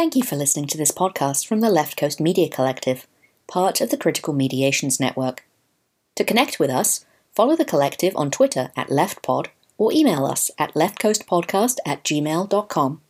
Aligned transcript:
Thank 0.00 0.16
you 0.16 0.22
for 0.22 0.34
listening 0.34 0.66
to 0.68 0.78
this 0.78 0.92
podcast 0.92 1.46
from 1.46 1.60
the 1.60 1.68
Left 1.68 1.94
Coast 1.94 2.22
Media 2.22 2.48
Collective, 2.48 3.06
part 3.46 3.82
of 3.82 3.90
the 3.90 3.98
Critical 3.98 4.32
Mediations 4.32 4.98
Network. 4.98 5.44
To 6.16 6.24
connect 6.24 6.58
with 6.58 6.70
us, 6.70 7.04
follow 7.34 7.54
the 7.54 7.66
collective 7.66 8.16
on 8.16 8.30
Twitter 8.30 8.70
at 8.74 8.88
LeftPod 8.88 9.48
or 9.76 9.92
email 9.92 10.24
us 10.24 10.50
at 10.58 10.72
leftcoastpodcast 10.72 11.76
at 11.84 12.02
gmail.com. 12.02 13.02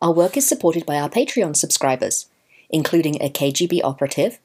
Our 0.00 0.12
work 0.12 0.36
is 0.36 0.46
supported 0.46 0.86
by 0.86 1.00
our 1.00 1.10
Patreon 1.10 1.56
subscribers, 1.56 2.26
including 2.70 3.20
a 3.20 3.28
KGB 3.28 3.80
operative, 3.82 4.38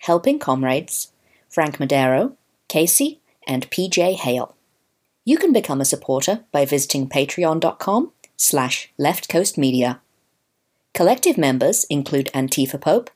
Helping 0.00 0.38
Comrades, 0.38 1.10
Frank 1.48 1.80
Madero, 1.80 2.36
Casey, 2.68 3.22
and 3.46 3.70
PJ 3.70 4.16
Hale. 4.16 4.54
You 5.24 5.38
can 5.38 5.54
become 5.54 5.80
a 5.80 5.86
supporter 5.86 6.44
by 6.52 6.66
visiting 6.66 7.08
patreon.com 7.08 8.12
slash 8.36 8.92
leftcoastmedia. 9.00 10.00
Collective 10.94 11.38
members 11.38 11.84
include 11.84 12.30
Antifa 12.34 12.80
Pope, 12.80 13.10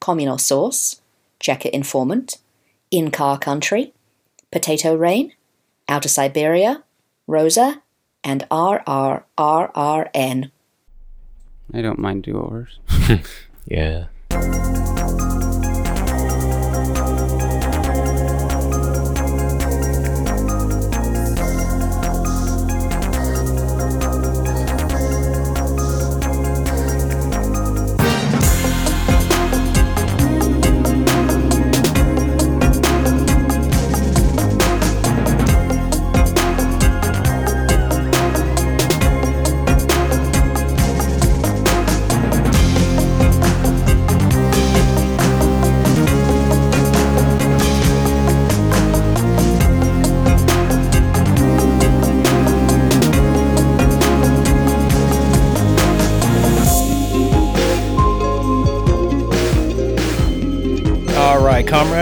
Communal 0.00 0.38
Source, 0.38 1.02
Checker 1.40 1.68
Informant, 1.72 2.38
In 2.90 3.10
Car 3.10 3.38
Country, 3.38 3.92
Potato 4.50 4.94
Rain, 4.94 5.32
Outer 5.88 6.08
Siberia, 6.08 6.84
Rosa, 7.26 7.82
and 8.24 8.46
RRRRN. 8.50 10.50
I 11.74 11.82
don't 11.82 11.98
mind 11.98 12.22
do 12.22 12.38
overs. 12.38 12.78
Yeah. 13.68 14.06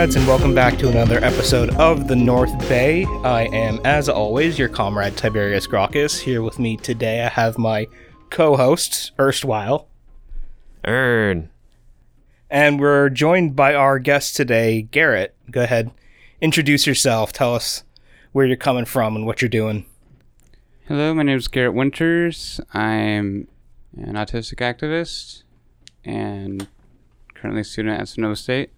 Comrades, 0.05 0.15
and 0.17 0.27
welcome 0.27 0.53
back 0.53 0.77
to 0.77 0.87
another 0.87 1.17
episode 1.23 1.71
of 1.77 2.07
the 2.07 2.15
North 2.15 2.55
Bay. 2.69 3.05
I 3.23 3.45
am, 3.45 3.79
as 3.83 4.07
always, 4.07 4.59
your 4.59 4.69
comrade 4.69 5.17
Tiberius 5.17 5.65
Gracchus. 5.65 6.19
Here 6.19 6.43
with 6.43 6.59
me 6.59 6.77
today, 6.77 7.23
I 7.23 7.29
have 7.29 7.57
my 7.57 7.87
co-host, 8.29 9.13
erstwhile, 9.19 9.87
Earn. 10.83 11.49
and 12.51 12.79
we're 12.79 13.09
joined 13.09 13.55
by 13.55 13.73
our 13.73 13.97
guest 13.97 14.35
today, 14.35 14.83
Garrett. 14.83 15.35
Go 15.49 15.63
ahead, 15.63 15.89
introduce 16.39 16.85
yourself. 16.85 17.33
Tell 17.33 17.55
us 17.55 17.83
where 18.31 18.45
you're 18.45 18.57
coming 18.57 18.85
from 18.85 19.15
and 19.15 19.25
what 19.25 19.41
you're 19.41 19.49
doing. 19.49 19.87
Hello, 20.87 21.15
my 21.15 21.23
name 21.23 21.37
is 21.37 21.47
Garrett 21.47 21.73
Winters. 21.73 22.59
I'm 22.75 23.47
an 23.97 24.13
autistic 24.13 24.57
activist 24.57 25.41
and 26.03 26.67
currently 27.33 27.61
a 27.61 27.63
student 27.63 27.99
at 27.99 28.07
Sonoma 28.07 28.35
State. 28.35 28.69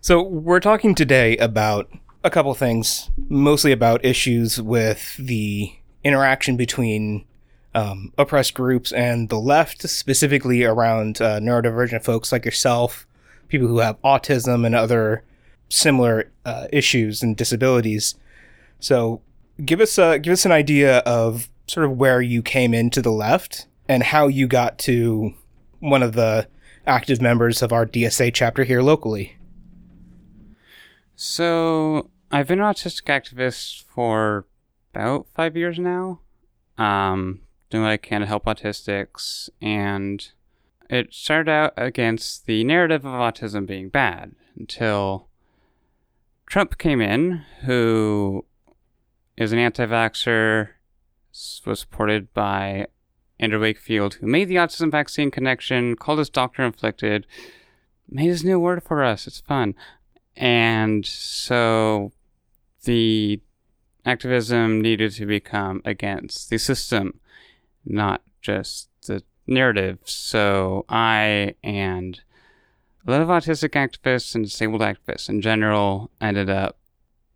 So 0.00 0.22
we're 0.22 0.60
talking 0.60 0.94
today 0.94 1.36
about 1.38 1.90
a 2.22 2.30
couple 2.30 2.54
things, 2.54 3.10
mostly 3.28 3.72
about 3.72 4.04
issues 4.04 4.60
with 4.60 5.16
the 5.16 5.74
interaction 6.04 6.56
between 6.56 7.24
um, 7.74 8.12
oppressed 8.16 8.54
groups 8.54 8.92
and 8.92 9.28
the 9.28 9.38
left, 9.38 9.82
specifically 9.88 10.64
around 10.64 11.20
uh, 11.20 11.40
neurodivergent 11.40 12.04
folks 12.04 12.32
like 12.32 12.44
yourself, 12.44 13.06
people 13.48 13.68
who 13.68 13.78
have 13.78 14.00
autism 14.02 14.64
and 14.64 14.74
other 14.74 15.24
similar 15.68 16.30
uh, 16.44 16.66
issues 16.72 17.22
and 17.22 17.36
disabilities. 17.36 18.14
So 18.80 19.20
give 19.64 19.80
us 19.80 19.98
a, 19.98 20.18
give 20.18 20.32
us 20.32 20.44
an 20.44 20.52
idea 20.52 20.98
of 20.98 21.48
sort 21.66 21.86
of 21.86 21.96
where 21.96 22.20
you 22.20 22.42
came 22.42 22.72
into 22.72 23.02
the 23.02 23.12
left 23.12 23.66
and 23.88 24.02
how 24.02 24.28
you 24.28 24.46
got 24.46 24.78
to 24.78 25.34
one 25.80 26.02
of 26.02 26.12
the 26.12 26.48
active 26.86 27.20
members 27.20 27.62
of 27.62 27.72
our 27.72 27.84
DSA 27.84 28.32
chapter 28.32 28.64
here 28.64 28.82
locally. 28.82 29.35
So, 31.18 32.10
I've 32.30 32.48
been 32.48 32.60
an 32.60 32.66
autistic 32.66 33.04
activist 33.04 33.84
for 33.84 34.44
about 34.92 35.26
five 35.34 35.56
years 35.56 35.78
now, 35.78 36.20
um, 36.76 37.40
doing 37.70 37.84
what 37.84 37.90
I 37.90 37.96
can 37.96 38.20
to 38.20 38.26
help 38.26 38.44
autistics, 38.44 39.48
and 39.62 40.28
it 40.90 41.14
started 41.14 41.50
out 41.50 41.72
against 41.78 42.44
the 42.44 42.64
narrative 42.64 43.06
of 43.06 43.12
autism 43.12 43.66
being 43.66 43.88
bad 43.88 44.34
until 44.58 45.28
Trump 46.44 46.76
came 46.76 47.00
in, 47.00 47.44
who 47.64 48.44
is 49.38 49.52
an 49.52 49.58
anti 49.58 49.86
vaxxer, 49.86 50.68
was 51.64 51.80
supported 51.80 52.34
by 52.34 52.88
Andrew 53.40 53.60
Wakefield, 53.62 54.14
who 54.14 54.26
made 54.26 54.48
the 54.48 54.56
autism 54.56 54.90
vaccine 54.90 55.30
connection, 55.30 55.96
called 55.96 56.20
us 56.20 56.28
doctor 56.28 56.62
inflicted, 56.62 57.26
made 58.06 58.26
his 58.26 58.44
new 58.44 58.60
word 58.60 58.82
for 58.82 59.02
us. 59.02 59.26
It's 59.26 59.40
fun. 59.40 59.74
And 60.36 61.04
so 61.06 62.12
the 62.84 63.40
activism 64.04 64.80
needed 64.80 65.12
to 65.12 65.26
become 65.26 65.82
against 65.84 66.50
the 66.50 66.58
system, 66.58 67.20
not 67.84 68.22
just 68.42 68.88
the 69.06 69.22
narrative. 69.46 69.98
So 70.04 70.84
I 70.88 71.54
and 71.62 72.20
a 73.06 73.10
lot 73.10 73.20
of 73.20 73.28
autistic 73.28 73.70
activists 73.70 74.34
and 74.34 74.44
disabled 74.44 74.80
activists 74.80 75.28
in 75.28 75.40
general 75.40 76.10
ended 76.20 76.50
up 76.50 76.78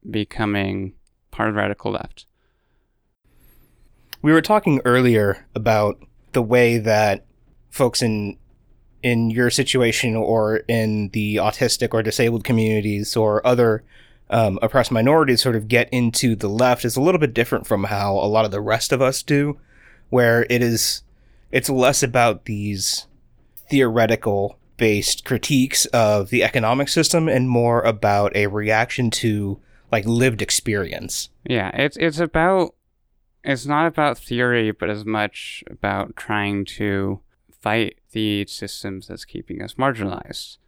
becoming 0.09 0.95
part 1.31 1.49
of 1.49 1.55
radical 1.55 1.93
left. 1.93 2.27
we 4.23 4.33
were 4.33 4.43
talking 4.43 4.81
earlier 4.85 5.47
about 5.55 6.03
the 6.33 6.43
way 6.43 6.79
that 6.79 7.25
folks 7.71 8.03
in 8.03 8.37
in 9.03 9.31
your 9.31 9.51
situation 9.51 10.17
or 10.17 10.59
in 10.69 11.09
the 11.11 11.37
autistic 11.37 11.95
or 11.95 12.03
disabled 12.03 12.45
communities 12.45 13.17
or 13.17 13.47
other 13.47 13.83
um, 14.31 14.59
oppressed 14.63 14.93
minorities 14.93 15.43
sort 15.43 15.57
of 15.57 15.69
get 15.69 15.89
into 15.91 16.37
the 16.37 16.49
left 16.49 16.85
is 16.85 16.97
a 16.97 17.01
little 17.01 17.19
bit 17.19 17.35
different 17.35 17.67
from 17.67 17.85
how 17.85 18.13
a 18.15 18.29
lot 18.29 18.45
of 18.45 18.51
the 18.51 18.61
rest 18.61 18.93
of 18.93 19.03
us 19.03 19.23
do 19.23 19.59
where 20.11 20.47
it 20.51 20.63
is 20.63 21.03
it's 21.51 21.69
less 21.69 22.03
about 22.03 22.45
these 22.45 23.07
theoretical 23.69 24.59
based 24.77 25.25
critiques 25.25 25.85
of 25.87 26.31
the 26.31 26.43
economic 26.43 26.89
system 26.89 27.29
and 27.29 27.49
more 27.49 27.83
about 27.83 28.35
a 28.35 28.47
reaction 28.47 29.11
to 29.11 29.61
like 29.93 30.07
lived 30.07 30.41
experience. 30.41 31.29
Yeah, 31.45 31.71
it's 31.75 31.97
it's 31.97 32.19
about 32.19 32.75
it's 33.45 33.67
not 33.67 33.87
about 33.87 34.19
theory, 34.19 34.71
but 34.71 34.91
as 34.91 35.05
much 35.05 35.63
about 35.71 36.17
trying 36.17 36.65
to 36.65 37.21
fight 37.61 37.99
the 38.13 38.47
systems 38.47 39.09
that's 39.09 39.25
keeping 39.25 39.63
us 39.63 39.75
marginalized, 39.75 40.59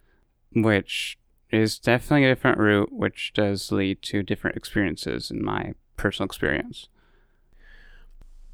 which 0.53 1.17
is 1.51 1.77
definitely 1.79 2.25
a 2.25 2.33
different 2.33 2.57
route, 2.57 2.91
which 2.91 3.31
does 3.33 3.71
lead 3.71 4.01
to 4.01 4.23
different 4.23 4.57
experiences 4.57 5.29
in 5.29 5.43
my 5.43 5.73
personal 5.97 6.25
experience. 6.25 6.87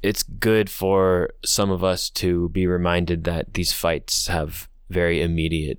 It's 0.02 0.22
good 0.22 0.70
for 0.70 1.30
some 1.44 1.70
of 1.70 1.84
us 1.84 2.08
to 2.10 2.48
be 2.50 2.66
reminded 2.66 3.24
that 3.24 3.54
these 3.54 3.72
fights 3.72 4.28
have 4.28 4.68
very 4.88 5.22
immediate 5.22 5.78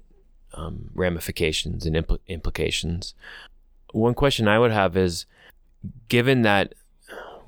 um, 0.54 0.90
ramifications 0.94 1.86
and 1.86 1.96
impl- 1.96 2.20
implications. 2.28 3.14
One 3.94 4.14
question 4.14 4.48
I 4.48 4.60
would 4.60 4.72
have 4.72 4.96
is 4.96 5.26
given 6.08 6.44
that 6.44 6.74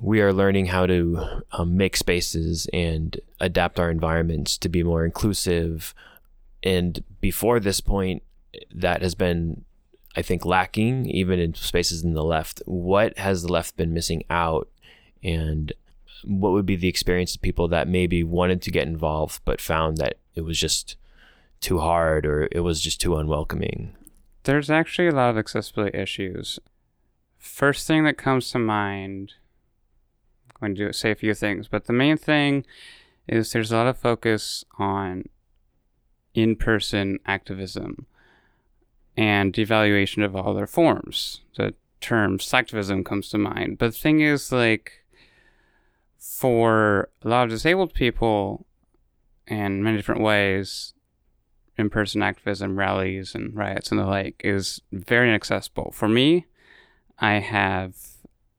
we 0.04 0.20
are 0.20 0.34
learning 0.34 0.66
how 0.66 0.86
to 0.86 1.42
um, 1.54 1.78
make 1.78 1.96
spaces 1.96 2.68
and 2.74 3.20
adapt 3.40 3.80
our 3.80 3.90
environments 3.90 4.58
to 4.58 4.68
be 4.68 4.84
more 4.84 5.06
inclusive, 5.06 5.96
and 6.62 7.02
before 7.22 7.60
this 7.62 7.80
point, 7.80 8.22
that 8.74 9.02
has 9.02 9.16
been, 9.16 9.64
I 10.16 10.22
think, 10.22 10.46
lacking 10.46 11.06
even 11.10 11.40
in 11.40 11.54
spaces 11.56 12.04
in 12.04 12.14
the 12.14 12.24
left. 12.24 12.62
What 12.66 13.18
has 13.18 13.44
the 13.44 13.52
left 13.52 13.78
been 13.78 13.94
missing 13.94 14.24
out? 14.30 14.70
And 15.24 15.72
what 16.26 16.52
would 16.52 16.66
be 16.66 16.76
the 16.76 16.90
experience 16.90 17.34
of 17.34 17.42
people 17.42 17.70
that 17.70 17.88
maybe 17.88 18.26
wanted 18.26 18.62
to 18.64 18.72
get 18.72 18.88
involved 18.88 19.42
but 19.46 19.62
found 19.62 19.98
that 19.98 20.16
it 20.36 20.42
was 20.42 20.60
just 20.60 20.98
too 21.62 21.80
hard 21.80 22.26
or 22.26 22.50
it 22.52 22.60
was 22.60 22.82
just 22.82 23.00
too 23.00 23.16
unwelcoming? 23.16 23.96
There's 24.44 24.70
actually 24.70 25.08
a 25.08 25.16
lot 25.16 25.30
of 25.30 25.38
accessibility 25.38 25.98
issues. 25.98 26.60
First 27.38 27.88
thing 27.88 28.04
that 28.04 28.18
comes 28.18 28.52
to 28.52 28.60
mind, 28.60 29.34
going 30.64 30.76
to 30.76 30.94
say 30.94 31.12
a 31.12 31.16
few 31.16 31.34
things, 31.34 31.68
but 31.68 31.86
the 31.86 31.94
main 31.94 32.18
thing 32.18 32.66
is 33.28 33.52
there's 33.52 33.72
a 33.72 33.76
lot 33.76 33.88
of 33.88 33.98
focus 33.98 34.64
on 34.78 35.30
in 36.34 36.56
person 36.56 37.20
activism 37.26 38.08
and 39.16 39.54
devaluation 39.54 40.26
of 40.26 40.36
all 40.36 40.54
their 40.54 40.68
forms. 40.68 41.42
The 41.58 41.74
term 42.02 42.38
slacktivism 42.38 43.06
comes 43.06 43.30
to 43.30 43.38
mind. 43.38 43.78
But 43.78 43.94
the 43.94 44.00
thing 44.00 44.22
is, 44.22 44.52
like, 44.52 45.06
for 46.18 47.10
a 47.22 47.28
lot 47.28 47.44
of 47.44 47.50
disabled 47.50 47.94
people, 47.94 48.66
in 49.48 49.84
many 49.84 49.98
different 49.98 50.22
ways, 50.22 50.94
in 51.78 51.90
person 51.90 52.24
activism, 52.24 52.78
rallies, 52.78 53.36
and 53.36 53.56
riots 53.56 53.92
and 53.92 54.00
the 54.00 54.06
like 54.06 54.42
is 54.44 54.82
very 54.92 55.30
inaccessible. 55.30 55.92
For 55.92 56.08
me, 56.08 56.46
I 57.20 57.36
have 57.36 57.96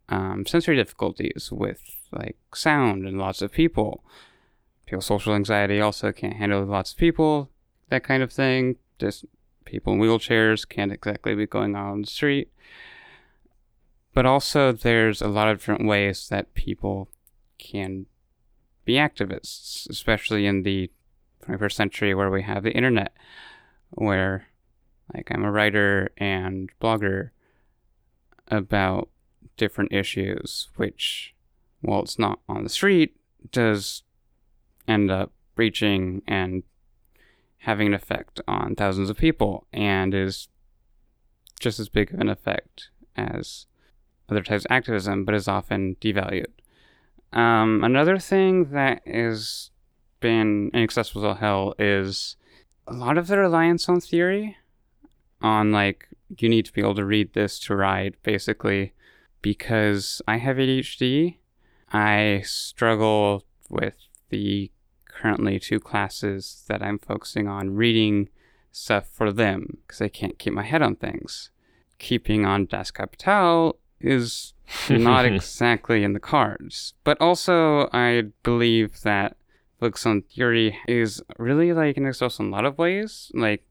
um, 0.09 0.45
sensory 0.47 0.77
difficulties 0.77 1.51
with 1.51 1.81
like 2.13 2.37
sound 2.55 3.07
and 3.07 3.19
lots 3.19 3.43
of 3.43 3.53
people. 3.53 4.05
People 4.87 5.01
social 5.01 5.35
anxiety 5.35 5.81
also 5.81 6.13
can't 6.13 6.37
handle 6.37 6.65
lots 6.65 6.93
of 6.93 6.99
people, 6.99 7.51
that 7.89 8.05
kind 8.05 8.23
of 8.23 8.33
thing. 8.33 8.77
Just 8.99 9.25
people 9.65 9.95
in 9.95 9.99
wheelchairs 9.99 10.69
can't 10.69 10.93
exactly 10.93 11.35
be 11.35 11.47
going 11.47 11.75
out 11.75 11.93
on 11.93 12.03
the 12.03 12.07
street. 12.07 12.51
But 14.13 14.27
also, 14.27 14.71
there's 14.71 15.21
a 15.21 15.29
lot 15.29 15.49
of 15.49 15.59
different 15.59 15.87
ways 15.87 16.29
that 16.29 16.55
people 16.55 17.09
can 17.59 18.07
be 18.85 18.95
activists, 18.95 19.89
especially 19.91 20.47
in 20.47 20.63
the 20.63 20.91
21st 21.47 21.73
century 21.73 22.15
where 22.15 22.31
we 22.31 22.43
have 22.43 22.63
the 22.63 22.73
internet, 22.73 23.17
where, 23.91 24.47
like, 25.13 25.31
I'm 25.33 25.45
a 25.45 25.51
writer 25.51 26.11
and 26.17 26.71
blogger 26.81 27.31
about 28.49 29.09
different 29.57 29.93
issues, 29.93 30.69
which, 30.77 31.35
while 31.81 32.03
it's 32.03 32.19
not 32.19 32.41
on 32.49 32.65
the 32.65 32.71
street, 32.71 33.17
does 33.51 34.03
end 34.87 35.11
up 35.11 35.33
reaching 35.57 36.23
and 36.27 36.63
having 37.59 37.89
an 37.89 37.95
effect 37.95 38.41
on 38.47 38.75
thousands 38.75 39.09
of 39.09 39.17
people 39.17 39.67
and 39.73 40.15
is 40.15 40.49
just 41.61 41.79
as 41.79 41.89
big 41.89 42.13
of 42.13 42.21
an 42.21 42.29
effect 42.29 42.91
as 43.17 43.67
other 44.29 44.43
types 44.43 44.65
of 44.65 44.71
activism, 44.71 45.25
but 45.25 45.35
is 45.35 45.49
often 45.49 45.97
devalued. 46.01 46.47
Um, 47.33 47.83
another 47.83 48.19
thing 48.19 48.71
that 48.71 49.07
has 49.07 49.71
been 50.21 50.71
inaccessible 50.73 51.23
to 51.23 51.35
hell 51.35 51.75
is 51.79 52.37
a 52.87 52.93
lot 52.93 53.19
of 53.19 53.27
the 53.27 53.39
reliance 53.39 53.89
on 53.89 54.01
theory, 54.01 54.57
on 55.43 55.73
like 55.73 56.09
you 56.39 56.49
need 56.49 56.65
to 56.67 56.73
be 56.73 56.81
able 56.81 56.95
to 56.95 57.05
read 57.05 57.35
this 57.35 57.59
to 57.61 57.77
ride, 57.77 58.17
basically, 58.23 58.94
because 59.45 60.23
I 60.27 60.39
have 60.39 60.57
ADHD. 60.57 61.37
I 61.93 62.41
struggle 62.47 63.45
with 63.69 63.95
the 64.31 64.71
currently 65.07 65.61
two 65.61 65.79
classes 65.79 66.65
that 66.69 66.83
I'm 66.83 66.99
focusing 66.99 67.47
on 67.47 67.75
reading 67.75 68.31
stuff 68.73 69.07
for 69.13 69.31
them 69.31 69.77
because 69.83 70.01
I 70.01 70.09
can't 70.09 70.39
keep 70.39 70.55
my 70.55 70.63
head 70.63 70.81
on 70.81 70.97
things. 70.97 71.51
Keeping 71.99 72.47
on 72.47 72.65
Das 72.65 72.91
Kapital 72.91 73.77
is 74.01 74.55
not 74.89 75.27
exactly 75.27 76.03
in 76.05 76.15
the 76.15 76.21
cards. 76.21 76.95
But 77.05 77.21
also, 77.21 77.91
I 77.93 78.23
believe 78.43 79.03
that 79.03 79.37
books 79.79 80.07
on 80.07 80.23
theory 80.23 80.79
is 80.89 81.23
really 81.39 81.75
like 81.75 81.99
an 81.99 82.11
success 82.15 82.39
in 82.39 82.47
a 82.47 82.51
lot 82.51 82.65
of 82.65 82.79
ways. 82.79 83.31
Like, 83.35 83.63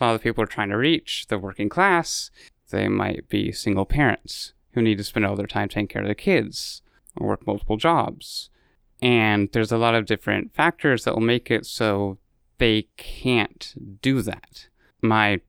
a 0.00 0.04
lot 0.04 0.14
of 0.14 0.22
people 0.22 0.44
are 0.44 0.46
trying 0.46 0.68
to 0.68 0.76
reach 0.76 1.26
the 1.26 1.40
working 1.40 1.68
class. 1.68 2.30
They 2.70 2.86
might 2.86 3.28
be 3.28 3.50
single 3.50 3.84
parents 3.84 4.52
who 4.78 4.82
need 4.82 4.98
to 4.98 5.04
spend 5.04 5.26
all 5.26 5.34
their 5.34 5.46
time 5.46 5.68
taking 5.68 5.88
care 5.88 6.02
of 6.02 6.08
their 6.08 6.14
kids 6.14 6.82
or 7.16 7.26
work 7.26 7.46
multiple 7.46 7.76
jobs. 7.76 8.48
And 9.02 9.50
there's 9.52 9.72
a 9.72 9.78
lot 9.78 9.96
of 9.96 10.06
different 10.06 10.54
factors 10.54 11.04
that 11.04 11.14
will 11.14 11.20
make 11.20 11.50
it 11.50 11.66
so 11.66 12.18
they 12.58 12.86
can't 12.96 13.74
do 14.00 14.22
that. 14.22 14.68
My 15.02 15.40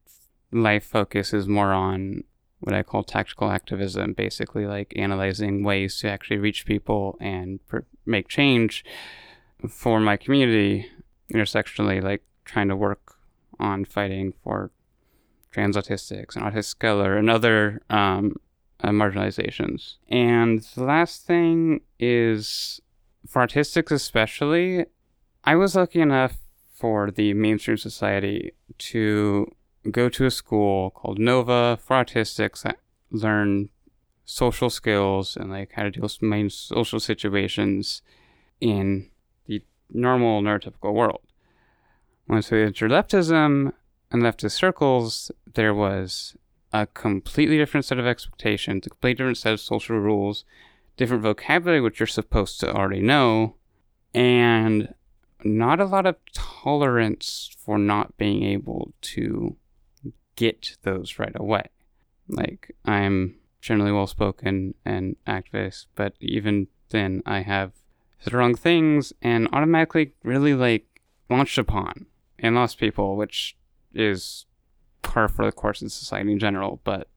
life 0.52 0.84
focus 0.84 1.32
is 1.32 1.48
more 1.48 1.74
on 1.74 2.24
what 2.60 2.74
I 2.74 2.82
call 2.82 3.04
tactical 3.04 3.52
activism, 3.52 4.14
basically 4.14 4.66
like 4.66 4.94
analyzing 4.96 5.64
ways 5.64 6.00
to 6.00 6.10
actually 6.10 6.38
reach 6.38 6.66
people 6.66 7.16
and 7.22 7.60
make 8.06 8.28
change 8.28 8.84
for 9.70 10.00
my 10.00 10.18
community 10.18 10.88
intersectionally, 11.32 12.02
like 12.02 12.24
trying 12.46 12.68
to 12.70 12.76
work 12.76 13.16
on 13.60 13.86
fighting 13.86 14.34
for 14.44 14.72
trans 15.52 15.78
autistics 15.78 16.36
and 16.36 16.46
autistic 16.46 16.80
color 16.80 17.16
and 17.16 17.30
other 17.30 17.82
um, 17.92 18.36
uh, 18.82 18.90
marginalizations. 18.90 19.96
And 20.10 20.62
the 20.76 20.84
last 20.84 21.26
thing 21.26 21.82
is 22.00 22.80
for 23.28 23.46
autistics, 23.46 23.92
especially, 23.92 24.86
I 25.44 25.56
was 25.56 25.76
lucky 25.76 26.02
enough 26.02 26.38
for 26.74 27.12
the 27.12 27.34
mainstream 27.34 27.78
society 27.78 28.54
to 28.78 29.52
go 29.92 30.10
to 30.10 30.26
a 30.26 30.32
school 30.32 30.92
called 30.92 31.20
Nova 31.20 31.78
for 31.84 32.04
autistics 32.04 32.64
that 32.64 32.78
learn 33.12 33.70
social 34.26 34.70
skills 34.70 35.36
and 35.36 35.50
like 35.50 35.72
how 35.74 35.84
to 35.84 35.92
deal 35.92 36.04
with 36.04 36.22
main 36.22 36.50
social 36.50 37.00
situations 37.00 38.02
in 38.62 39.10
the 39.48 39.64
normal 39.92 40.42
neurotypical 40.42 40.94
world. 40.94 41.22
Once 42.28 42.52
we 42.52 42.62
entered 42.62 42.92
leftism 42.92 43.74
and 44.12 44.22
leftist 44.22 44.52
circles, 44.52 45.32
there 45.54 45.74
was 45.74 46.36
a 46.72 46.88
completely 46.88 47.58
different 47.58 47.86
set 47.86 48.00
of 48.00 48.06
expectations, 48.06 48.86
a 48.86 48.90
completely 48.90 49.16
different 49.16 49.38
set 49.38 49.54
of 49.54 49.60
social 49.60 49.98
rules, 49.98 50.46
different 50.98 51.24
vocabulary 51.24 51.82
which 51.82 52.00
you're 52.00 52.08
supposed 52.08 52.60
to 52.60 52.74
already 52.74 53.02
know, 53.02 53.56
and 54.14 54.94
not 55.44 55.80
a 55.80 55.86
lot 55.86 56.06
of 56.06 56.16
tolerance 56.34 57.56
for 57.58 57.78
not 57.78 58.18
being 58.18 58.44
able 58.44 58.94
to 59.02 59.56
get 60.36 60.78
those 60.84 61.20
right 61.20 61.36
away. 61.36 61.64
Like, 62.28 62.76
I'm 62.86 63.36
generally 63.62 63.92
well 63.92 64.08
spoken 64.08 64.76
and 64.86 65.16
activist, 65.28 65.88
but 65.96 66.14
even 66.20 66.68
then, 66.90 67.22
I 67.26 67.42
have 67.42 67.72
said 68.20 68.34
wrong 68.34 68.56
things 68.56 69.14
and 69.22 69.48
automatically 69.54 70.14
really 70.24 70.54
like 70.54 71.02
launched 71.30 71.58
upon 71.58 72.06
and 72.38 72.56
lost 72.56 72.78
people, 72.78 73.16
which 73.16 73.56
is 73.94 74.46
par 75.02 75.28
for 75.28 75.46
the 75.46 75.52
course 75.52 75.82
in 75.82 75.90
society 75.90 76.32
in 76.32 76.40
general. 76.40 76.80
But 76.84 77.08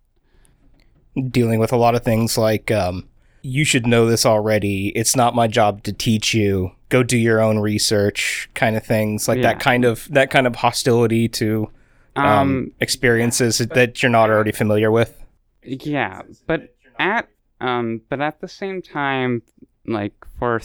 dealing 1.30 1.58
with 1.60 1.72
a 1.72 1.76
lot 1.76 1.94
of 1.94 2.02
things 2.02 2.38
like 2.38 2.70
um, 2.70 3.08
you 3.42 3.64
should 3.64 3.86
know 3.86 4.06
this 4.06 4.24
already. 4.24 4.88
It's 4.90 5.16
not 5.16 5.34
my 5.34 5.46
job 5.46 5.82
to 5.84 5.92
teach 5.92 6.32
you. 6.34 6.72
Go 6.88 7.02
do 7.02 7.16
your 7.18 7.40
own 7.40 7.58
research, 7.58 8.48
kind 8.54 8.76
of 8.76 8.84
things 8.84 9.28
like 9.28 9.38
Yeah. 9.38 9.52
that. 9.54 9.60
Kind 9.60 9.84
of 9.84 10.08
that 10.10 10.30
kind 10.30 10.46
of 10.46 10.56
hostility 10.56 11.28
to 11.28 11.70
um, 12.16 12.26
um, 12.26 12.72
experiences 12.80 13.58
that 13.58 14.02
you're 14.02 14.10
not 14.10 14.30
already 14.30 14.52
familiar 14.52 14.90
with. 14.90 15.18
yeah, 15.62 16.22
but 16.46 16.74
at 16.98 17.28
um, 17.60 18.00
but 18.08 18.20
at 18.20 18.40
the 18.40 18.48
same 18.48 18.82
time, 18.82 19.42
like 19.86 20.12
for 20.38 20.60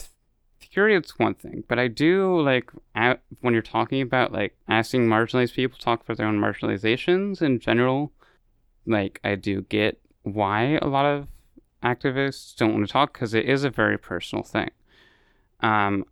theory, 0.72 0.96
it's 0.96 1.18
one 1.18 1.34
thing. 1.34 1.64
But 1.68 1.78
I 1.78 1.88
do 1.88 2.40
like 2.40 2.70
at, 2.94 3.20
when 3.40 3.54
you're 3.54 3.62
talking 3.62 4.00
about 4.00 4.32
like 4.32 4.56
asking 4.68 5.08
marginalized 5.08 5.54
people 5.54 5.78
to 5.78 5.84
talk 5.84 6.04
for 6.04 6.14
their 6.14 6.26
own 6.26 6.40
marginalizations 6.40 7.42
in 7.42 7.60
general. 7.60 8.12
Like 8.86 9.20
I 9.24 9.34
do 9.34 9.62
get 9.62 10.00
why 10.22 10.78
a 10.80 10.86
lot 10.86 11.06
of 11.06 11.28
activists 11.82 12.56
don't 12.56 12.74
want 12.74 12.86
to 12.86 12.92
talk 12.92 13.12
because 13.12 13.34
it 13.34 13.46
is 13.46 13.64
a 13.64 13.70
very 13.70 13.98
personal 13.98 14.42
thing. 14.42 14.70
Um, 15.60 16.04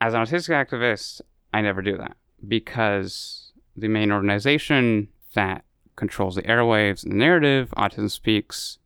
as 0.00 0.14
an 0.14 0.22
autistic 0.22 0.54
activist, 0.54 1.20
I 1.52 1.60
never 1.60 1.82
do 1.82 1.96
that 1.96 2.16
because 2.46 3.52
the 3.76 3.88
main 3.88 4.10
organization 4.12 5.08
that 5.34 5.64
controls 5.96 6.34
the 6.34 6.42
airwaves 6.42 7.02
and 7.02 7.12
the 7.12 7.16
narrative, 7.16 7.72
Autism 7.76 8.10
Speaks, 8.10 8.78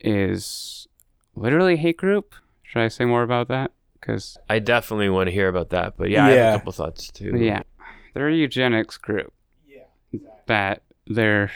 is 0.00 0.86
literally 1.34 1.76
hate 1.76 1.96
group. 1.96 2.34
Should 2.62 2.82
I 2.82 2.88
say 2.88 3.04
more 3.04 3.22
about 3.22 3.48
that? 3.48 3.72
Because 4.06 4.38
I 4.48 4.60
definitely 4.60 5.08
want 5.08 5.26
to 5.26 5.32
hear 5.32 5.48
about 5.48 5.70
that, 5.70 5.96
but 5.96 6.10
yeah, 6.10 6.26
I 6.26 6.30
have 6.30 6.54
a 6.54 6.58
couple 6.58 6.72
thoughts 6.72 7.08
too. 7.08 7.36
yeah, 7.36 7.62
they're 8.14 8.28
a 8.28 8.34
eugenics 8.34 8.96
group. 8.96 9.32
Yeah, 9.68 9.82
exactly. 10.12 10.42
that 10.46 10.82
they're 11.08 11.50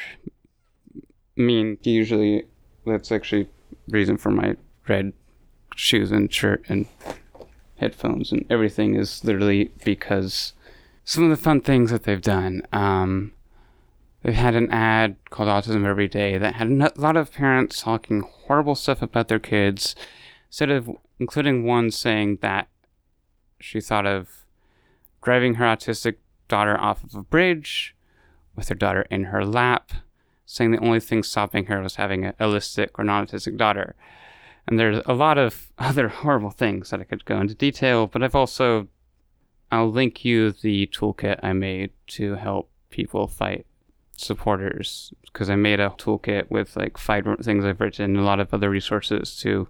I 0.96 1.40
mean 1.40 1.78
usually 1.82 2.44
that's 2.84 3.12
actually 3.12 3.48
reason 3.88 4.16
for 4.16 4.30
my 4.30 4.56
red 4.88 5.12
shoes 5.76 6.10
and 6.10 6.32
shirt 6.32 6.64
and 6.68 6.86
headphones 7.76 8.32
and 8.32 8.44
everything 8.50 8.96
is 8.96 9.24
literally 9.24 9.70
because 9.84 10.52
some 11.04 11.24
of 11.24 11.30
the 11.30 11.36
fun 11.36 11.60
things 11.60 11.90
that 11.90 12.02
they've 12.04 12.20
done. 12.20 12.62
Um, 12.72 13.32
they've 14.22 14.34
had 14.34 14.54
an 14.54 14.70
ad 14.70 15.16
called 15.30 15.48
Autism 15.48 15.84
Every 15.84 16.08
Day 16.08 16.36
that 16.38 16.54
had 16.54 16.68
a 16.68 16.92
lot 16.96 17.16
of 17.16 17.32
parents 17.32 17.80
talking 17.82 18.20
horrible 18.20 18.74
stuff 18.74 19.02
about 19.02 19.28
their 19.28 19.38
kids, 19.38 19.94
instead 20.48 20.70
of 20.70 20.90
including 21.20 21.64
one 21.64 21.90
saying 21.90 22.38
that 22.40 22.68
she 23.60 23.80
thought 23.80 24.06
of 24.06 24.46
driving 25.22 25.54
her 25.54 25.66
autistic 25.66 26.16
daughter 26.48 26.80
off 26.80 27.04
of 27.04 27.14
a 27.14 27.22
bridge 27.22 27.94
with 28.56 28.68
her 28.70 28.74
daughter 28.74 29.02
in 29.10 29.24
her 29.24 29.44
lap, 29.44 29.92
saying 30.46 30.72
the 30.72 30.78
only 30.78 30.98
thing 30.98 31.22
stopping 31.22 31.66
her 31.66 31.82
was 31.82 31.96
having 31.96 32.24
an 32.24 32.32
allistic 32.40 32.88
or 32.96 33.04
non-autistic 33.04 33.56
daughter. 33.56 33.94
And 34.66 34.78
there's 34.78 35.02
a 35.06 35.12
lot 35.12 35.38
of 35.38 35.70
other 35.78 36.08
horrible 36.08 36.50
things 36.50 36.90
that 36.90 37.00
I 37.00 37.04
could 37.04 37.24
go 37.26 37.38
into 37.38 37.54
detail, 37.54 38.06
but 38.06 38.22
I've 38.22 38.34
also 38.34 38.88
I'll 39.70 39.92
link 39.92 40.24
you 40.24 40.50
the 40.50 40.88
toolkit 40.88 41.38
I 41.44 41.52
made 41.52 41.92
to 42.08 42.34
help 42.34 42.70
people 42.88 43.28
fight 43.28 43.66
supporters 44.16 45.12
because 45.26 45.48
I 45.48 45.54
made 45.54 45.80
a 45.80 45.90
toolkit 45.90 46.50
with 46.50 46.76
like 46.76 46.98
five 46.98 47.26
things 47.42 47.64
I've 47.64 47.80
written 47.80 48.04
and 48.04 48.18
a 48.18 48.22
lot 48.22 48.40
of 48.40 48.52
other 48.52 48.68
resources 48.68 49.36
to 49.40 49.68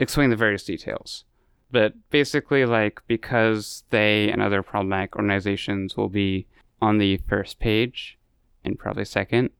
explain 0.00 0.30
the 0.30 0.36
various 0.36 0.64
details. 0.64 1.24
But 1.70 1.94
basically, 2.10 2.64
like, 2.64 3.00
because 3.06 3.84
they 3.90 4.30
and 4.30 4.42
other 4.42 4.62
problematic 4.62 5.14
organizations 5.14 5.96
will 5.96 6.08
be 6.08 6.46
on 6.82 6.98
the 6.98 7.18
first 7.28 7.60
page 7.60 8.18
and 8.64 8.78
probably 8.78 9.04
second, 9.04 9.50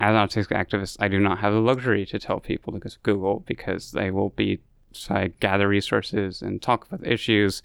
as 0.00 0.14
an 0.14 0.28
autistic 0.28 0.56
activist, 0.56 0.96
I 1.00 1.08
do 1.08 1.18
not 1.18 1.38
have 1.38 1.52
the 1.52 1.60
luxury 1.60 2.06
to 2.06 2.18
tell 2.18 2.40
people 2.40 2.72
to 2.72 2.78
go 2.78 2.88
to 2.88 2.98
Google 3.02 3.44
because 3.46 3.92
they 3.92 4.10
will 4.10 4.30
be, 4.30 4.60
so 4.92 5.14
I 5.14 5.32
gather 5.40 5.68
resources 5.68 6.40
and 6.40 6.62
talk 6.62 6.86
about 6.86 7.00
the 7.00 7.12
issues 7.12 7.62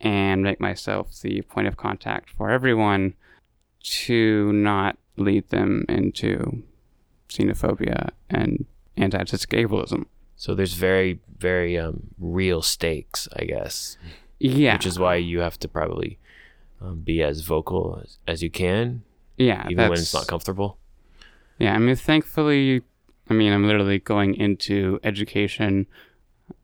and 0.00 0.42
make 0.42 0.60
myself 0.60 1.20
the 1.20 1.42
point 1.42 1.66
of 1.66 1.76
contact 1.76 2.30
for 2.30 2.50
everyone 2.50 3.14
to 3.82 4.52
not 4.52 4.96
lead 5.16 5.48
them 5.50 5.84
into 5.88 6.62
xenophobia 7.28 8.10
and 8.30 8.64
anti-autistic 8.96 9.66
ableism. 9.66 10.06
So 10.40 10.54
there's 10.54 10.72
very, 10.72 11.20
very 11.36 11.78
um, 11.78 12.00
real 12.18 12.62
stakes, 12.62 13.28
I 13.36 13.44
guess. 13.44 13.98
Yeah. 14.38 14.72
Which 14.72 14.86
is 14.86 14.98
why 14.98 15.16
you 15.16 15.40
have 15.40 15.58
to 15.58 15.68
probably 15.68 16.18
um, 16.80 17.00
be 17.00 17.22
as 17.22 17.42
vocal 17.42 18.00
as, 18.02 18.16
as, 18.26 18.42
you 18.42 18.48
can. 18.48 19.02
Yeah. 19.36 19.66
Even 19.68 19.90
when 19.90 19.98
it's 19.98 20.14
not 20.14 20.28
comfortable. 20.28 20.78
Yeah. 21.58 21.74
I 21.74 21.78
mean, 21.78 21.94
thankfully, 21.94 22.80
I 23.28 23.34
mean, 23.34 23.52
I'm 23.52 23.66
literally 23.66 23.98
going 23.98 24.34
into 24.34 24.98
education. 25.04 25.86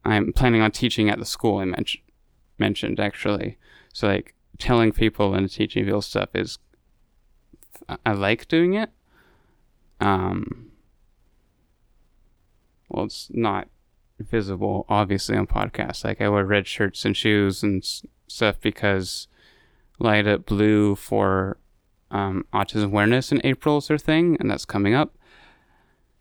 I'm 0.07 0.33
planning 0.33 0.63
on 0.63 0.71
teaching 0.71 1.11
at 1.11 1.19
the 1.19 1.27
school 1.27 1.59
I 1.59 1.67
mentioned, 1.67 2.03
mentioned 2.59 2.99
actually. 2.99 3.59
So, 3.93 4.07
like, 4.07 4.35
telling 4.57 4.91
people 4.91 5.35
and 5.35 5.53
teaching 5.53 5.85
people 5.85 6.01
stuff 6.01 6.31
is, 6.33 6.59
I 8.07 8.13
like 8.13 8.49
doing 8.49 8.73
it. 8.73 8.89
Um, 10.01 10.71
well, 12.89 13.05
it's 13.05 13.29
not 13.31 13.69
visible, 14.19 14.87
obviously, 14.89 15.37
on 15.37 15.47
podcasts. 15.47 16.05
Like 16.05 16.21
I 16.21 16.29
wear 16.29 16.45
red 16.45 16.67
shirts 16.67 17.05
and 17.05 17.17
shoes 17.17 17.63
and 17.63 17.85
stuff 18.29 18.61
because 18.61 19.29
Light 19.99 20.27
Up 20.27 20.47
Blue 20.47 20.95
for 20.95 21.59
um, 22.11 22.45
autism 22.53 22.87
awareness 22.87 23.33
in 23.33 23.41
April 23.45 23.79
is 23.79 23.89
their 23.89 23.99
thing, 23.99 24.37
and 24.41 24.51
that's 24.51 24.65
coming 24.65 24.95
up. 24.95 25.17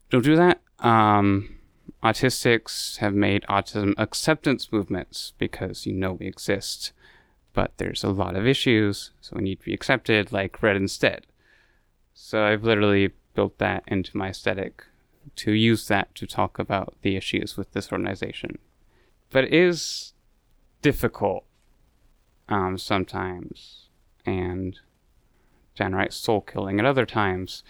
Don't 0.10 0.24
do 0.24 0.36
that. 0.36 0.62
Um, 0.80 1.58
autistics 2.04 2.98
have 2.98 3.14
made 3.14 3.44
autism 3.50 3.94
acceptance 3.98 4.72
movements 4.72 5.34
because 5.38 5.86
you 5.86 5.94
know 5.94 6.14
we 6.14 6.28
exist, 6.28 6.92
but 7.54 7.74
there's 7.78 8.04
a 8.04 8.10
lot 8.10 8.36
of 8.36 8.48
issues, 8.48 9.12
so 9.22 9.36
we 9.36 9.44
need 9.44 9.60
to 9.60 9.66
be 9.66 9.74
accepted, 9.74 10.32
like 10.32 10.62
red 10.62 10.76
instead. 10.76 11.26
So 12.14 12.44
I've 12.44 12.64
literally 12.64 13.12
built 13.34 13.58
that 13.58 13.84
into 13.88 14.16
my 14.16 14.30
aesthetic 14.30 14.84
to 15.36 15.52
use 15.52 15.88
that 15.88 16.14
to 16.16 16.28
talk 16.28 16.60
about 16.60 16.96
the 17.02 17.16
issues 17.16 17.58
with 17.58 17.72
this 17.74 17.92
organization. 17.92 18.58
But 19.32 19.46
it 19.46 19.54
is 19.54 20.14
difficult 20.82 21.44
um, 22.48 22.78
sometimes 22.78 23.88
and 24.26 24.80
downright 25.76 26.14
soul 26.14 26.42
killing 26.42 26.80
at 26.80 26.86
other 26.86 27.06
times 27.06 27.64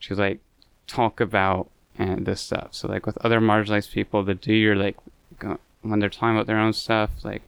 to 0.00 0.14
like 0.14 0.40
talk 0.86 1.20
about 1.20 1.70
and 1.98 2.26
this 2.26 2.40
stuff. 2.40 2.68
So 2.72 2.88
like 2.88 3.06
with 3.06 3.18
other 3.18 3.40
marginalized 3.40 3.92
people 3.92 4.22
that 4.24 4.40
do 4.40 4.52
your 4.52 4.76
like 4.76 4.96
go, 5.38 5.58
when 5.82 6.00
they're 6.00 6.08
talking 6.08 6.36
about 6.36 6.46
their 6.46 6.58
own 6.58 6.72
stuff, 6.72 7.10
like 7.24 7.42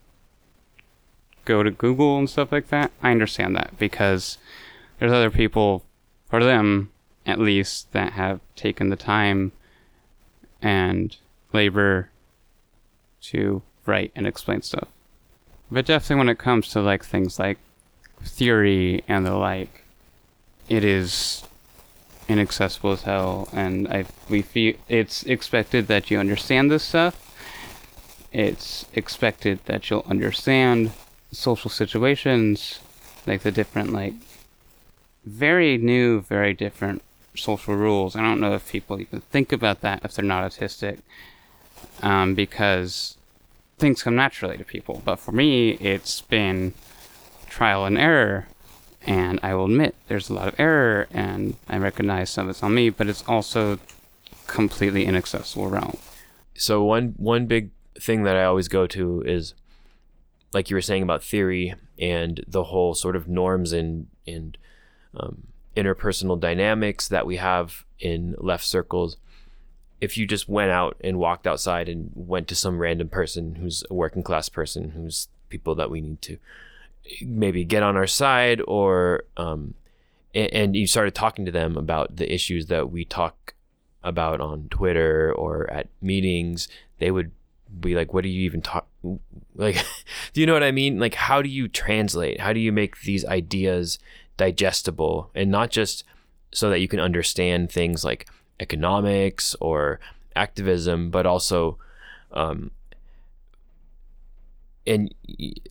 go 1.45 1.63
to 1.63 1.71
Google 1.71 2.19
and 2.19 2.29
stuff 2.29 2.53
like 2.53 2.69
that. 2.69 2.91
I 3.03 3.11
understand 3.11 3.57
that 3.57 3.79
because 3.79 4.39
there's 4.99 5.13
other 5.13 5.31
people 5.31 5.85
for 6.29 6.43
them 6.45 6.91
at 7.31 7.39
least 7.39 7.93
that 7.93 8.13
have 8.13 8.41
taken 8.57 8.91
the 8.91 8.97
time 8.97 9.53
and 10.61 11.17
labor 11.53 12.11
to 13.21 13.63
write 13.87 14.13
and 14.15 14.27
explain 14.27 14.63
stuff. 14.63 14.89
But 15.71 15.87
definitely 15.87 16.17
when 16.17 16.29
it 16.29 16.39
comes 16.39 16.69
to 16.71 16.81
like 16.81 17.05
things 17.05 17.39
like 17.39 17.59
theory 18.23 19.05
and 19.09 19.25
the 19.25 19.35
like, 19.35 19.85
it 20.69 20.85
is 20.85 21.45
inaccessible 22.29 22.93
as 22.93 23.03
hell 23.03 23.49
and 23.53 23.89
I 23.89 24.05
we 24.29 24.41
feel 24.41 24.77
it's 24.89 25.25
expected 25.25 25.89
that 25.89 26.11
you 26.11 26.19
understand 26.19 26.71
this 26.71 26.85
stuff. 26.85 27.27
It's 28.33 28.87
expected 28.95 29.59
that 29.65 29.91
you'll 29.91 30.07
understand 30.09 30.93
social 31.33 31.71
situations, 31.71 32.79
like 33.27 33.43
the 33.43 33.51
different 33.51 33.93
like 33.93 34.15
very 35.25 35.77
new, 35.77 36.21
very 36.21 36.55
different 36.55 37.03
social 37.35 37.75
rules. 37.75 38.17
I 38.17 38.23
don't 38.23 38.41
know 38.41 38.55
if 38.55 38.71
people 38.71 39.01
even 39.01 39.21
think 39.21 39.53
about 39.53 39.81
that 39.83 40.05
if 40.05 40.15
they're 40.15 40.25
not 40.25 40.51
autistic, 40.51 40.99
um, 42.03 42.35
because 42.35 43.17
things 43.79 44.03
come 44.03 44.17
naturally 44.17 44.59
to 44.59 44.65
people. 44.65 45.03
But 45.05 45.17
for 45.17 45.33
me, 45.33 45.71
it's 45.73 46.21
been 46.21 46.75
trial 47.49 47.85
and 47.85 47.99
error. 47.99 48.47
And 49.07 49.41
I 49.43 49.55
will 49.55 49.65
admit 49.65 49.95
there's 50.09 50.29
a 50.29 50.35
lot 50.35 50.49
of 50.49 50.61
error, 50.61 51.09
and 51.11 51.57
I 51.69 51.79
recognize 51.79 52.29
some 52.29 52.47
of 52.47 52.51
it's 52.51 52.63
on 52.63 52.75
me, 52.75 52.91
but 52.91 53.09
it's 53.09 53.25
also 53.27 53.79
completely 54.47 55.07
inaccessible 55.07 55.69
realm. 55.69 55.97
So 56.55 56.85
one 56.85 57.15
one 57.17 57.47
big 57.47 57.71
thing 57.99 58.25
that 58.25 58.37
I 58.37 58.45
always 58.45 58.69
go 58.69 58.87
to 58.89 59.23
is, 59.23 59.55
like 60.53 60.69
you 60.69 60.77
were 60.77 60.83
saying 60.83 61.03
about 61.03 61.25
theory 61.25 61.75
and 61.99 62.45
the 62.47 62.65
whole 62.65 62.95
sort 62.95 63.17
of 63.17 63.27
norms 63.27 63.73
and 63.73 64.09
and 64.27 64.59
um, 65.17 65.47
interpersonal 65.77 66.39
dynamics 66.39 67.09
that 67.09 67.27
we 67.27 67.37
have 67.37 67.85
in 67.99 68.35
left 68.39 68.65
circles 68.65 69.17
if 70.01 70.17
you 70.17 70.27
just 70.27 70.49
went 70.49 70.71
out 70.71 70.97
and 71.03 71.19
walked 71.19 71.47
outside 71.47 71.89
and 71.89 72.11
went 72.15 72.49
to 72.49 72.55
some 72.55 72.79
random 72.79 73.09
person 73.09 73.57
who's 73.57 73.85
a 73.91 73.95
working 73.95 74.23
class 74.23 74.49
person 74.49 74.91
who's 74.91 75.29
people 75.49 75.75
that 75.75 75.91
we 75.91 76.01
need 76.01 76.21
to 76.23 76.39
maybe 77.23 77.65
get 77.65 77.83
on 77.83 77.97
our 77.97 78.07
side 78.07 78.61
or 78.67 79.25
um, 79.37 79.75
and, 80.35 80.53
and 80.53 80.77
you 80.77 80.87
started 80.87 81.15
talking 81.15 81.45
to 81.45 81.53
them 81.53 81.77
about 81.77 82.17
the 82.17 82.33
issues 82.33 82.67
that 82.67 82.91
we 82.91 83.05
talk 83.05 83.55
about 84.03 84.41
on 84.41 84.69
Twitter 84.71 85.33
or 85.33 85.71
at 85.71 85.89
meetings, 86.01 86.69
they 86.99 87.11
would 87.11 87.33
be 87.79 87.95
like, 87.95 88.15
"What 88.15 88.23
do 88.23 88.29
you 88.29 88.43
even 88.43 88.63
talk? 88.63 88.87
Like, 89.57 89.85
do 90.33 90.41
you 90.41 90.47
know 90.47 90.55
what 90.55 90.63
I 90.63 90.71
mean? 90.71 90.99
Like, 90.99 91.15
how 91.15 91.43
do 91.43 91.49
you 91.49 91.69
translate? 91.69 92.41
How 92.41 92.55
do 92.55 92.61
you 92.61 92.73
make 92.73 93.03
these 93.03 93.27
ideas 93.27 93.99
digestible 94.41 95.31
and 95.35 95.51
not 95.51 95.71
just 95.71 96.03
so 96.51 96.71
that 96.71 96.81
you 96.81 96.89
can 96.89 96.99
understand 96.99 97.71
things 97.71 98.03
like 98.07 98.27
economics 98.59 99.55
or 99.61 100.01
activism, 100.35 101.11
but 101.11 101.27
also, 101.27 101.77
um, 102.33 102.71
and 104.87 105.15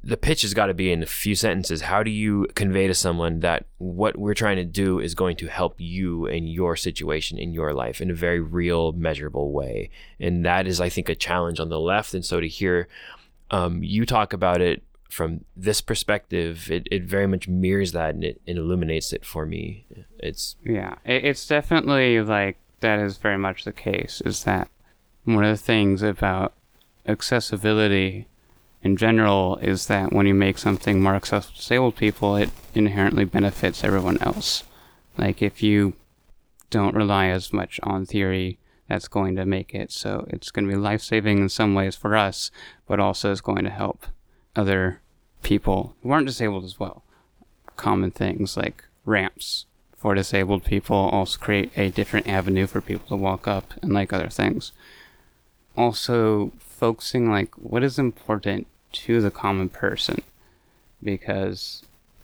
the 0.03 0.17
pitch 0.17 0.43
has 0.43 0.53
got 0.53 0.67
to 0.67 0.75
be 0.75 0.91
in 0.91 1.01
a 1.01 1.07
few 1.07 1.33
sentences. 1.33 1.81
How 1.81 2.03
do 2.03 2.11
you 2.11 2.45
convey 2.53 2.85
to 2.85 2.93
someone 2.93 3.39
that 3.39 3.65
what 3.79 4.17
we're 4.17 4.35
trying 4.35 4.57
to 4.57 4.65
do 4.65 4.99
is 4.99 5.15
going 5.15 5.35
to 5.37 5.47
help 5.47 5.73
you 5.79 6.27
in 6.27 6.45
your 6.45 6.75
situation 6.75 7.39
in 7.39 7.51
your 7.51 7.73
life 7.73 8.01
in 8.01 8.11
a 8.11 8.13
very 8.13 8.39
real, 8.39 8.91
measurable 8.91 9.51
way? 9.51 9.89
And 10.19 10.45
that 10.45 10.67
is, 10.67 10.79
I 10.79 10.89
think, 10.89 11.09
a 11.09 11.15
challenge 11.15 11.59
on 11.59 11.69
the 11.69 11.79
left. 11.79 12.13
And 12.13 12.23
so 12.23 12.39
to 12.39 12.47
hear 12.47 12.87
um, 13.49 13.81
you 13.81 14.05
talk 14.05 14.31
about 14.31 14.61
it 14.61 14.83
from 15.09 15.43
this 15.57 15.81
perspective, 15.81 16.69
it, 16.71 16.87
it 16.91 17.03
very 17.03 17.27
much 17.27 17.47
mirrors 17.47 17.91
that 17.93 18.13
and 18.13 18.23
it, 18.23 18.39
it 18.45 18.57
illuminates 18.57 19.11
it 19.11 19.25
for 19.25 19.45
me. 19.45 19.85
It's 20.19 20.55
yeah, 20.63 20.95
it, 21.03 21.25
it's 21.25 21.47
definitely 21.47 22.21
like 22.21 22.57
that 22.79 22.99
is 22.99 23.17
very 23.17 23.37
much 23.37 23.65
the 23.65 23.73
case. 23.73 24.21
Is 24.23 24.43
that 24.43 24.69
one 25.23 25.43
of 25.43 25.49
the 25.49 25.63
things 25.63 26.03
about 26.03 26.53
accessibility 27.07 28.27
in 28.83 28.95
general 28.95 29.57
is 29.57 29.87
that 29.87 30.13
when 30.13 30.27
you 30.27 30.33
make 30.33 30.57
something 30.57 31.01
more 31.01 31.15
accessible 31.15 31.53
to 31.53 31.59
disabled 31.59 31.95
people, 31.95 32.35
it 32.35 32.51
inherently 32.75 33.25
benefits 33.25 33.83
everyone 33.83 34.21
else. 34.21 34.63
Like 35.17 35.41
if 35.41 35.63
you 35.63 35.93
don't 36.69 36.95
rely 36.95 37.27
as 37.27 37.51
much 37.51 37.79
on 37.81 38.05
theory, 38.05 38.59
that's 38.87 39.07
going 39.07 39.35
to 39.35 39.45
make 39.45 39.73
it 39.73 39.91
so 39.91 40.25
it's 40.29 40.49
going 40.51 40.67
to 40.67 40.73
be 40.73 40.79
life 40.79 41.01
saving 41.01 41.39
in 41.39 41.49
some 41.49 41.73
ways 41.73 41.95
for 41.95 42.15
us, 42.15 42.51
but 42.87 42.99
also 42.99 43.31
is 43.31 43.41
going 43.41 43.63
to 43.63 43.69
help 43.71 44.05
other 44.59 44.99
people 45.41 45.95
who 46.03 46.11
aren't 46.11 46.27
disabled 46.27 46.65
as 46.65 46.79
well. 46.79 47.01
Common 47.77 48.11
things 48.11 48.57
like 48.57 48.83
ramps 49.05 49.65
for 49.97 50.13
disabled 50.13 50.63
people 50.63 50.95
also 50.95 51.37
create 51.37 51.71
a 51.77 51.89
different 51.89 52.27
avenue 52.27 52.67
for 52.67 52.81
people 52.81 53.07
to 53.07 53.15
walk 53.15 53.47
up 53.47 53.73
and 53.81 53.93
like 53.93 54.11
other 54.13 54.29
things. 54.29 54.71
Also, 55.75 56.51
focusing 56.59 57.29
like 57.29 57.53
what 57.55 57.83
is 57.83 57.97
important 57.97 58.67
to 58.91 59.21
the 59.21 59.31
common 59.31 59.69
person 59.69 60.21
because 61.01 61.83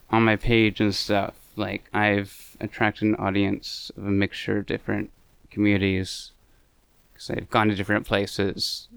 on 0.09 0.23
my 0.23 0.35
page 0.35 0.79
and 0.79 0.95
stuff, 0.95 1.33
like 1.55 1.83
I've 1.93 2.57
attracted 2.59 3.05
an 3.05 3.15
audience 3.15 3.91
of 3.97 4.05
a 4.05 4.11
mixture 4.11 4.57
of 4.57 4.65
different 4.65 5.09
communities 5.51 6.31
because 7.13 7.29
I've 7.29 7.49
gone 7.49 7.69
to 7.69 7.75
different 7.75 8.05
places 8.05 8.87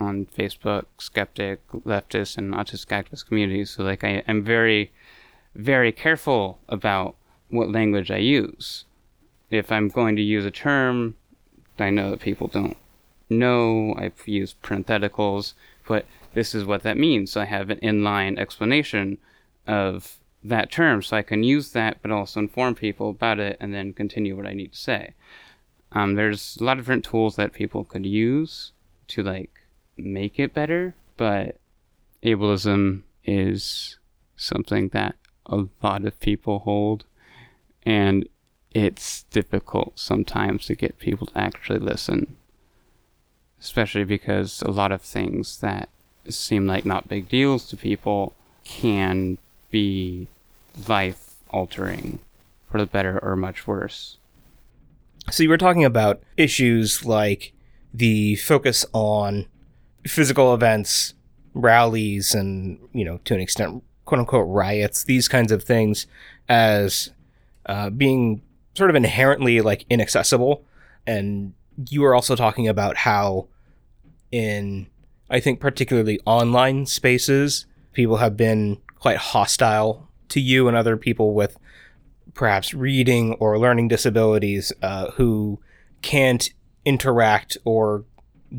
on 0.00 0.26
Facebook, 0.26 0.84
skeptic, 0.98 1.66
leftist, 1.72 2.36
and 2.36 2.54
autistic 2.54 2.88
activist 2.88 3.26
communities. 3.26 3.70
So 3.70 3.84
like 3.84 4.04
I 4.04 4.22
am 4.26 4.42
very, 4.42 4.92
very 5.54 5.92
careful 5.92 6.58
about 6.68 7.16
what 7.50 7.70
language 7.70 8.10
I 8.10 8.18
use. 8.18 8.84
If 9.50 9.70
I'm 9.70 9.88
going 9.88 10.16
to 10.16 10.22
use 10.22 10.44
a 10.44 10.50
term, 10.50 11.14
I 11.78 11.90
know 11.90 12.10
that 12.10 12.20
people 12.20 12.48
don't 12.48 12.76
know. 13.30 13.94
I've 13.96 14.26
used 14.26 14.60
parentheticals, 14.62 15.54
but 15.86 16.06
this 16.34 16.54
is 16.54 16.64
what 16.64 16.82
that 16.82 16.96
means. 16.96 17.32
So 17.32 17.40
I 17.40 17.44
have 17.44 17.70
an 17.70 17.78
inline 17.78 18.38
explanation 18.38 19.18
of 19.66 20.18
that 20.42 20.70
term 20.70 21.02
so 21.02 21.16
I 21.16 21.22
can 21.22 21.42
use 21.42 21.72
that 21.72 22.02
but 22.02 22.10
also 22.10 22.38
inform 22.38 22.74
people 22.74 23.08
about 23.08 23.40
it 23.40 23.56
and 23.60 23.72
then 23.72 23.94
continue 23.94 24.36
what 24.36 24.46
I 24.46 24.52
need 24.52 24.72
to 24.72 24.78
say. 24.78 25.14
Um, 25.92 26.14
there's 26.14 26.58
a 26.60 26.64
lot 26.64 26.78
of 26.78 26.84
different 26.84 27.04
tools 27.04 27.36
that 27.36 27.52
people 27.52 27.84
could 27.84 28.04
use 28.04 28.72
to 29.08 29.22
like 29.22 29.53
make 29.96 30.38
it 30.38 30.54
better, 30.54 30.94
but 31.16 31.58
ableism 32.22 33.02
is 33.24 33.98
something 34.36 34.88
that 34.88 35.14
a 35.46 35.64
lot 35.82 36.04
of 36.04 36.18
people 36.20 36.60
hold 36.60 37.04
and 37.84 38.26
it's 38.72 39.22
difficult 39.24 39.98
sometimes 39.98 40.66
to 40.66 40.74
get 40.74 40.98
people 40.98 41.28
to 41.28 41.38
actually 41.38 41.78
listen. 41.78 42.36
Especially 43.60 44.04
because 44.04 44.62
a 44.62 44.70
lot 44.70 44.92
of 44.92 45.00
things 45.00 45.60
that 45.60 45.88
seem 46.28 46.66
like 46.66 46.84
not 46.84 47.08
big 47.08 47.28
deals 47.28 47.68
to 47.68 47.76
people 47.76 48.34
can 48.64 49.38
be 49.70 50.26
life 50.88 51.34
altering 51.50 52.18
for 52.70 52.78
the 52.78 52.86
better 52.86 53.18
or 53.22 53.36
much 53.36 53.66
worse. 53.66 54.18
So 55.30 55.42
you 55.42 55.48
were 55.48 55.58
talking 55.58 55.84
about 55.84 56.22
issues 56.36 57.04
like 57.04 57.52
the 57.92 58.36
focus 58.36 58.84
on 58.92 59.46
physical 60.06 60.54
events, 60.54 61.14
rallies, 61.54 62.34
and 62.34 62.78
you 62.92 63.04
know, 63.04 63.18
to 63.24 63.34
an 63.34 63.40
extent, 63.40 63.82
quote 64.04 64.20
unquote 64.20 64.48
riots, 64.48 65.04
these 65.04 65.28
kinds 65.28 65.52
of 65.52 65.62
things, 65.62 66.06
as 66.48 67.10
uh, 67.66 67.90
being 67.90 68.42
sort 68.74 68.90
of 68.90 68.96
inherently 68.96 69.60
like 69.60 69.84
inaccessible. 69.88 70.64
And 71.06 71.54
you 71.88 72.02
were 72.02 72.14
also 72.14 72.36
talking 72.36 72.68
about 72.68 72.96
how, 72.98 73.48
in 74.30 74.86
I 75.30 75.40
think 75.40 75.60
particularly 75.60 76.20
online 76.26 76.86
spaces, 76.86 77.66
people 77.92 78.18
have 78.18 78.36
been 78.36 78.78
quite 78.98 79.16
hostile 79.16 80.08
to 80.30 80.40
you 80.40 80.68
and 80.68 80.76
other 80.76 80.96
people 80.96 81.34
with 81.34 81.56
perhaps 82.34 82.74
reading 82.74 83.34
or 83.34 83.58
learning 83.58 83.88
disabilities 83.88 84.72
uh, 84.82 85.10
who 85.12 85.60
can't 86.02 86.50
interact 86.84 87.56
or 87.64 88.04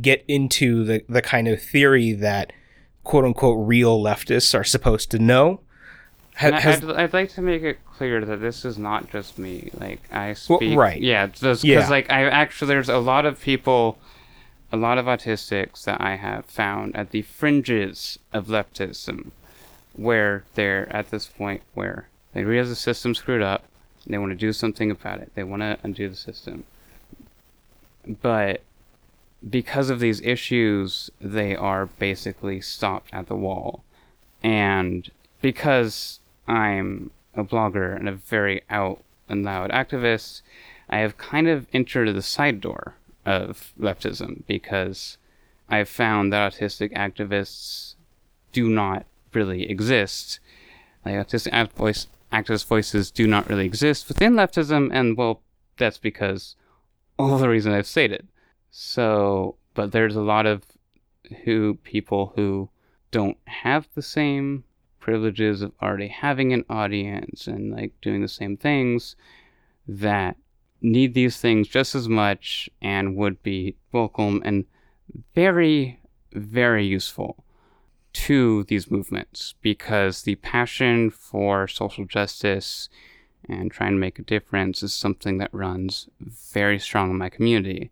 get 0.02 0.24
into 0.28 0.84
the, 0.84 1.04
the 1.08 1.22
kind 1.22 1.48
of 1.48 1.62
theory 1.62 2.14
that 2.14 2.52
quote 3.04 3.24
unquote 3.24 3.66
real 3.66 4.02
leftists 4.02 4.54
are 4.54 4.64
supposed 4.64 5.12
to 5.12 5.20
know. 5.20 5.62
Ha- 6.38 6.52
has, 6.52 6.84
I'd, 6.84 6.92
I'd, 6.92 7.14
like 7.14 7.30
to 7.36 7.42
make 7.42 7.62
it 7.62 7.80
clear 7.86 8.24
that 8.26 8.42
this 8.42 8.66
is 8.66 8.78
not 8.78 9.10
just 9.10 9.40
me. 9.40 9.70
Like 9.80 10.02
I 10.12 10.34
speak, 10.34 10.60
well, 10.60 10.76
right? 10.76 11.02
Yeah, 11.02 11.28
because 11.28 11.64
yeah. 11.64 11.88
like 11.88 12.12
I 12.12 12.26
actually 12.26 12.68
there's 12.68 12.90
a 12.90 12.98
lot 12.98 13.26
of 13.26 13.40
people, 13.40 13.98
a 14.72 14.78
lot 14.78 14.98
of 14.98 15.06
autistics 15.06 15.86
that 15.86 16.02
I 16.02 16.18
have 16.18 16.46
found 16.46 16.96
at 16.96 17.12
the 17.12 17.22
fringes 17.22 18.20
of 18.34 18.48
leftism, 18.48 19.32
where 19.94 20.44
they're 20.56 20.94
at 20.94 21.10
this 21.10 21.28
point 21.28 21.62
where 21.74 22.10
they 22.34 22.44
realize 22.44 22.68
the 22.68 22.76
system 22.76 23.16
screwed 23.16 23.42
up, 23.42 23.64
they 24.06 24.18
want 24.18 24.32
to 24.32 24.36
do 24.36 24.52
something 24.52 24.92
about 24.92 25.22
it. 25.22 25.32
They 25.36 25.44
want 25.44 25.62
to 25.62 25.78
undo 25.84 26.10
the 26.10 26.18
system, 26.18 26.66
but 28.22 28.62
because 29.48 29.90
of 29.90 30.00
these 30.00 30.22
issues, 30.22 31.10
they 31.20 31.56
are 31.56 31.86
basically 31.86 32.62
stopped 32.62 33.10
at 33.14 33.28
the 33.28 33.36
wall. 33.36 33.84
And 34.44 35.10
because 35.42 36.20
I'm 36.48 37.12
a 37.36 37.44
blogger 37.44 37.96
and 37.96 38.08
a 38.08 38.14
very 38.14 38.64
out 38.70 39.04
and 39.28 39.44
loud 39.44 39.72
activist, 39.72 40.42
I 40.90 41.00
have 41.00 41.18
kind 41.18 41.48
of 41.48 41.68
entered 41.74 42.14
the 42.14 42.22
side 42.22 42.62
door 42.62 42.96
of 43.26 43.74
leftism 43.80 44.44
because 44.48 45.18
I've 45.70 45.90
found 45.90 46.32
that 46.32 46.54
autistic 46.54 46.94
activists 46.94 47.96
do 48.52 48.70
not 48.70 49.06
really 49.34 49.70
exist. 49.70 50.40
Like 51.04 51.16
autistic 51.16 51.52
activist 52.32 52.66
voices 52.66 53.12
do 53.12 53.28
not 53.28 53.50
really 53.50 53.66
exist 53.66 54.08
within 54.08 54.34
leftism, 54.34 54.90
and 54.94 55.18
well, 55.18 55.42
that's 55.78 55.98
because 55.98 56.56
all 57.18 57.38
the 57.38 57.50
reasons 57.50 57.76
I've 57.76 57.88
stated. 57.88 58.28
So, 58.78 59.56
but 59.74 59.94
there's 59.94 60.18
a 60.18 60.22
lot 60.22 60.46
of 60.46 60.64
who 61.46 61.76
people 61.76 62.34
who 62.36 62.70
don't 63.10 63.38
have 63.46 63.88
the 63.96 64.02
same 64.02 64.66
privileges 65.00 65.62
of 65.62 65.72
already 65.82 66.10
having 66.10 66.52
an 66.52 66.66
audience 66.70 67.48
and 67.48 67.72
like 67.72 67.94
doing 68.02 68.22
the 68.22 68.28
same 68.28 68.58
things 68.58 69.16
that 69.88 70.36
need 70.82 71.14
these 71.14 71.38
things 71.38 71.70
just 71.70 71.96
as 71.96 72.10
much 72.10 72.70
and 72.82 73.16
would 73.16 73.42
be 73.44 73.78
welcome 73.94 74.42
and 74.44 74.66
very 75.34 76.02
very 76.34 76.86
useful 76.86 77.46
to 78.12 78.66
these 78.66 78.92
movements 78.92 79.56
because 79.62 80.24
the 80.24 80.36
passion 80.36 81.10
for 81.10 81.66
social 81.66 82.04
justice 82.04 82.90
and 83.48 83.72
trying 83.72 83.92
to 83.92 83.98
make 83.98 84.20
a 84.20 84.24
difference 84.24 84.84
is 84.84 84.94
something 84.94 85.38
that 85.38 85.54
runs 85.54 86.10
very 86.20 86.78
strong 86.78 87.10
in 87.10 87.18
my 87.18 87.30
community 87.30 87.90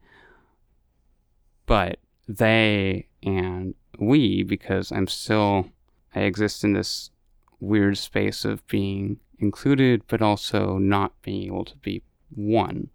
but 1.65 1.99
they 2.27 3.07
and 3.21 3.75
we, 3.99 4.43
because 4.43 4.91
I'm 4.91 5.07
still, 5.07 5.69
I 6.15 6.21
exist 6.21 6.63
in 6.63 6.73
this 6.73 7.11
weird 7.59 7.97
space 7.97 8.45
of 8.45 8.65
being 8.67 9.17
included, 9.39 10.03
but 10.07 10.21
also 10.21 10.77
not 10.77 11.19
being 11.21 11.47
able 11.47 11.65
to 11.65 11.77
be 11.77 12.03
one. 12.35 12.89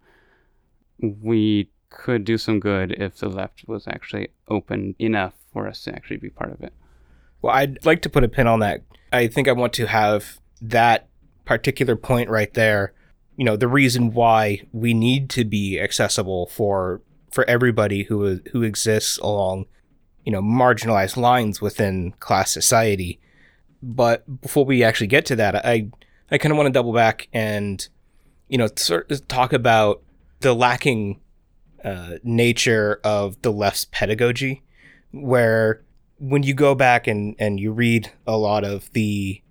We 0.99 1.69
could 1.89 2.23
do 2.23 2.37
some 2.37 2.59
good 2.59 2.91
if 2.91 3.17
the 3.17 3.29
left 3.29 3.67
was 3.67 3.87
actually 3.87 4.29
open 4.47 4.95
enough 4.99 5.33
for 5.51 5.67
us 5.67 5.83
to 5.83 5.95
actually 5.95 6.17
be 6.17 6.29
part 6.29 6.51
of 6.51 6.61
it. 6.61 6.73
Well, 7.41 7.55
I'd 7.55 7.85
like 7.85 8.01
to 8.03 8.09
put 8.09 8.23
a 8.23 8.27
pin 8.27 8.47
on 8.47 8.59
that. 8.59 8.83
I 9.11 9.27
think 9.27 9.47
I 9.47 9.53
want 9.53 9.73
to 9.73 9.87
have 9.87 10.39
that 10.61 11.07
particular 11.45 11.95
point 11.95 12.29
right 12.29 12.53
there. 12.53 12.93
You 13.37 13.45
know, 13.45 13.55
the 13.55 13.67
reason 13.67 14.13
why 14.13 14.67
we 14.71 14.93
need 14.93 15.29
to 15.31 15.45
be 15.45 15.79
accessible 15.79 16.47
for 16.47 17.01
for 17.31 17.43
everybody 17.49 18.03
who 18.03 18.39
who 18.51 18.63
exists 18.63 19.17
along 19.19 19.65
you 20.25 20.31
know 20.31 20.41
marginalized 20.41 21.17
lines 21.17 21.61
within 21.61 22.11
class 22.19 22.51
society. 22.51 23.19
But 23.81 24.41
before 24.41 24.65
we 24.65 24.83
actually 24.83 25.07
get 25.07 25.25
to 25.27 25.37
that 25.37 25.65
i 25.65 25.87
i 26.31 26.37
kind 26.37 26.51
of 26.51 26.57
want 26.57 26.67
to 26.67 26.73
double 26.73 26.91
back 26.91 27.29
and 27.31 27.87
you 28.49 28.57
know 28.57 28.67
sort 28.75 29.09
of 29.09 29.25
talk 29.29 29.53
about 29.53 30.01
the 30.41 30.53
lacking 30.53 31.19
uh, 31.83 32.15
nature 32.23 32.99
of 33.03 33.41
the 33.41 33.51
left's 33.51 33.85
pedagogy 33.85 34.63
where 35.11 35.81
when 36.19 36.43
you 36.43 36.53
go 36.53 36.75
back 36.75 37.07
and 37.07 37.35
and 37.39 37.59
you 37.59 37.71
read 37.71 38.11
a 38.27 38.37
lot 38.37 38.63
of 38.63 38.91
the 38.91 39.41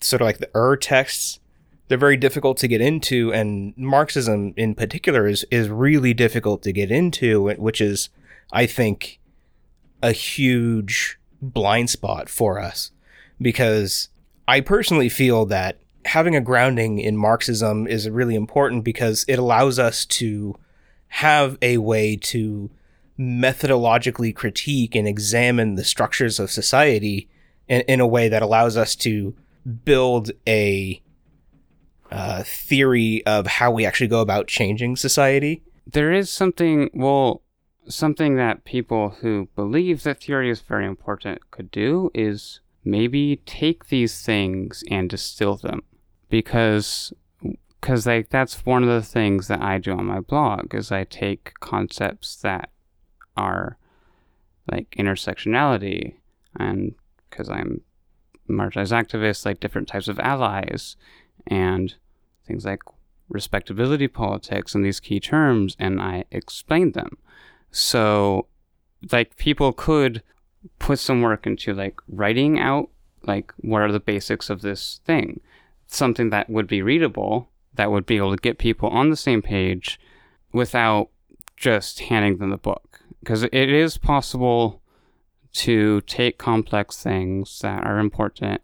sort 0.00 0.22
of 0.22 0.26
like 0.26 0.38
the 0.38 0.50
ur 0.54 0.76
texts 0.76 1.40
they're 1.88 1.98
very 1.98 2.16
difficult 2.16 2.58
to 2.58 2.68
get 2.68 2.80
into, 2.80 3.32
and 3.32 3.74
Marxism 3.76 4.54
in 4.56 4.74
particular 4.74 5.26
is 5.26 5.44
is 5.50 5.68
really 5.68 6.14
difficult 6.14 6.62
to 6.62 6.72
get 6.72 6.90
into, 6.90 7.54
which 7.58 7.80
is, 7.80 8.10
I 8.52 8.66
think, 8.66 9.18
a 10.02 10.12
huge 10.12 11.18
blind 11.40 11.90
spot 11.90 12.28
for 12.28 12.60
us, 12.60 12.92
because 13.40 14.08
I 14.46 14.60
personally 14.60 15.08
feel 15.08 15.46
that 15.46 15.80
having 16.04 16.36
a 16.36 16.40
grounding 16.40 16.98
in 16.98 17.16
Marxism 17.16 17.86
is 17.86 18.08
really 18.08 18.34
important 18.34 18.84
because 18.84 19.24
it 19.28 19.38
allows 19.38 19.78
us 19.78 20.04
to 20.06 20.56
have 21.08 21.58
a 21.62 21.78
way 21.78 22.16
to 22.16 22.70
methodologically 23.18 24.34
critique 24.34 24.94
and 24.94 25.08
examine 25.08 25.74
the 25.74 25.84
structures 25.84 26.38
of 26.38 26.50
society 26.50 27.28
in, 27.66 27.80
in 27.82 28.00
a 28.00 28.06
way 28.06 28.28
that 28.28 28.42
allows 28.42 28.76
us 28.76 28.94
to 28.94 29.34
build 29.84 30.30
a 30.46 31.02
uh, 32.10 32.42
theory 32.44 33.24
of 33.26 33.46
how 33.46 33.70
we 33.70 33.84
actually 33.84 34.08
go 34.08 34.20
about 34.20 34.46
changing 34.46 34.96
society. 34.96 35.62
There 35.86 36.12
is 36.12 36.30
something, 36.30 36.90
well, 36.92 37.42
something 37.88 38.36
that 38.36 38.64
people 38.64 39.10
who 39.20 39.48
believe 39.54 40.02
that 40.02 40.22
theory 40.22 40.50
is 40.50 40.60
very 40.60 40.86
important 40.86 41.50
could 41.50 41.70
do 41.70 42.10
is 42.14 42.60
maybe 42.84 43.36
take 43.44 43.88
these 43.88 44.22
things 44.22 44.84
and 44.90 45.10
distill 45.10 45.56
them 45.56 45.82
because 46.28 47.12
because 47.80 48.06
like 48.06 48.28
that's 48.30 48.66
one 48.66 48.82
of 48.82 48.88
the 48.88 49.02
things 49.02 49.48
that 49.48 49.62
I 49.62 49.78
do 49.78 49.92
on 49.92 50.06
my 50.06 50.20
blog 50.20 50.74
is 50.74 50.90
I 50.90 51.04
take 51.04 51.54
concepts 51.60 52.36
that 52.36 52.70
are 53.36 53.78
like 54.70 54.90
intersectionality 54.98 56.14
and 56.58 56.94
because 57.30 57.48
I'm 57.48 57.82
marginalized 58.48 58.92
activist 58.92 59.44
like 59.44 59.60
different 59.60 59.88
types 59.88 60.08
of 60.08 60.18
allies 60.18 60.96
and 61.48 61.94
things 62.46 62.64
like 62.64 62.82
respectability 63.28 64.08
politics 64.08 64.74
and 64.74 64.84
these 64.84 65.00
key 65.00 65.20
terms, 65.20 65.76
and 65.78 66.00
I 66.00 66.24
explained 66.30 66.94
them. 66.94 67.18
So 67.70 68.46
like 69.12 69.36
people 69.36 69.72
could 69.72 70.22
put 70.78 70.98
some 70.98 71.22
work 71.22 71.46
into 71.46 71.72
like 71.72 72.00
writing 72.08 72.58
out 72.58 72.90
like 73.22 73.52
what 73.58 73.82
are 73.82 73.92
the 73.92 74.00
basics 74.00 74.50
of 74.50 74.62
this 74.62 75.00
thing 75.04 75.40
something 75.86 76.30
that 76.30 76.50
would 76.50 76.66
be 76.66 76.82
readable 76.82 77.48
that 77.74 77.90
would 77.90 78.06
be 78.06 78.16
able 78.16 78.34
to 78.34 78.40
get 78.40 78.58
people 78.58 78.88
on 78.88 79.10
the 79.10 79.16
same 79.16 79.40
page 79.40 80.00
without 80.52 81.08
just 81.56 82.00
handing 82.00 82.38
them 82.38 82.50
the 82.50 82.56
book 82.56 83.00
because 83.20 83.42
it 83.44 83.54
is 83.54 83.98
possible 83.98 84.82
to 85.52 86.00
take 86.02 86.38
complex 86.38 87.02
things 87.02 87.60
that 87.60 87.84
are 87.84 87.98
important 87.98 88.60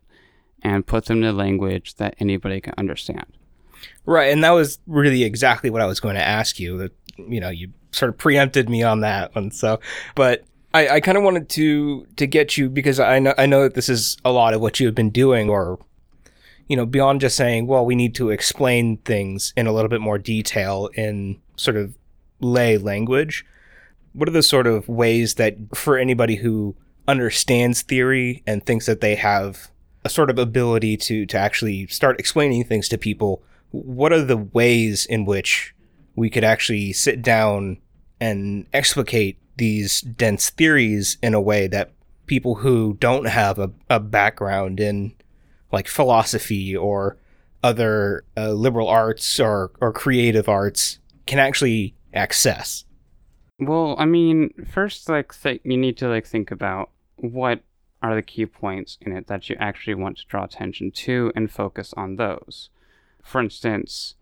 and 0.64 0.86
put 0.86 1.04
them 1.04 1.18
in 1.18 1.24
a 1.24 1.32
language 1.32 1.94
that 1.96 2.16
anybody 2.18 2.60
can 2.60 2.74
understand 2.78 3.26
Right, 4.06 4.32
and 4.32 4.44
that 4.44 4.50
was 4.50 4.78
really 4.86 5.24
exactly 5.24 5.70
what 5.70 5.80
I 5.80 5.86
was 5.86 6.00
going 6.00 6.14
to 6.16 6.22
ask 6.22 6.60
you. 6.60 6.78
That 6.78 6.92
you 7.16 7.40
know, 7.40 7.48
you 7.48 7.72
sort 7.92 8.10
of 8.10 8.18
preempted 8.18 8.68
me 8.68 8.82
on 8.82 9.00
that 9.00 9.34
one. 9.34 9.50
So, 9.50 9.80
but 10.14 10.44
I, 10.74 10.88
I 10.88 11.00
kind 11.00 11.16
of 11.16 11.24
wanted 11.24 11.48
to 11.50 12.06
to 12.16 12.26
get 12.26 12.56
you 12.56 12.68
because 12.68 13.00
I 13.00 13.18
know 13.18 13.34
I 13.38 13.46
know 13.46 13.62
that 13.62 13.74
this 13.74 13.88
is 13.88 14.16
a 14.24 14.32
lot 14.32 14.54
of 14.54 14.60
what 14.60 14.78
you 14.78 14.86
have 14.86 14.94
been 14.94 15.10
doing, 15.10 15.48
or 15.48 15.78
you 16.68 16.76
know, 16.76 16.86
beyond 16.86 17.20
just 17.20 17.36
saying, 17.36 17.66
well, 17.66 17.84
we 17.84 17.94
need 17.94 18.14
to 18.16 18.30
explain 18.30 18.98
things 18.98 19.52
in 19.56 19.66
a 19.66 19.72
little 19.72 19.88
bit 19.88 20.00
more 20.00 20.18
detail 20.18 20.88
in 20.94 21.40
sort 21.56 21.76
of 21.76 21.94
lay 22.40 22.78
language. 22.78 23.44
What 24.12 24.28
are 24.28 24.32
the 24.32 24.42
sort 24.42 24.66
of 24.66 24.88
ways 24.88 25.34
that 25.34 25.56
for 25.74 25.98
anybody 25.98 26.36
who 26.36 26.76
understands 27.08 27.82
theory 27.82 28.42
and 28.46 28.64
thinks 28.64 28.86
that 28.86 29.00
they 29.00 29.14
have 29.14 29.70
a 30.04 30.08
sort 30.08 30.30
of 30.30 30.38
ability 30.38 30.96
to 30.96 31.26
to 31.26 31.38
actually 31.38 31.86
start 31.86 32.20
explaining 32.20 32.64
things 32.64 32.88
to 32.88 32.98
people. 32.98 33.42
What 33.70 34.12
are 34.12 34.22
the 34.22 34.36
ways 34.36 35.06
in 35.06 35.24
which 35.24 35.74
we 36.16 36.30
could 36.30 36.44
actually 36.44 36.92
sit 36.92 37.22
down 37.22 37.78
and 38.20 38.66
explicate 38.72 39.38
these 39.56 40.00
dense 40.00 40.50
theories 40.50 41.18
in 41.22 41.34
a 41.34 41.40
way 41.40 41.66
that 41.66 41.92
people 42.26 42.56
who 42.56 42.96
don't 43.00 43.26
have 43.26 43.58
a, 43.58 43.70
a 43.90 44.00
background 44.00 44.80
in 44.80 45.14
like 45.72 45.88
philosophy 45.88 46.76
or 46.76 47.18
other 47.62 48.24
uh, 48.36 48.52
liberal 48.52 48.88
arts 48.88 49.40
or, 49.40 49.72
or 49.80 49.92
creative 49.92 50.48
arts 50.48 50.98
can 51.26 51.38
actually 51.38 51.94
access? 52.12 52.84
Well 53.60 53.94
i 53.98 54.04
mean 54.04 54.50
first 54.66 55.08
like 55.08 55.40
th- 55.40 55.60
you 55.64 55.76
need 55.76 55.96
to 55.98 56.08
like 56.08 56.26
think 56.26 56.50
about 56.50 56.90
what 57.16 57.60
are 58.04 58.14
the 58.14 58.22
key 58.22 58.46
points 58.46 58.98
in 59.00 59.16
it 59.16 59.26
that 59.26 59.48
you 59.48 59.56
actually 59.58 59.94
want 59.94 60.18
to 60.18 60.26
draw 60.26 60.44
attention 60.44 60.90
to 60.90 61.32
and 61.34 61.50
focus 61.50 61.92
on 61.96 62.16
those 62.16 62.68
for 63.24 63.40
instance, 63.40 64.14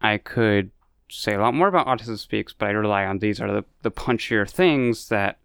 I 0.00 0.16
could 0.16 0.70
say 1.10 1.34
a 1.34 1.40
lot 1.40 1.54
more 1.54 1.68
about 1.68 1.86
Autism 1.86 2.18
Speaks, 2.18 2.54
but 2.54 2.66
I 2.66 2.70
rely 2.70 3.04
on 3.04 3.18
these 3.18 3.40
are 3.40 3.52
the, 3.52 3.64
the 3.82 3.90
punchier 3.90 4.48
things 4.48 5.08
that 5.08 5.38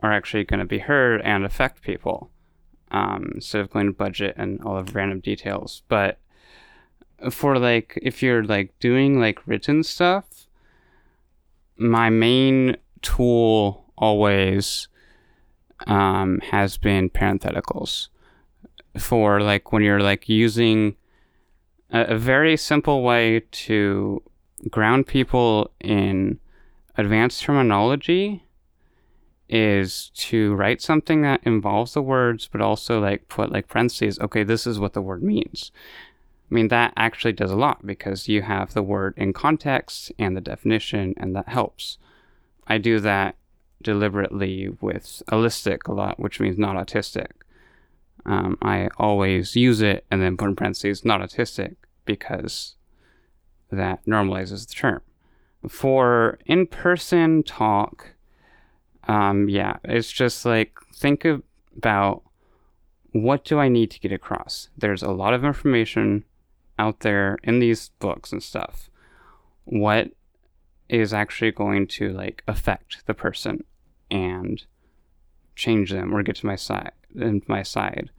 are 0.00 0.12
actually 0.12 0.44
going 0.44 0.60
to 0.60 0.66
be 0.66 0.78
heard 0.78 1.20
and 1.22 1.44
affect 1.44 1.82
people 1.82 2.30
um, 2.92 3.32
instead 3.34 3.60
of 3.60 3.70
going 3.70 3.86
to 3.86 3.92
budget 3.92 4.36
and 4.38 4.62
all 4.62 4.78
of 4.78 4.94
random 4.94 5.20
details. 5.20 5.82
But 5.88 6.18
for 7.30 7.58
like, 7.58 7.98
if 8.00 8.22
you're 8.22 8.44
like 8.44 8.78
doing 8.78 9.20
like 9.20 9.46
written 9.46 9.82
stuff, 9.82 10.46
my 11.76 12.08
main 12.08 12.76
tool 13.02 13.92
always 13.98 14.86
um, 15.86 16.40
has 16.50 16.78
been 16.78 17.10
parentheticals 17.10 18.08
for 18.98 19.40
like 19.40 19.72
when 19.72 19.82
you're 19.82 20.00
like 20.00 20.28
using 20.28 20.96
a, 21.90 22.14
a 22.14 22.18
very 22.18 22.56
simple 22.56 23.02
way 23.02 23.40
to 23.50 24.22
ground 24.70 25.06
people 25.06 25.70
in 25.80 26.38
advanced 26.96 27.42
terminology 27.42 28.42
is 29.48 30.10
to 30.14 30.54
write 30.54 30.82
something 30.82 31.22
that 31.22 31.40
involves 31.44 31.94
the 31.94 32.02
words, 32.02 32.48
but 32.50 32.60
also 32.60 33.00
like 33.00 33.28
put 33.28 33.52
like 33.52 33.68
parentheses. 33.68 34.18
Okay, 34.18 34.42
this 34.42 34.66
is 34.66 34.80
what 34.80 34.92
the 34.92 35.02
word 35.02 35.22
means. 35.22 35.70
I 36.50 36.54
mean, 36.54 36.68
that 36.68 36.92
actually 36.96 37.32
does 37.32 37.50
a 37.50 37.56
lot 37.56 37.86
because 37.86 38.28
you 38.28 38.42
have 38.42 38.72
the 38.72 38.82
word 38.82 39.14
in 39.16 39.32
context 39.32 40.12
and 40.18 40.36
the 40.36 40.40
definition, 40.40 41.14
and 41.16 41.34
that 41.36 41.48
helps. 41.48 41.98
I 42.66 42.78
do 42.78 43.00
that 43.00 43.36
deliberately 43.82 44.68
with 44.80 45.22
allistic 45.30 45.86
a 45.86 45.92
lot, 45.92 46.18
which 46.18 46.40
means 46.40 46.58
not 46.58 46.76
autistic 46.76 47.30
um, 48.26 48.58
I 48.60 48.88
always 48.98 49.54
use 49.54 49.80
it 49.80 50.04
and 50.10 50.20
then 50.20 50.36
put 50.36 50.48
in 50.48 50.56
parentheses 50.56 51.04
not 51.04 51.20
autistic 51.20 51.76
because 52.04 52.74
that 53.70 54.04
normalizes 54.04 54.66
the 54.66 54.74
term. 54.74 55.00
For 55.68 56.38
in 56.44 56.66
person 56.66 57.44
talk, 57.44 58.14
um, 59.06 59.48
yeah, 59.48 59.76
it's 59.84 60.10
just 60.10 60.44
like 60.44 60.76
think 60.92 61.24
about 61.24 62.22
what 63.12 63.44
do 63.44 63.58
I 63.58 63.68
need 63.68 63.90
to 63.92 64.00
get 64.00 64.12
across? 64.12 64.68
There's 64.76 65.02
a 65.02 65.10
lot 65.12 65.32
of 65.32 65.44
information 65.44 66.24
out 66.78 67.00
there 67.00 67.38
in 67.44 67.60
these 67.60 67.90
books 68.00 68.32
and 68.32 68.42
stuff. 68.42 68.90
What 69.64 70.10
is 70.88 71.12
actually 71.12 71.50
going 71.50 71.86
to 71.86 72.10
like 72.10 72.42
affect 72.46 73.04
the 73.06 73.14
person 73.14 73.64
and 74.10 74.64
change 75.54 75.90
them 75.90 76.14
or 76.14 76.22
get 76.22 76.36
to 76.36 76.46
my 76.46 76.56
side 76.56 76.92
and 77.18 77.42
my 77.48 77.62
side. 77.62 78.10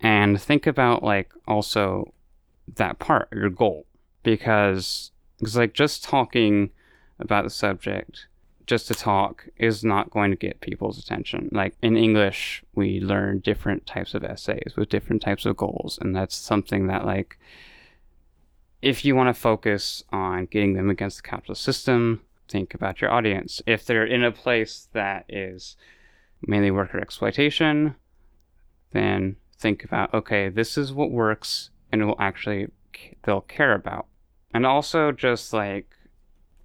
And 0.00 0.40
think 0.40 0.66
about 0.66 1.02
like 1.02 1.32
also 1.46 2.12
that 2.76 2.98
part 2.98 3.28
your 3.32 3.50
goal. 3.50 3.86
Because 4.22 5.12
it's 5.40 5.56
like 5.56 5.72
just 5.72 6.04
talking 6.04 6.70
about 7.18 7.44
the 7.44 7.50
subject 7.50 8.26
just 8.66 8.86
to 8.86 8.94
talk 8.94 9.48
is 9.56 9.82
not 9.82 10.10
going 10.10 10.30
to 10.30 10.36
get 10.36 10.60
people's 10.60 10.98
attention. 10.98 11.48
Like 11.52 11.74
in 11.80 11.96
english 11.96 12.62
we 12.74 13.00
learn 13.00 13.38
different 13.38 13.86
types 13.86 14.14
of 14.14 14.22
essays 14.22 14.74
with 14.76 14.90
different 14.90 15.22
types 15.22 15.46
of 15.46 15.56
goals. 15.56 15.98
And 16.00 16.14
that's 16.14 16.36
something 16.36 16.86
that 16.88 17.06
like 17.06 17.38
if 18.80 19.04
you 19.04 19.16
want 19.16 19.34
to 19.34 19.40
focus 19.40 20.02
on 20.10 20.46
getting 20.46 20.74
them 20.74 20.90
against 20.90 21.22
the 21.22 21.28
capitalist 21.28 21.62
system 21.62 22.20
think 22.48 22.74
about 22.74 23.00
your 23.00 23.10
audience. 23.10 23.60
If 23.66 23.84
they're 23.84 24.06
in 24.06 24.24
a 24.24 24.32
place 24.32 24.88
that 24.92 25.26
is 25.28 25.76
mainly 26.46 26.70
worker 26.70 26.98
exploitation 26.98 27.94
then 28.92 29.36
think 29.58 29.84
about 29.84 30.14
okay 30.14 30.48
this 30.48 30.78
is 30.78 30.92
what 30.92 31.10
works 31.10 31.70
and 31.92 32.06
will 32.06 32.16
actually 32.18 32.68
they'll 33.24 33.42
care 33.42 33.74
about. 33.74 34.06
And 34.54 34.64
also 34.64 35.12
just 35.12 35.52
like 35.52 35.90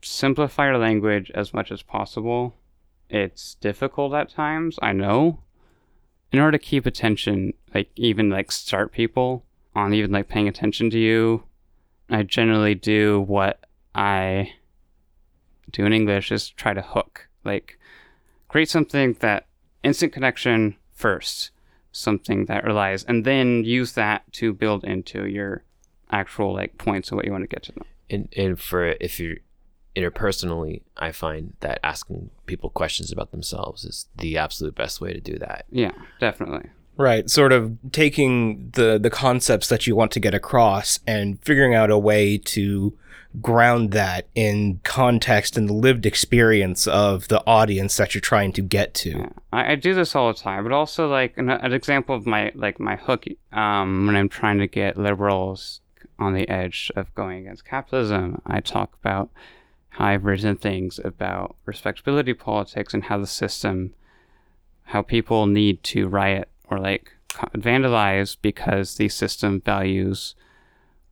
simplify 0.02 0.68
your 0.68 0.78
language 0.78 1.32
as 1.34 1.54
much 1.54 1.72
as 1.72 1.82
possible. 1.82 2.56
It's 3.10 3.56
difficult 3.56 4.14
at 4.14 4.30
times 4.30 4.80
i 4.82 4.94
know. 4.94 5.40
In 6.32 6.40
order 6.40 6.58
to 6.58 6.64
keep 6.64 6.86
attention 6.86 7.54
like 7.74 7.90
even 7.96 8.30
like 8.30 8.52
start 8.52 8.92
people 8.92 9.46
on 9.76 9.94
even 9.94 10.12
like 10.12 10.30
paying 10.30 10.48
attention 10.48 10.90
to 10.92 11.00
you 11.00 11.44
i 12.10 12.24
generally 12.24 12.76
do 12.76 13.22
what 13.22 13.66
i 13.96 14.52
do 15.72 15.86
in 15.86 15.94
english 15.94 16.32
is 16.32 16.50
try 16.50 16.74
to 16.74 16.82
hook 16.82 17.28
like 17.44 17.80
create 18.48 18.70
something 18.70 19.16
that 19.20 19.48
instant 19.84 20.14
connection 20.14 20.76
first 20.92 21.52
something 21.92 22.46
that 22.46 22.64
relies 22.64 23.04
and 23.04 23.26
then 23.26 23.64
use 23.64 23.94
that 23.94 24.24
to 24.32 24.54
build 24.54 24.84
into 24.84 25.28
your 25.28 25.64
actual 26.12 26.54
like 26.54 26.78
points 26.78 27.12
of 27.12 27.16
what 27.16 27.26
you 27.26 27.32
want 27.32 27.44
to 27.44 27.48
get 27.48 27.64
to 27.64 27.72
them 27.72 27.84
and, 28.10 28.28
and 28.36 28.60
for 28.60 28.96
if 29.00 29.20
you're 29.20 29.38
interpersonally 29.96 30.82
i 30.98 31.12
find 31.12 31.54
that 31.60 31.80
asking 31.84 32.30
people 32.46 32.70
questions 32.70 33.12
about 33.12 33.32
themselves 33.32 33.86
is 33.86 34.08
the 34.18 34.38
absolute 34.38 34.76
best 34.76 35.00
way 35.00 35.14
to 35.14 35.22
do 35.22 35.38
that. 35.38 35.66
Yeah 35.70 35.92
definitely 36.20 36.70
Right, 36.96 37.28
sort 37.28 37.52
of 37.52 37.76
taking 37.92 38.70
the 38.76 39.00
the 39.00 39.10
concepts 39.10 39.68
that 39.70 39.88
you 39.88 39.96
want 39.96 40.12
to 40.12 40.20
get 40.20 40.36
across 40.36 41.00
and 41.08 41.42
figuring 41.44 41.74
out 41.74 41.90
a 41.90 41.98
way 41.98 42.38
to 42.38 42.96
ground 43.42 43.92
that 43.92 44.28
in 44.36 44.80
context 44.84 45.58
and 45.58 45.68
the 45.68 45.74
lived 45.74 46.06
experience 46.06 46.86
of 46.86 47.28
the 47.30 47.44
audience 47.48 47.98
that 47.98 48.14
you're 48.14 48.22
trying 48.22 48.54
to 48.54 48.62
get 48.62 48.94
to. 48.94 49.28
I, 49.52 49.72
I, 49.72 49.76
do 49.76 49.96
this 49.96 50.16
all 50.16 50.32
the 50.32 50.40
time, 50.40 50.64
but 50.64 50.72
also 50.72 51.08
like 51.10 51.36
an, 51.38 51.50
an 51.50 51.74
example 51.74 52.16
of 52.16 52.28
my 52.28 52.52
like 52.54 52.80
my 52.80 52.96
hook 52.96 53.26
um, 53.52 54.06
when 54.06 54.16
I'm 54.16 54.30
trying 54.30 54.60
to 54.60 54.68
get 54.68 54.98
liberals 54.98 55.82
on 56.20 56.34
the 56.34 56.48
edge 56.48 56.92
of 56.96 57.14
going 57.16 57.40
against 57.40 57.66
capitalism. 57.66 58.42
I 58.46 58.60
talk 58.60 58.94
about 59.02 59.32
how 59.90 60.06
I've 60.06 60.26
written 60.26 60.56
things 60.56 61.00
about 61.04 61.56
respectability 61.66 62.34
politics 62.34 62.94
and 62.94 63.06
how 63.06 63.18
the 63.18 63.28
system, 63.28 63.94
how 64.86 65.02
people 65.02 65.48
need 65.48 65.84
to 65.86 66.08
riot 66.08 66.50
or 66.70 66.80
like 66.80 67.14
vandalize 67.56 68.38
because 68.42 68.96
the 68.96 69.10
system 69.10 69.62
values 69.62 70.36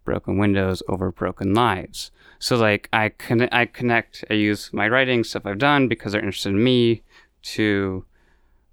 broken 0.04 0.38
windows 0.38 0.82
over 0.88 1.12
broken 1.12 1.54
lives. 1.54 2.12
So 2.40 2.58
like 2.58 2.90
I 2.92 3.10
con- 3.10 3.50
I 3.52 3.66
connect 3.66 4.26
I 4.30 4.34
use 4.36 4.72
my 4.74 4.88
writing 4.88 5.24
stuff 5.24 5.46
I've 5.46 5.58
done 5.58 5.88
because 5.88 6.12
they're 6.12 6.22
interested 6.22 6.50
in 6.50 6.64
me 6.64 7.04
to 7.44 8.06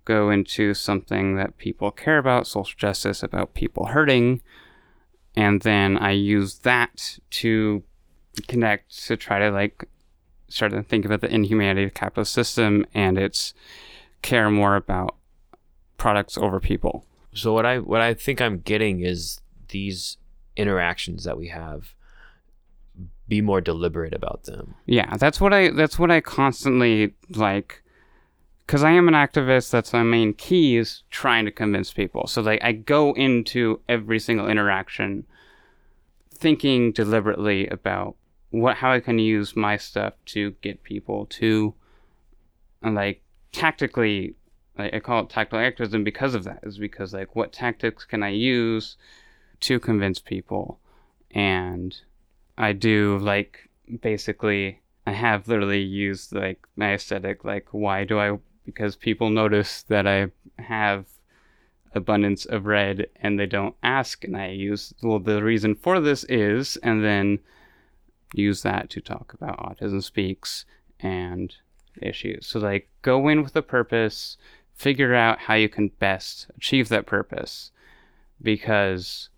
go 0.05 0.31
into 0.31 0.73
something 0.73 1.37
that 1.37 1.59
people 1.59 1.91
care 1.91 2.17
about, 2.17 2.47
social 2.47 2.77
justice, 2.79 3.23
about 3.23 3.53
people 3.53 3.87
hurting, 3.87 4.41
and 5.37 5.61
then 5.61 5.99
I 5.99 6.13
use 6.13 6.61
that 6.61 7.19
to 7.31 7.83
connect 8.47 9.07
to 9.07 9.17
try 9.17 9.39
to 9.39 9.51
like 9.51 9.87
started 10.49 10.77
to 10.77 10.83
think 10.83 11.05
about 11.05 11.21
the 11.21 11.33
inhumanity 11.33 11.85
of 11.85 11.91
the 11.91 11.99
capitalist 11.99 12.33
system 12.33 12.87
and 12.95 13.19
its 13.19 13.53
care 14.23 14.51
more 14.51 14.77
about 14.77 15.18
products 15.99 16.39
over 16.39 16.61
people. 16.61 17.05
So 17.35 17.53
what 17.53 17.67
I 17.67 17.79
what 17.79 18.01
I 18.01 18.15
think 18.15 18.41
I'm 18.41 18.61
getting 18.61 19.01
is 19.01 19.41
these 19.69 20.17
interactions 20.57 21.25
that 21.25 21.37
we 21.37 21.49
have 21.49 21.95
be 23.29 23.43
more 23.43 23.61
deliberate 23.61 24.15
about 24.15 24.45
them. 24.45 24.75
Yeah, 24.87 25.17
that's 25.17 25.41
what 25.41 25.53
I 25.53 25.71
that's 25.71 25.99
what 25.99 26.11
I 26.11 26.21
constantly 26.21 27.15
like 27.31 27.83
cuz 28.67 28.83
I 28.83 28.93
am 28.93 29.09
an 29.09 29.15
activist 29.15 29.71
that's 29.71 29.93
my 29.93 30.03
main 30.03 30.33
key 30.33 30.77
is 30.77 31.03
trying 31.11 31.45
to 31.45 31.51
convince 31.51 31.93
people. 31.93 32.27
So 32.27 32.41
like 32.41 32.65
I 32.65 32.73
go 32.73 33.13
into 33.13 33.81
every 33.89 34.19
single 34.19 34.49
interaction 34.49 35.27
thinking 36.35 36.93
deliberately 36.93 37.67
about 37.69 38.17
what 38.51 38.77
how 38.77 38.93
I 38.93 39.01
can 39.01 39.19
use 39.19 39.55
my 39.55 39.77
stuff 39.77 40.15
to 40.27 40.53
get 40.63 40.83
people 40.83 41.27
to 41.27 41.75
like 42.83 43.23
tactically 43.53 44.35
like 44.79 44.95
I 44.95 45.01
call 45.01 45.23
it 45.23 45.31
tactical 45.31 45.59
activism 45.59 46.05
because 46.05 46.35
of 46.35 46.45
that 46.45 46.61
is 46.63 46.79
because 46.79 47.13
like 47.13 47.35
what 47.35 47.53
tactics 47.53 48.05
can 48.05 48.23
I 48.23 48.31
use 48.31 48.97
to 49.61 49.81
convince 49.81 50.21
people 50.21 50.79
and 51.33 51.97
I 52.57 52.73
do 52.73 53.19
like 53.19 53.69
basically 54.01 54.81
I 55.07 55.13
have 55.13 55.49
literally 55.49 55.83
used 55.83 56.35
like 56.35 56.67
my 56.77 56.95
aesthetic 56.95 57.45
like 57.45 57.69
why 57.73 58.05
do 58.05 58.19
I 58.19 58.39
because 58.65 58.97
people 58.97 59.31
notice 59.31 59.83
that 59.85 60.07
I 60.07 60.29
have 60.61 61.07
abundance 61.95 62.45
of 62.45 62.67
red 62.67 63.07
and 63.17 63.39
they 63.39 63.47
don't 63.47 63.75
ask 63.83 64.25
and 64.25 64.37
I 64.37 64.49
use 64.49 64.95
well 65.03 65.19
the 65.19 65.43
reason 65.43 65.75
for 65.75 66.01
this 66.01 66.25
is 66.25 66.77
and 66.79 67.05
then 67.05 67.41
use 68.35 68.63
that 68.63 68.91
to 68.91 69.01
talk 69.01 69.33
about 69.33 69.59
autism 69.59 70.03
speaks 70.03 70.65
and 71.01 71.55
issues. 72.03 72.47
So 72.47 72.59
like 72.59 72.89
go 73.03 73.29
in 73.29 73.43
with 73.43 73.57
a 73.57 73.63
purpose, 73.63 74.37
figure 74.79 75.15
out 75.15 75.41
how 75.41 75.55
you 75.55 75.69
can 75.69 75.89
best 75.99 76.47
achieve 76.57 76.89
that 76.89 77.05
purpose 77.05 77.73
because 78.41 79.29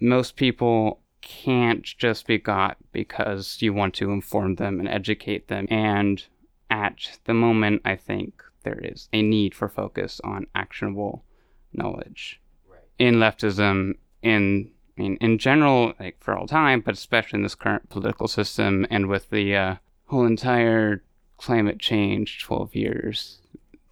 most 0.00 0.36
people 0.36 1.00
can't 1.20 1.82
just 1.82 2.26
be 2.28 2.38
got 2.38 2.76
because 2.92 3.60
you 3.60 3.74
want 3.74 3.92
to 3.92 4.12
inform 4.12 4.54
them 4.54 4.78
and 4.78 4.88
educate 4.88 5.48
them 5.48 5.66
and 5.68 6.26
at 6.70 7.18
the 7.24 7.34
moment 7.34 7.82
I 7.84 7.96
think 7.96 8.42
there 8.62 8.78
is 8.80 9.08
a 9.12 9.20
need 9.20 9.52
for 9.54 9.68
focus 9.68 10.20
on 10.22 10.46
actionable 10.54 11.24
knowledge 11.72 12.40
Right. 12.70 12.80
in 12.98 13.16
leftism 13.16 13.94
in 14.22 14.70
I 14.96 15.00
mean, 15.00 15.16
in 15.20 15.38
general, 15.38 15.92
like 16.00 16.16
for 16.18 16.36
all 16.36 16.48
time, 16.48 16.80
but 16.80 16.94
especially 16.94 17.36
in 17.36 17.44
this 17.44 17.54
current 17.54 17.88
political 17.88 18.26
system 18.26 18.84
and 18.90 19.06
with 19.06 19.30
the 19.30 19.54
uh, 19.54 19.76
whole 20.06 20.26
entire 20.26 21.04
climate 21.36 21.78
change 21.78 22.42
12 22.42 22.74
years 22.74 23.38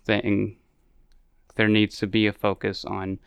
thing, 0.05 0.57
there 1.56 1.68
needs 1.68 1.98
to 1.98 2.06
be 2.06 2.26
a 2.26 2.32
focus 2.32 2.84
on 2.84 3.18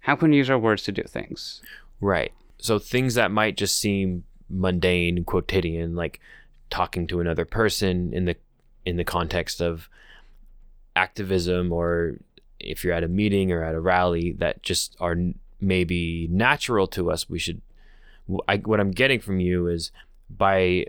how 0.00 0.16
can 0.16 0.30
we 0.30 0.36
use 0.36 0.50
our 0.50 0.58
words 0.58 0.82
to 0.82 0.92
do 0.92 1.02
things. 1.02 1.62
Right. 2.00 2.32
So 2.58 2.78
things 2.78 3.14
that 3.14 3.30
might 3.30 3.56
just 3.56 3.78
seem 3.78 4.24
mundane, 4.50 5.24
quotidian, 5.24 5.94
like 5.94 6.20
talking 6.70 7.06
to 7.06 7.20
another 7.20 7.44
person 7.44 8.12
in 8.12 8.24
the 8.24 8.36
in 8.84 8.96
the 8.96 9.04
context 9.04 9.62
of 9.62 9.88
activism 10.96 11.72
or 11.72 12.18
if 12.60 12.84
you're 12.84 12.92
at 12.92 13.04
a 13.04 13.08
meeting 13.08 13.50
or 13.50 13.62
at 13.62 13.74
a 13.74 13.80
rally 13.80 14.32
that 14.32 14.62
just 14.62 14.96
are 15.00 15.16
maybe 15.60 16.28
natural 16.30 16.86
to 16.86 17.10
us, 17.10 17.28
we 17.28 17.38
should 17.38 17.62
I, 18.48 18.58
what 18.58 18.80
I'm 18.80 18.90
getting 18.90 19.20
from 19.20 19.40
you 19.40 19.66
is 19.66 19.90
by 20.30 20.86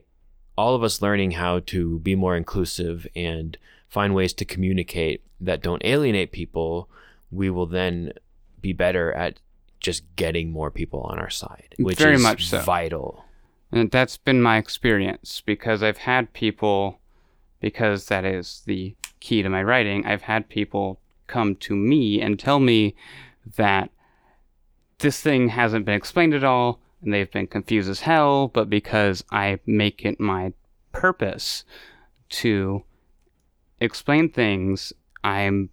all 0.57 0.75
of 0.75 0.83
us 0.83 1.01
learning 1.01 1.31
how 1.31 1.59
to 1.67 1.99
be 1.99 2.15
more 2.15 2.35
inclusive 2.35 3.05
and 3.15 3.57
find 3.95 4.13
ways 4.13 4.34
to 4.34 4.43
communicate 4.43 5.23
that 5.39 5.63
don't 5.63 5.86
alienate 5.86 6.34
people, 6.34 6.89
we 7.31 7.49
will 7.49 7.65
then 7.65 8.12
be 8.60 8.73
better 8.73 9.13
at 9.13 9.39
just 9.79 10.03
getting 10.17 10.51
more 10.51 10.69
people 10.69 10.99
on 11.03 11.17
our 11.17 11.29
side, 11.29 11.75
which 11.79 11.97
Very 11.97 12.15
is 12.15 12.21
much 12.21 12.47
so. 12.47 12.60
vital. 12.60 13.23
And 13.71 13.89
that's 13.89 14.17
been 14.17 14.41
my 14.41 14.58
experience 14.58 15.41
because 15.45 15.81
I've 15.81 15.99
had 15.99 16.34
people, 16.34 16.99
because 17.62 18.08
that 18.08 18.25
is 18.25 18.63
the 18.65 18.95
key 19.21 19.41
to 19.41 19.49
my 19.49 19.63
writing, 19.63 20.05
I've 20.05 20.23
had 20.23 20.49
people 20.49 20.99
come 21.27 21.55
to 21.67 21.73
me 21.73 22.19
and 22.19 22.38
tell 22.38 22.60
me 22.60 22.95
that 23.55 23.91
this 24.99 25.21
thing 25.21 25.47
hasn't 25.47 25.86
been 25.86 25.95
explained 25.95 26.34
at 26.34 26.43
all 26.43 26.81
and 27.01 27.13
they've 27.13 27.31
been 27.31 27.47
confused 27.47 27.89
as 27.89 28.01
hell, 28.01 28.49
but 28.49 28.69
because 28.69 29.23
I 29.31 29.60
make 29.65 30.03
it 30.03 30.19
my 30.19 30.51
purpose 30.91 31.63
to 32.41 32.84
explain 33.79 34.29
things, 34.29 34.93
I'm 35.23 35.69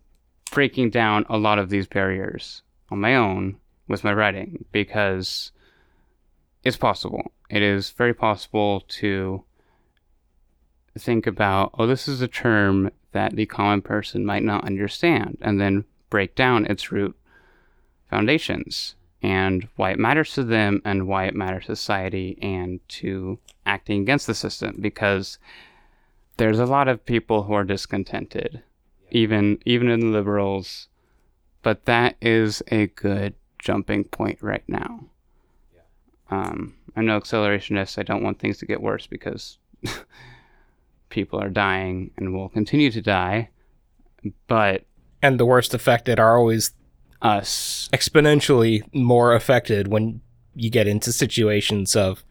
breaking 0.50 0.90
down 0.90 1.24
a 1.28 1.38
lot 1.38 1.58
of 1.58 1.70
these 1.70 1.86
barriers 1.86 2.62
on 2.90 3.00
my 3.00 3.14
own 3.16 3.56
with 3.88 4.04
my 4.04 4.12
writing 4.12 4.64
because 4.72 5.52
it's 6.64 6.76
possible. 6.76 7.32
It 7.50 7.62
is 7.62 7.90
very 7.90 8.14
possible 8.14 8.82
to 9.00 9.44
think 10.98 11.26
about, 11.26 11.74
oh, 11.78 11.86
this 11.86 12.06
is 12.08 12.20
a 12.20 12.28
term 12.28 12.90
that 13.12 13.36
the 13.36 13.46
common 13.46 13.82
person 13.82 14.24
might 14.24 14.42
not 14.42 14.64
understand, 14.64 15.38
and 15.40 15.60
then 15.60 15.84
break 16.10 16.34
down 16.34 16.66
its 16.66 16.92
root 16.92 17.16
foundations 18.10 18.94
and 19.22 19.68
why 19.76 19.90
it 19.92 19.98
matters 19.98 20.34
to 20.34 20.44
them 20.44 20.82
and 20.84 21.06
why 21.06 21.24
it 21.24 21.34
matters 21.34 21.66
to 21.66 21.76
society 21.76 22.38
and 22.42 22.80
to 22.88 23.38
acting 23.64 24.02
against 24.02 24.26
the 24.26 24.34
system 24.34 24.76
because 24.80 25.38
there's 26.36 26.58
a 26.58 26.66
lot 26.66 26.88
of 26.88 27.04
people 27.04 27.44
who 27.44 27.52
are 27.52 27.64
discontented 27.64 28.62
even 29.10 29.58
even 29.64 29.88
in 29.88 30.00
the 30.00 30.06
liberals 30.06 30.88
but 31.62 31.84
that 31.84 32.16
is 32.20 32.62
a 32.68 32.86
good 32.88 33.34
jumping 33.58 34.04
point 34.04 34.42
right 34.42 34.64
now 34.68 35.04
um, 36.32 36.74
I'm 36.96 37.04
no 37.06 37.20
accelerationist. 37.20 37.98
I 37.98 38.02
don't 38.02 38.22
want 38.22 38.38
things 38.38 38.58
to 38.58 38.66
get 38.66 38.80
worse 38.80 39.06
because 39.06 39.58
people 41.10 41.38
are 41.40 41.50
dying 41.50 42.10
and 42.16 42.34
will 42.34 42.48
continue 42.48 42.90
to 42.90 43.02
die. 43.02 43.50
But 44.46 44.84
And 45.20 45.38
the 45.38 45.46
worst 45.46 45.74
affected 45.74 46.18
are 46.18 46.38
always 46.38 46.72
us, 47.20 47.88
exponentially 47.92 48.82
more 48.94 49.34
affected 49.34 49.88
when 49.88 50.22
you 50.54 50.70
get 50.70 50.88
into 50.88 51.12
situations 51.12 51.94
of 51.94 52.24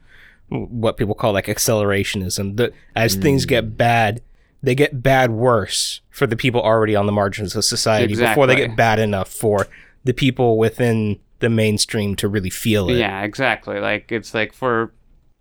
what 0.52 0.98
people 0.98 1.16
call 1.16 1.32
like 1.32 1.46
accelerationism. 1.46 2.58
The, 2.58 2.74
as 2.96 3.16
things 3.16 3.46
get 3.46 3.66
mm. 3.66 3.78
bad, 3.78 4.22
they 4.62 4.76
get 4.76 5.02
bad 5.02 5.32
worse 5.32 6.02
for 6.10 6.28
the 6.28 6.36
people 6.36 6.62
already 6.62 6.96
on 6.96 7.06
the 7.06 7.12
margins 7.12 7.56
of 7.56 7.64
society 7.64 8.16
before 8.16 8.48
they 8.48 8.56
get 8.56 8.76
bad 8.76 9.00
enough 9.00 9.30
for 9.30 9.68
the 10.04 10.14
people 10.14 10.58
within 10.58 11.20
the 11.40 11.50
mainstream 11.50 12.16
to 12.18 12.28
really 12.28 12.50
feel 12.50 12.90
it. 12.90 12.98
yeah, 12.98 13.22
exactly. 13.24 13.80
Like 13.80 14.12
it's 14.12 14.34
like 14.34 14.54
for 14.54 14.94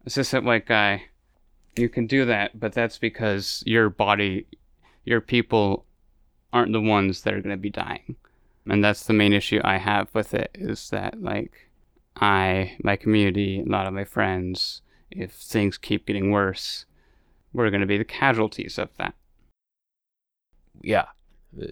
a 0.06 0.10
cishet 0.10 0.44
white 0.44 0.66
guy, 0.66 1.02
you 1.76 1.88
can 1.88 2.06
do 2.06 2.24
that, 2.26 2.58
but 2.58 2.72
that's 2.72 2.98
because 2.98 3.62
your 3.66 3.90
body, 3.90 4.46
your 5.04 5.20
people, 5.20 5.86
aren't 6.52 6.72
the 6.72 6.80
ones 6.80 7.22
that 7.22 7.34
are 7.34 7.40
going 7.40 7.54
to 7.54 7.60
be 7.60 7.70
dying, 7.70 8.16
and 8.66 8.82
that's 8.82 9.04
the 9.04 9.12
main 9.12 9.32
issue 9.32 9.60
I 9.62 9.78
have 9.78 10.08
with 10.14 10.34
it. 10.34 10.50
Is 10.54 10.90
that 10.90 11.22
like 11.22 11.52
I, 12.16 12.76
my 12.82 12.96
community, 12.96 13.60
a 13.60 13.70
lot 13.70 13.86
of 13.86 13.92
my 13.92 14.04
friends, 14.04 14.82
if 15.10 15.32
things 15.32 15.78
keep 15.78 16.06
getting 16.06 16.30
worse, 16.30 16.86
we're 17.52 17.70
going 17.70 17.80
to 17.80 17.86
be 17.86 17.98
the 17.98 18.04
casualties 18.04 18.78
of 18.78 18.88
that. 18.98 19.14
Yeah. 20.82 21.06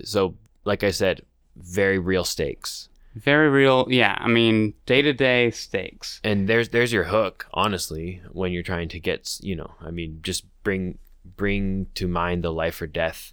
So, 0.05 0.35
like 0.65 0.83
I 0.83 0.91
said, 0.91 1.23
very 1.57 1.99
real 1.99 2.25
stakes. 2.25 2.89
Very 3.15 3.49
real, 3.49 3.87
yeah. 3.89 4.17
I 4.21 4.29
mean, 4.29 4.75
day 4.87 5.03
to 5.03 5.13
day 5.13 5.51
stakes. 5.51 6.21
and 6.23 6.49
there's 6.49 6.69
there's 6.69 6.93
your 6.93 7.05
hook 7.05 7.47
honestly 7.53 8.23
when 8.33 8.53
you're 8.53 8.63
trying 8.63 8.89
to 8.89 9.01
get 9.01 9.39
you 9.41 9.57
know 9.57 9.73
i 9.81 9.91
mean 9.91 10.21
just 10.23 10.45
bring 10.63 10.99
bring 11.37 11.87
to 11.95 12.07
mind 12.07 12.45
the 12.45 12.53
life 12.53 12.81
or 12.81 12.87
death 12.87 13.33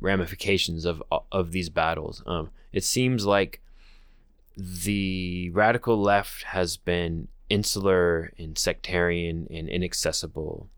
ramifications 0.00 0.84
of 0.84 1.02
of 1.32 1.52
these 1.52 1.68
battles 1.68 2.22
um 2.26 2.50
it 2.72 2.84
seems 2.84 3.24
like 3.24 3.60
the 4.56 5.50
radical 5.50 6.00
left 6.00 6.44
has 6.44 6.76
been 6.76 7.28
insular 7.50 8.32
and 8.38 8.56
sectarian 8.58 9.46
and 9.50 9.68
inaccessible 9.68 10.68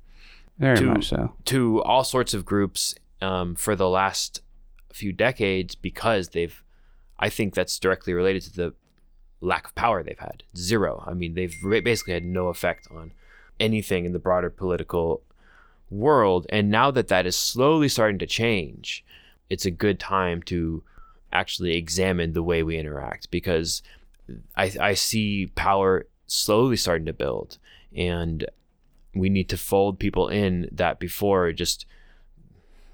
Very 0.59 0.77
To- 0.79 0.85
much 0.87 1.09
so. 1.09 1.33
to 1.47 1.83
all 1.83 2.05
sorts 2.05 2.35
of 2.35 2.45
groups 2.45 2.95
um, 3.21 3.55
for 3.55 3.77
the 3.77 3.89
last 3.89 4.43
few 4.93 5.13
decades 5.13 5.75
because 5.75 6.31
they've 6.31 6.63
i 7.19 7.29
think 7.29 7.55
that's 7.55 7.79
directly 7.79 8.13
related 8.15 8.43
to 8.43 8.53
the 8.57 8.75
lack 9.43 9.67
of 9.67 9.75
power 9.75 10.03
they've 10.03 10.19
had 10.19 10.43
zero 10.57 11.05
i 11.07 11.13
mean 11.13 11.35
they've 11.35 11.55
basically 11.85 12.15
had 12.15 12.25
no 12.25 12.49
effect 12.49 12.89
on 12.91 13.13
anything 13.61 14.07
in 14.07 14.13
the 14.15 14.19
broader 14.19 14.49
political 14.49 15.23
world 15.91 16.47
and 16.49 16.71
now 16.71 16.91
that 16.91 17.09
that 17.09 17.27
is 17.27 17.37
slowly 17.37 17.89
starting 17.89 18.19
to 18.19 18.27
change 18.27 19.05
it's 19.51 19.67
a 19.67 19.71
good 19.71 20.01
time 20.01 20.43
to 20.43 20.83
actually 21.33 21.77
examine 21.77 22.33
the 22.33 22.43
way 22.43 22.63
we 22.63 22.79
interact 22.79 23.31
because 23.31 23.83
i, 24.57 24.73
I 24.81 24.95
see 24.95 25.47
power 25.55 26.07
slowly 26.27 26.77
starting 26.77 27.07
to 27.07 27.13
build. 27.13 27.59
And 27.95 28.45
we 29.15 29.29
need 29.29 29.49
to 29.49 29.57
fold 29.57 29.99
people 29.99 30.29
in 30.29 30.69
that 30.73 30.99
before 30.99 31.53
just 31.53 31.87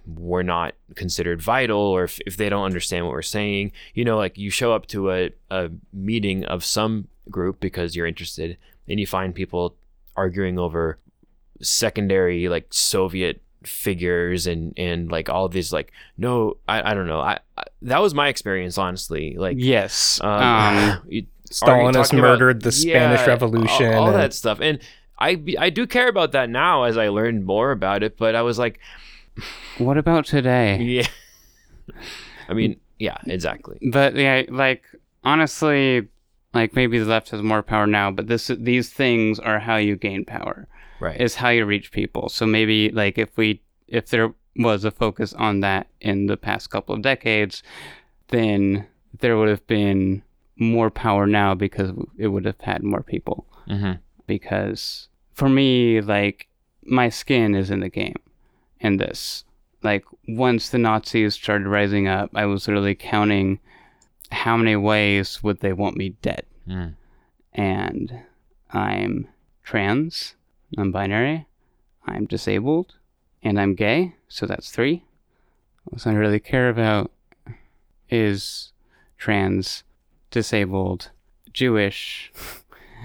were 0.06 0.42
not 0.42 0.74
considered 0.94 1.40
vital 1.40 1.78
or 1.78 2.04
if, 2.04 2.20
if 2.26 2.36
they 2.36 2.48
don't 2.48 2.64
understand 2.64 3.04
what 3.04 3.12
we're 3.12 3.22
saying. 3.22 3.72
You 3.94 4.04
know 4.04 4.16
like 4.16 4.38
you 4.38 4.50
show 4.50 4.72
up 4.72 4.86
to 4.88 5.10
a, 5.10 5.30
a 5.50 5.70
meeting 5.92 6.44
of 6.44 6.64
some 6.64 7.08
group 7.30 7.60
because 7.60 7.94
you're 7.94 8.06
interested 8.06 8.56
and 8.88 8.98
you 8.98 9.06
find 9.06 9.34
people 9.34 9.76
arguing 10.16 10.58
over 10.58 10.98
secondary 11.60 12.48
like 12.48 12.66
soviet 12.70 13.40
figures 13.62 14.48
and 14.48 14.74
and 14.76 15.10
like 15.10 15.28
all 15.28 15.48
these 15.48 15.72
like 15.72 15.92
no 16.18 16.56
i, 16.68 16.90
I 16.90 16.94
don't 16.94 17.06
know. 17.06 17.20
I, 17.20 17.38
I 17.56 17.62
that 17.82 18.02
was 18.02 18.14
my 18.14 18.28
experience 18.28 18.78
honestly. 18.78 19.36
Like 19.36 19.56
Yes. 19.58 20.20
um, 20.20 20.42
Um, 20.42 21.02
you- 21.60 21.66
Stalin 21.66 21.94
has 21.94 22.10
about- 22.10 22.20
murdered 22.20 22.62
the 22.62 22.72
Spanish 22.72 23.20
yeah, 23.20 23.26
Revolution 23.26 23.94
all, 23.94 24.02
all 24.04 24.06
and- 24.08 24.16
that 24.16 24.32
stuff 24.34 24.58
and 24.60 24.78
I, 25.18 25.40
I 25.56 25.70
do 25.70 25.86
care 25.86 26.08
about 26.08 26.32
that 26.32 26.50
now 26.50 26.82
as 26.82 26.96
I 26.98 27.06
learned 27.08 27.44
more 27.44 27.70
about 27.70 28.02
it, 28.02 28.18
but 28.18 28.34
I 28.34 28.42
was 28.42 28.58
like, 28.58 28.80
what 29.78 29.96
about 29.96 30.24
today? 30.26 30.78
yeah. 30.82 31.06
I 32.48 32.54
mean, 32.54 32.80
yeah, 32.98 33.18
exactly. 33.26 33.78
But 33.92 34.16
yeah, 34.16 34.42
like 34.48 34.82
honestly, 35.22 36.08
like 36.54 36.74
maybe 36.74 36.98
the 36.98 37.04
left 37.04 37.30
has 37.30 37.40
more 37.40 37.62
power 37.62 37.86
now, 37.86 38.10
but 38.10 38.26
this 38.26 38.48
these 38.58 38.90
things 38.92 39.38
are 39.38 39.60
how 39.60 39.76
you 39.76 39.94
gain 39.96 40.24
power. 40.24 40.66
Right. 40.98 41.20
Is 41.20 41.36
how 41.36 41.50
you 41.50 41.66
reach 41.66 41.92
people. 41.92 42.28
So 42.28 42.44
maybe 42.46 42.90
like 42.90 43.16
if 43.16 43.36
we 43.36 43.62
if 43.86 44.08
there 44.08 44.34
was 44.56 44.84
a 44.84 44.90
focus 44.90 45.32
on 45.34 45.60
that 45.60 45.86
in 46.00 46.26
the 46.26 46.36
past 46.36 46.70
couple 46.70 46.94
of 46.94 47.02
decades, 47.02 47.62
then 48.28 48.86
there 49.20 49.36
would 49.36 49.48
have 49.48 49.66
been 49.66 50.22
more 50.56 50.90
power 50.90 51.26
now 51.26 51.54
because 51.54 51.90
it 52.18 52.28
would 52.28 52.44
have 52.44 52.60
had 52.60 52.82
more 52.82 53.02
people. 53.02 53.46
mm-hmm. 53.68 53.92
because 54.26 55.08
for 55.32 55.48
me, 55.48 56.00
like 56.00 56.48
my 56.84 57.08
skin 57.08 57.54
is 57.54 57.70
in 57.70 57.80
the 57.80 57.88
game 57.88 58.20
in 58.80 58.96
this. 58.96 59.44
Like 59.82 60.04
once 60.28 60.68
the 60.68 60.78
Nazis 60.78 61.34
started 61.34 61.66
rising 61.66 62.06
up, 62.06 62.30
I 62.34 62.46
was 62.46 62.66
literally 62.68 62.94
counting 62.94 63.58
how 64.30 64.56
many 64.56 64.76
ways 64.76 65.42
would 65.42 65.60
they 65.60 65.72
want 65.72 65.96
me 65.96 66.10
dead. 66.22 66.44
Mm. 66.68 66.94
And 67.52 68.22
I'm 68.72 69.28
trans, 69.62 70.34
I'm 70.78 70.92
binary, 70.92 71.46
I'm 72.06 72.26
disabled, 72.26 72.94
and 73.42 73.60
I'm 73.60 73.74
gay, 73.74 74.14
so 74.28 74.46
that's 74.46 74.70
three. 74.70 75.04
What 75.84 76.06
I 76.06 76.12
really 76.12 76.40
care 76.40 76.68
about 76.68 77.10
is 78.08 78.72
trans, 79.18 79.82
disabled, 80.32 81.10
Jewish, 81.52 82.32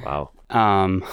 Wow. 0.04 0.32
um 0.50 1.04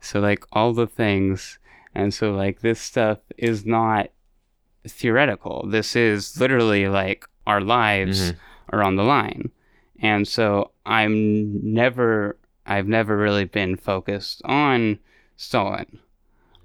so 0.00 0.20
like 0.20 0.44
all 0.52 0.72
the 0.74 0.86
things. 0.86 1.58
And 1.94 2.12
so 2.12 2.32
like 2.32 2.60
this 2.60 2.80
stuff 2.80 3.18
is 3.38 3.64
not 3.64 4.10
theoretical. 4.86 5.66
This 5.68 5.96
is 5.96 6.38
literally 6.40 6.88
like 6.88 7.24
our 7.46 7.60
lives 7.60 8.32
Mhm. 8.32 8.36
are 8.70 8.82
on 8.82 8.96
the 8.96 9.04
line. 9.04 9.50
And 10.00 10.28
so 10.28 10.72
i'm 10.84 11.74
never 11.74 12.36
i've 12.66 12.86
never 12.86 13.16
really 13.16 13.44
been 13.44 13.76
focused 13.76 14.40
on 14.44 14.98
stalin 15.36 15.98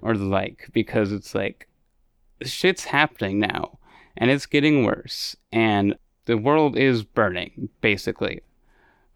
or 0.00 0.16
the 0.16 0.24
like 0.24 0.68
because 0.72 1.10
it's 1.12 1.34
like 1.34 1.66
shit's 2.44 2.84
happening 2.84 3.38
now 3.40 3.78
and 4.16 4.30
it's 4.30 4.46
getting 4.46 4.84
worse 4.84 5.34
and 5.50 5.96
the 6.26 6.36
world 6.36 6.76
is 6.76 7.02
burning 7.02 7.68
basically 7.80 8.40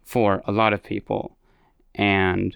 for 0.07 0.41
a 0.47 0.51
lot 0.53 0.71
of 0.71 0.81
people 0.81 1.37
and 1.93 2.55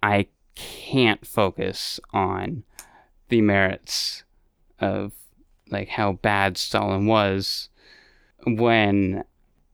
I 0.00 0.28
can't 0.54 1.26
focus 1.26 1.98
on 2.12 2.62
the 3.28 3.40
merits 3.40 4.22
of 4.78 5.12
like 5.70 5.88
how 5.88 6.12
bad 6.12 6.56
Stalin 6.56 7.06
was 7.06 7.68
when 8.46 9.24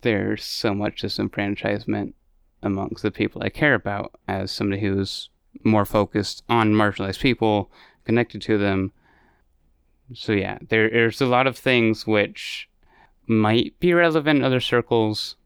there's 0.01 0.43
so 0.43 0.73
much 0.73 1.03
disenfranchisement 1.03 2.15
amongst 2.63 3.03
the 3.03 3.11
people 3.11 3.43
I 3.43 3.51
care 3.51 3.75
about 3.75 4.19
as 4.27 4.51
somebody 4.51 4.81
who's 4.81 5.29
more 5.65 5.85
focused 5.85 6.43
on 6.49 6.73
marginalized 6.73 7.21
people, 7.21 7.71
connected 8.07 8.41
to 8.43 8.57
them. 8.57 8.93
So 10.15 10.33
yeah, 10.33 10.57
there, 10.67 10.89
there's 10.89 11.21
a 11.21 11.27
lot 11.27 11.47
of 11.47 11.59
things 11.59 12.07
which 12.07 12.71
might 13.27 13.79
be 13.79 13.93
relevant 13.93 14.39
in 14.39 14.45
other 14.45 14.61
circles, 14.61 15.37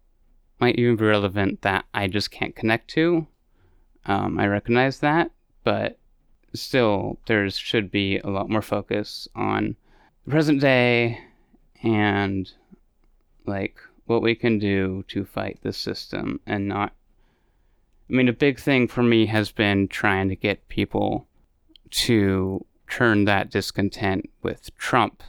might 0.60 0.76
even 0.76 0.96
be 0.96 1.04
relevant 1.04 1.62
that 1.62 1.84
I 1.92 2.06
just 2.06 2.30
can't 2.30 2.56
connect 2.56 2.88
to. 2.90 3.26
Um, 4.06 4.38
I 4.38 4.46
recognize 4.46 5.00
that, 5.00 5.30
but 5.64 5.98
still, 6.54 7.18
there 7.26 7.48
should 7.50 7.90
be 7.90 8.18
a 8.18 8.28
lot 8.28 8.48
more 8.48 8.62
focus 8.62 9.28
on 9.34 9.76
the 10.24 10.30
present 10.30 10.60
day 10.60 11.20
and 11.82 12.50
like 13.46 13.76
what 14.06 14.22
we 14.22 14.34
can 14.34 14.58
do 14.58 15.04
to 15.08 15.24
fight 15.24 15.58
the 15.62 15.72
system 15.72 16.40
and 16.46 16.68
not. 16.68 16.92
I 18.08 18.12
mean, 18.12 18.28
a 18.28 18.32
big 18.32 18.60
thing 18.60 18.86
for 18.86 19.02
me 19.02 19.26
has 19.26 19.50
been 19.50 19.88
trying 19.88 20.28
to 20.28 20.36
get 20.36 20.68
people 20.68 21.26
to 21.90 22.64
turn 22.88 23.24
that 23.24 23.50
discontent 23.50 24.30
with 24.42 24.76
Trump 24.76 25.22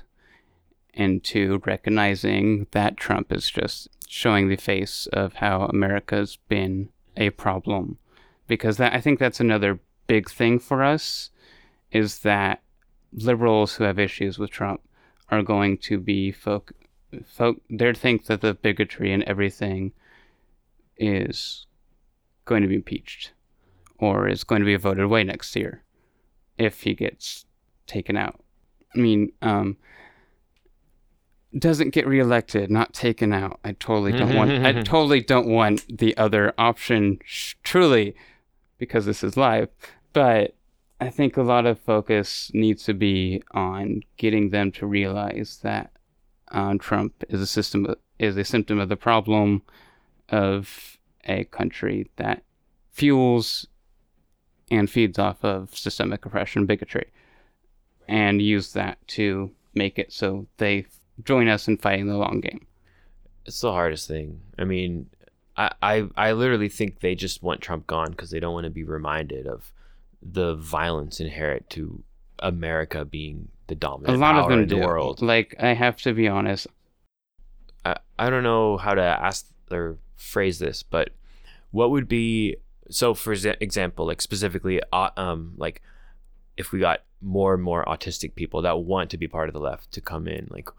into 0.94 1.62
recognizing 1.66 2.68
that 2.72 2.98
Trump 2.98 3.32
is 3.32 3.50
just 3.50 3.90
showing 4.08 4.48
the 4.48 4.56
face 4.56 5.08
of 5.14 5.36
how 5.36 5.66
America's 5.66 6.38
been 6.48 6.90
a 7.16 7.30
problem. 7.32 7.98
Because 8.48 8.78
that 8.78 8.94
I 8.94 9.02
think 9.02 9.20
that's 9.20 9.40
another 9.40 9.80
big 10.08 10.30
thing 10.30 10.60
for 10.60 10.84
us 10.84 11.30
is 11.92 12.20
that 12.20 12.62
liberals 13.12 13.76
who 13.76 13.84
have 13.84 14.00
issues 14.00 14.40
with 14.40 14.50
Trump 14.50 14.82
are 15.30 15.44
going 15.44 15.78
to 15.78 15.98
be 15.98 16.32
folk 16.32 16.72
folk 17.26 17.62
they 17.70 17.94
think 17.94 18.26
that 18.26 18.42
the 18.42 18.54
bigotry 18.54 19.12
and 19.12 19.24
everything 19.24 19.94
is 20.98 21.66
going 22.46 22.62
to 22.62 22.68
be 22.68 22.76
impeached 22.76 23.32
or 23.98 24.28
is 24.28 24.44
going 24.44 24.62
to 24.62 24.66
be 24.66 24.76
voted 24.76 25.04
away 25.04 25.24
next 25.24 25.56
year 25.56 25.84
if 26.58 26.82
he 26.82 26.94
gets 26.94 27.46
taken 27.86 28.18
out. 28.18 28.40
I 28.96 29.00
mean, 29.00 29.32
um, 29.42 29.78
doesn't 31.60 31.92
get 31.92 32.08
reelected, 32.08 32.70
not 32.70 32.94
taken 32.94 33.34
out. 33.34 33.60
I 33.64 33.74
totally 33.74 34.12
don't 34.12 34.36
want. 34.36 34.52
I 34.52 34.82
totally 34.84 35.22
don't 35.22 35.48
want 35.48 35.98
the 35.98 36.16
other 36.18 36.54
option. 36.58 37.20
Sh- 37.24 37.56
truly, 37.64 38.16
because 38.78 39.06
this 39.06 39.24
is 39.24 39.38
live, 39.38 39.70
but 40.14 40.56
I 41.00 41.10
think 41.10 41.38
a 41.38 41.44
lot 41.44 41.66
of 41.66 41.80
focus 41.80 42.52
needs 42.54 42.84
to 42.86 42.94
be 42.94 43.44
on 43.52 44.02
getting 44.18 44.50
them 44.50 44.72
to 44.74 44.88
realize 44.88 45.60
that 45.64 45.92
uh, 46.52 46.76
Trump 46.80 47.24
is 47.30 47.42
a 47.42 47.48
system 47.48 47.96
is 48.20 48.36
a 48.36 48.44
symptom 48.44 48.80
of 48.80 48.90
the 48.90 48.96
problem 48.96 49.62
of 50.30 50.98
a 51.26 51.44
country 51.46 52.10
that 52.16 52.44
fuels 52.92 53.68
and 54.72 54.90
feeds 54.90 55.20
off 55.20 55.44
of 55.44 55.76
systemic 55.78 56.26
oppression, 56.26 56.66
bigotry, 56.66 57.12
and 58.08 58.42
use 58.42 58.74
that 58.74 58.98
to 59.08 59.52
make 59.76 60.00
it 60.00 60.12
so 60.12 60.48
they 60.58 60.86
join 61.24 61.48
us 61.48 61.68
in 61.68 61.78
fighting 61.78 62.08
the 62.08 62.18
long 62.18 62.42
game. 62.42 62.66
It's 63.46 63.62
the 63.62 63.72
hardest 63.72 64.08
thing. 64.08 64.42
I 64.58 64.66
mean, 64.66 65.10
I 65.56 65.72
I, 65.82 66.08
I 66.16 66.32
literally 66.34 66.70
think 66.70 67.00
they 67.00 67.16
just 67.16 67.44
want 67.44 67.62
Trump 67.62 67.88
gone 67.88 68.12
because 68.12 68.32
they 68.32 68.40
don't 68.40 68.54
want 68.54 68.66
to 68.66 68.70
be 68.70 68.84
reminded 68.84 69.48
of 69.48 69.72
the 70.22 70.56
violence 70.56 71.20
inherent 71.20 71.70
to 71.72 72.04
America 72.40 73.06
being 73.06 73.50
the 73.68 73.76
dominant 73.76 74.18
a 74.18 74.20
lot 74.20 74.34
power 74.34 74.44
of 74.44 74.50
them 74.50 74.60
in 74.62 74.68
the 74.68 74.76
do. 74.76 74.82
world. 74.82 75.22
Like 75.22 75.56
I 75.60 75.74
have 75.74 75.98
to 76.02 76.14
be 76.14 76.28
honest. 76.28 76.68
I, 77.86 77.98
I 78.20 78.30
don't 78.30 78.44
know 78.44 78.78
how 78.78 78.94
to 78.94 79.02
ask 79.02 79.48
or 79.72 79.98
phrase 80.16 80.60
this, 80.60 80.84
but 80.84 81.10
what 81.72 81.92
would 81.92 82.08
be 82.08 82.58
so 82.90 83.14
for 83.14 83.34
example, 83.34 84.06
like 84.08 84.22
specifically, 84.22 84.82
uh, 84.94 85.10
um, 85.18 85.54
like 85.58 85.82
if 86.58 86.72
we 86.72 86.80
got 86.80 87.02
more 87.22 87.54
and 87.54 87.64
more 87.64 87.84
autistic 87.86 88.36
people 88.36 88.62
that 88.62 88.80
want 88.80 89.10
to 89.12 89.18
be 89.18 89.28
part 89.28 89.50
of 89.50 89.54
the 89.54 89.60
left 89.60 89.92
to 89.92 90.02
come 90.02 90.28
in, 90.28 90.48
like, 90.50 90.70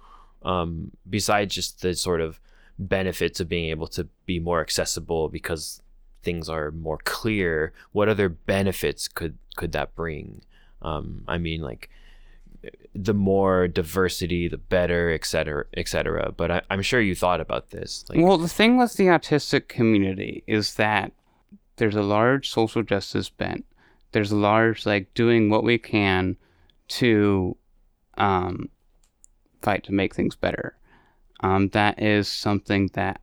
um, 0.42 0.92
besides 1.08 1.54
just 1.54 1.82
the 1.82 1.94
sort 1.94 2.20
of 2.20 2.40
benefits 2.78 3.40
of 3.40 3.48
being 3.48 3.70
able 3.70 3.88
to 3.88 4.04
be 4.24 4.38
more 4.38 4.60
accessible 4.60 5.28
because 5.28 5.82
things 6.22 6.48
are 6.48 6.70
more 6.70 6.98
clear, 7.04 7.72
what 7.92 8.08
other 8.08 8.28
benefits 8.28 9.08
could 9.08 9.38
could 9.56 9.72
that 9.72 9.94
bring? 9.94 10.42
Um, 10.82 11.24
I 11.26 11.38
mean, 11.38 11.60
like 11.60 11.90
the 12.94 13.14
more 13.14 13.68
diversity, 13.68 14.48
the 14.48 14.58
better, 14.58 15.10
et 15.10 15.24
cetera, 15.24 15.64
et 15.74 15.88
cetera. 15.88 16.32
But 16.36 16.50
I, 16.50 16.62
I'm 16.70 16.82
sure 16.82 17.00
you 17.00 17.14
thought 17.14 17.40
about 17.40 17.70
this. 17.70 18.04
Like, 18.08 18.20
well, 18.20 18.38
the 18.38 18.48
thing 18.48 18.76
with 18.76 18.94
the 18.94 19.06
autistic 19.06 19.68
community 19.68 20.42
is 20.46 20.74
that 20.74 21.12
there's 21.76 21.96
a 21.96 22.02
large 22.02 22.50
social 22.50 22.82
justice 22.82 23.30
bent. 23.30 23.64
There's 24.12 24.32
a 24.32 24.36
large 24.36 24.86
like 24.86 25.14
doing 25.14 25.50
what 25.50 25.64
we 25.64 25.78
can 25.78 26.36
to 26.88 27.56
um, 28.16 28.68
fight 29.62 29.84
to 29.84 29.92
make 29.92 30.14
things 30.14 30.36
better. 30.36 30.76
Um, 31.40 31.68
that 31.68 32.02
is 32.02 32.28
something 32.28 32.90
that 32.94 33.20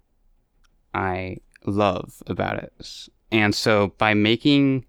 I 0.93 1.37
love 1.65 2.23
about 2.27 2.63
it. 2.63 2.73
And 3.31 3.53
so 3.53 3.93
by 3.97 4.13
making 4.13 4.85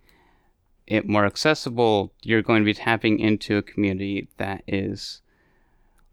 it 0.86 1.08
more 1.08 1.26
accessible, 1.26 2.12
you're 2.22 2.42
going 2.42 2.62
to 2.62 2.66
be 2.66 2.74
tapping 2.74 3.18
into 3.18 3.56
a 3.56 3.62
community 3.62 4.28
that 4.36 4.62
is 4.66 5.20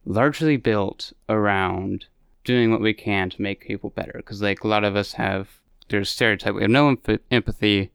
largely 0.06 0.58
built 0.58 1.14
around 1.30 2.06
doing 2.44 2.72
what 2.72 2.82
we 2.82 2.94
can 2.94 3.30
to 3.30 3.42
make 3.42 3.68
people 3.68 3.92
better. 3.92 4.14
Because 4.18 4.42
like 4.42 4.64
a 4.64 4.68
lot 4.68 4.84
of 4.84 4.96
us 4.96 5.14
have, 5.14 5.50
there's 5.90 6.10
stereotype. 6.10 6.56
We 6.56 6.62
have 6.64 6.72
no 6.72 6.90
emp- 6.90 7.22
empathy. 7.30 7.92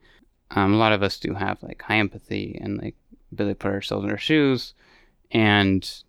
Um, 0.52 0.74
a 0.74 0.76
lot 0.78 0.92
of 0.92 1.02
us 1.02 1.18
do 1.18 1.34
have 1.34 1.62
like 1.62 1.82
high 1.82 1.98
empathy 1.98 2.58
and 2.62 2.78
like 2.78 2.94
to 3.36 3.54
put 3.54 3.72
ourselves 3.72 4.04
in 4.04 4.10
our 4.10 4.16
shoes, 4.16 4.72
and 5.30 6.02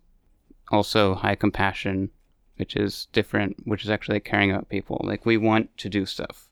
also 0.70 1.14
high 1.14 1.34
compassion, 1.34 2.10
which 2.56 2.76
is 2.76 3.08
different. 3.12 3.66
Which 3.66 3.84
is 3.84 3.90
actually 3.90 4.20
caring 4.20 4.50
about 4.50 4.68
people. 4.68 5.00
Like 5.04 5.24
we 5.26 5.36
want 5.36 5.76
to 5.78 5.88
do 5.88 6.06
stuff. 6.06 6.48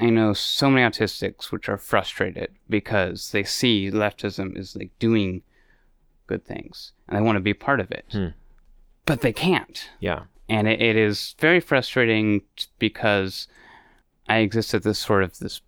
I 0.00 0.10
know 0.10 0.32
so 0.32 0.70
many 0.70 0.84
autistics 0.86 1.52
which 1.52 1.68
are 1.68 1.76
frustrated 1.78 2.50
because 2.68 3.30
they 3.30 3.44
see 3.44 3.90
leftism 3.90 4.58
is 4.58 4.74
like 4.74 4.90
doing 4.98 5.42
good 6.26 6.44
things 6.44 6.92
and 7.08 7.16
they 7.16 7.22
want 7.22 7.36
to 7.36 7.40
be 7.40 7.54
part 7.54 7.78
of 7.80 7.90
it, 7.92 8.04
Hmm. 8.10 8.28
but 9.06 9.20
they 9.20 9.32
can't 9.32 9.88
Yeah. 10.00 10.24
and 10.48 10.66
it, 10.66 10.82
it 10.82 10.96
is 10.96 11.36
very 11.38 11.60
frustrating 11.60 12.42
because 12.78 13.46
I 14.28 14.38
exist 14.38 14.74
at 14.74 14.82
this 14.82 14.98
sort 14.98 15.22
of 15.22 15.38
this 15.38 15.60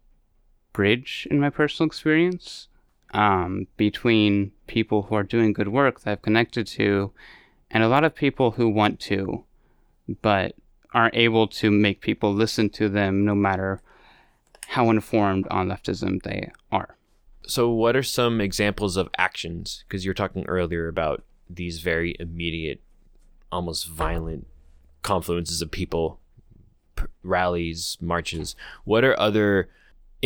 bridge 0.72 1.28
in 1.30 1.38
my 1.38 1.50
personal 1.50 1.86
experience 1.86 2.66
um, 3.12 3.66
between 3.76 4.52
people 4.66 5.02
who 5.02 5.14
are 5.14 5.22
doing 5.22 5.52
good 5.52 5.68
work 5.68 6.00
that 6.00 6.10
I've 6.10 6.22
connected 6.22 6.66
to, 6.68 7.12
and 7.70 7.82
a 7.82 7.88
lot 7.88 8.04
of 8.04 8.14
people 8.14 8.52
who 8.52 8.68
want 8.68 9.00
to, 9.00 9.44
but 10.22 10.54
aren't 10.92 11.16
able 11.16 11.46
to 11.46 11.70
make 11.70 12.00
people 12.00 12.32
listen 12.32 12.70
to 12.70 12.88
them, 12.88 13.24
no 13.24 13.34
matter 13.34 13.82
how 14.68 14.90
informed 14.90 15.46
on 15.50 15.68
leftism 15.68 16.22
they 16.22 16.50
are. 16.72 16.96
So, 17.46 17.70
what 17.70 17.94
are 17.94 18.02
some 18.02 18.40
examples 18.40 18.96
of 18.96 19.08
actions? 19.16 19.84
Because 19.86 20.04
you 20.04 20.10
were 20.10 20.14
talking 20.14 20.44
earlier 20.46 20.88
about 20.88 21.22
these 21.48 21.80
very 21.80 22.16
immediate, 22.18 22.80
almost 23.52 23.88
violent 23.88 24.46
confluences 25.02 25.62
of 25.62 25.70
people, 25.70 26.18
p- 26.96 27.04
rallies, 27.22 27.96
marches. 28.00 28.56
What 28.84 29.04
are 29.04 29.18
other 29.18 29.68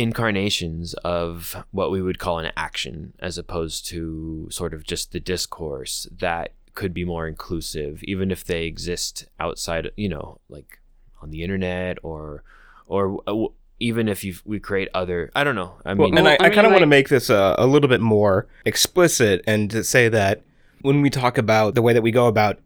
incarnations 0.01 0.93
of 1.03 1.63
what 1.71 1.91
we 1.91 2.01
would 2.01 2.19
call 2.19 2.39
an 2.39 2.51
action, 2.57 3.13
as 3.19 3.37
opposed 3.37 3.87
to 3.87 4.47
sort 4.51 4.73
of 4.73 4.83
just 4.83 5.11
the 5.11 5.19
discourse 5.19 6.07
that 6.19 6.53
could 6.73 6.93
be 6.93 7.05
more 7.05 7.27
inclusive, 7.27 8.03
even 8.03 8.31
if 8.31 8.43
they 8.43 8.65
exist 8.65 9.25
outside, 9.39 9.91
you 9.97 10.09
know, 10.09 10.39
like 10.49 10.79
on 11.21 11.29
the 11.31 11.43
internet 11.43 11.97
or, 12.03 12.43
or 12.87 13.21
uh, 13.27 13.45
even 13.79 14.07
if 14.07 14.23
you 14.23 14.35
we 14.45 14.59
create 14.59 14.89
other, 14.93 15.31
I 15.35 15.43
don't 15.43 15.55
know. 15.55 15.73
I 15.85 15.93
Well, 15.93 16.09
mean, 16.09 16.17
and 16.17 16.27
I, 16.27 16.33
I 16.33 16.37
I 16.39 16.43
mean, 16.43 16.53
kind 16.53 16.67
of 16.67 16.71
want 16.71 16.81
to 16.81 16.87
make 16.87 17.09
this 17.09 17.29
a, 17.29 17.55
a 17.57 17.67
little 17.67 17.89
bit 17.89 18.01
more 18.01 18.47
explicit 18.65 19.43
and 19.47 19.69
to 19.71 19.83
say 19.83 20.07
that 20.09 20.43
when 20.81 21.01
we 21.01 21.09
talk 21.09 21.37
about 21.37 21.75
the 21.75 21.81
way 21.81 21.93
that 21.93 22.01
we 22.01 22.11
go 22.11 22.27
about 22.27 22.59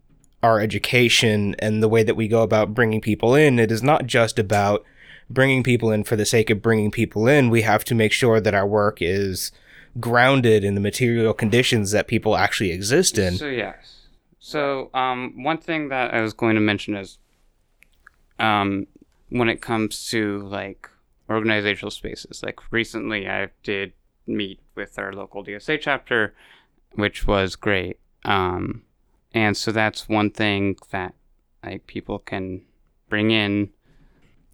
our 0.44 0.60
education 0.60 1.56
and 1.60 1.82
the 1.82 1.90
way 1.90 2.04
that 2.04 2.16
we 2.16 2.28
go 2.28 2.44
about 2.44 2.74
bringing 2.74 3.02
people 3.02 3.34
in, 3.34 3.58
it 3.60 3.72
is 3.72 3.82
not 3.82 4.06
just 4.06 4.38
about 4.38 4.86
bringing 5.30 5.64
people 5.64 5.92
in 5.92 6.04
for 6.04 6.16
the 6.16 6.26
sake 6.26 6.50
of 6.50 6.62
bringing 6.62 6.92
people 6.92 7.28
in. 7.28 7.50
We 7.50 7.64
have 7.64 7.84
to 7.86 7.96
make 7.96 8.12
sure 8.12 8.40
that 8.40 8.54
our 8.54 8.68
work 8.68 9.02
is 9.02 9.52
grounded 10.00 10.64
in 10.64 10.76
the 10.76 10.82
material 10.82 11.34
conditions 11.34 11.92
that 11.92 12.08
people 12.08 12.36
actually 12.36 12.72
exist 12.72 13.18
in. 13.18 13.36
So 13.38 13.48
yes. 13.48 14.08
So 14.40 14.90
um, 14.94 15.44
one 15.44 15.58
thing 15.58 15.90
that 15.90 16.14
I 16.14 16.22
was 16.22 16.34
going 16.34 16.56
to 16.56 16.62
mention 16.62 16.96
is, 16.96 17.18
um, 18.38 18.88
when 19.30 19.50
it 19.50 19.62
comes 19.62 20.08
to 20.10 20.40
like 20.44 20.90
organizational 21.30 21.92
spaces, 21.92 22.44
like 22.44 22.60
recently 22.72 23.28
I 23.28 23.50
did 23.64 23.94
meet 24.28 24.60
with 24.76 25.00
our 25.00 25.14
local 25.14 25.44
DSA 25.44 25.80
chapter, 25.82 26.36
which 26.94 27.26
was 27.26 27.56
great. 27.56 28.00
Um, 28.24 28.84
and 29.34 29.56
so 29.58 29.72
that's 29.72 30.08
one 30.08 30.30
thing 30.30 30.78
that 30.92 31.14
like 31.64 31.88
people 31.88 32.20
can 32.20 32.62
bring 33.10 33.32
in. 33.32 33.70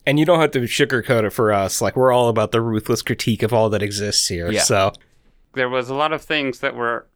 And 0.05 0.19
you 0.19 0.25
don't 0.25 0.39
have 0.39 0.51
to 0.51 0.61
sugarcoat 0.61 1.23
it 1.23 1.29
for 1.31 1.51
us. 1.51 1.81
Like 1.81 1.95
we're 1.95 2.11
all 2.11 2.29
about 2.29 2.51
the 2.51 2.61
ruthless 2.61 3.01
critique 3.01 3.43
of 3.43 3.53
all 3.53 3.69
that 3.69 3.83
exists 3.83 4.27
here. 4.27 4.51
Yeah. 4.51 4.61
So 4.61 4.93
There 5.53 5.69
was 5.69 5.89
a 5.89 5.95
lot 5.95 6.11
of 6.11 6.21
things 6.21 6.59
that 6.59 6.75
were 6.75 7.07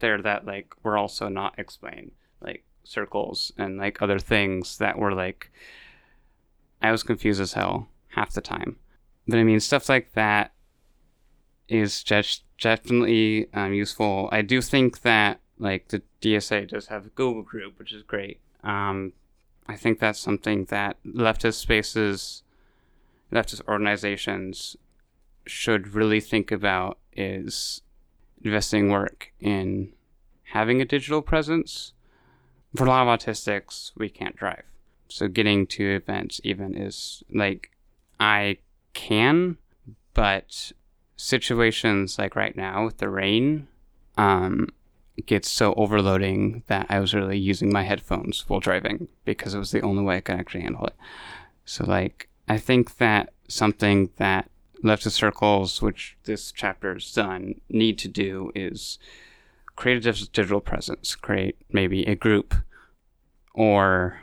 there 0.00 0.20
that 0.22 0.46
like 0.46 0.74
were 0.82 0.96
also 0.96 1.28
not 1.28 1.58
explained, 1.58 2.12
like 2.40 2.64
circles 2.82 3.52
and 3.56 3.78
like 3.78 4.02
other 4.02 4.18
things 4.18 4.78
that 4.78 4.98
were 4.98 5.14
like 5.14 5.50
I 6.82 6.90
was 6.90 7.02
confused 7.02 7.40
as 7.40 7.54
hell 7.54 7.88
half 8.08 8.32
the 8.32 8.40
time. 8.40 8.76
But 9.26 9.38
I 9.38 9.44
mean, 9.44 9.60
stuff 9.60 9.88
like 9.88 10.12
that 10.12 10.52
is 11.68 12.02
just 12.02 12.44
definitely 12.60 13.48
um, 13.54 13.72
useful. 13.72 14.28
I 14.32 14.42
do 14.42 14.60
think 14.60 15.02
that 15.02 15.40
like 15.58 15.88
the 15.88 16.02
DSA 16.20 16.68
does 16.68 16.88
have 16.88 17.06
a 17.06 17.10
Google 17.10 17.42
group, 17.42 17.78
which 17.78 17.92
is 17.92 18.02
great. 18.02 18.40
Um, 18.62 19.12
I 19.66 19.76
think 19.76 19.98
that's 19.98 20.18
something 20.18 20.66
that 20.66 20.96
leftist 21.04 21.54
spaces, 21.54 22.42
leftist 23.32 23.66
organizations 23.66 24.76
should 25.46 25.94
really 25.94 26.20
think 26.20 26.50
about 26.50 26.98
is 27.12 27.82
investing 28.42 28.90
work 28.90 29.32
in 29.40 29.92
having 30.52 30.80
a 30.80 30.84
digital 30.84 31.22
presence. 31.22 31.92
For 32.76 32.84
a 32.84 32.88
lot 32.88 33.06
of 33.06 33.18
autistics, 33.18 33.92
we 33.96 34.08
can't 34.08 34.36
drive. 34.36 34.64
So 35.08 35.28
getting 35.28 35.66
to 35.68 35.94
events 35.94 36.40
even 36.44 36.76
is 36.76 37.22
like 37.32 37.70
I 38.18 38.58
can, 38.94 39.58
but 40.12 40.72
situations 41.16 42.18
like 42.18 42.34
right 42.34 42.56
now 42.56 42.84
with 42.84 42.98
the 42.98 43.08
rain 43.08 43.68
um 44.16 44.68
gets 45.26 45.50
so 45.50 45.74
overloading 45.74 46.62
that 46.66 46.86
I 46.88 46.98
was 47.00 47.14
really 47.14 47.38
using 47.38 47.72
my 47.72 47.84
headphones 47.84 48.44
while 48.48 48.60
driving 48.60 49.08
because 49.24 49.54
it 49.54 49.58
was 49.58 49.70
the 49.70 49.82
only 49.82 50.02
way 50.02 50.16
I 50.16 50.20
could 50.20 50.36
actually 50.36 50.62
handle 50.62 50.86
it. 50.86 50.94
So 51.64 51.84
like 51.84 52.28
I 52.48 52.58
think 52.58 52.96
that 52.96 53.32
something 53.48 54.10
that 54.16 54.50
Left 54.84 55.02
leftist 55.02 55.12
circles, 55.12 55.80
which 55.80 56.14
this 56.24 56.52
chapter's 56.52 57.10
done, 57.14 57.58
need 57.70 57.98
to 58.00 58.06
do 58.06 58.52
is 58.54 58.98
create 59.76 60.04
a 60.04 60.12
digital 60.12 60.60
presence, 60.60 61.14
create 61.14 61.56
maybe 61.72 62.04
a 62.04 62.14
group 62.14 62.54
or 63.54 64.20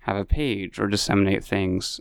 have 0.00 0.16
a 0.16 0.24
page 0.24 0.80
or 0.80 0.88
disseminate 0.88 1.44
things 1.44 2.00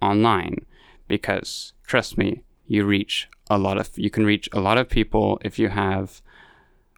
online 0.00 0.66
because 1.08 1.72
trust 1.84 2.16
me, 2.16 2.42
you 2.68 2.84
reach 2.84 3.28
a 3.50 3.58
lot 3.58 3.76
of 3.76 3.90
you 3.96 4.08
can 4.08 4.24
reach 4.24 4.48
a 4.52 4.60
lot 4.60 4.78
of 4.78 4.88
people 4.88 5.40
if 5.44 5.58
you 5.58 5.70
have 5.70 6.22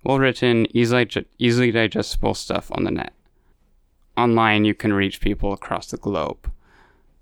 well 0.05 0.19
written, 0.19 0.67
easily 0.77 1.09
easily 1.39 1.71
digestible 1.71 2.35
stuff 2.35 2.71
on 2.73 2.85
the 2.85 2.91
net. 2.91 3.13
Online, 4.17 4.65
you 4.65 4.75
can 4.75 4.93
reach 4.93 5.21
people 5.21 5.53
across 5.53 5.91
the 5.91 5.97
globe. 5.97 6.51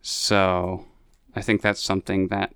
So, 0.01 0.87
I 1.35 1.43
think 1.43 1.61
that's 1.63 1.83
something 1.83 2.29
that 2.29 2.55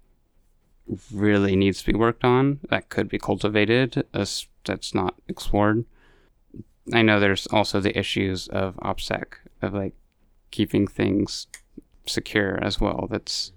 really 1.13 1.57
needs 1.57 1.81
to 1.81 1.93
be 1.93 1.99
worked 1.99 2.25
on. 2.25 2.61
That 2.69 2.89
could 2.89 3.09
be 3.09 3.19
cultivated. 3.19 4.05
That's 4.13 4.95
not 4.95 5.15
explored. 5.29 5.85
I 6.93 7.03
know 7.03 7.21
there's 7.21 7.47
also 7.49 7.81
the 7.81 7.97
issues 7.99 8.49
of 8.49 8.77
OPSEC 8.77 9.35
of 9.63 9.75
like 9.75 9.95
keeping 10.51 10.87
things 10.87 11.47
secure 12.07 12.59
as 12.63 12.81
well. 12.81 13.07
That's 13.11 13.53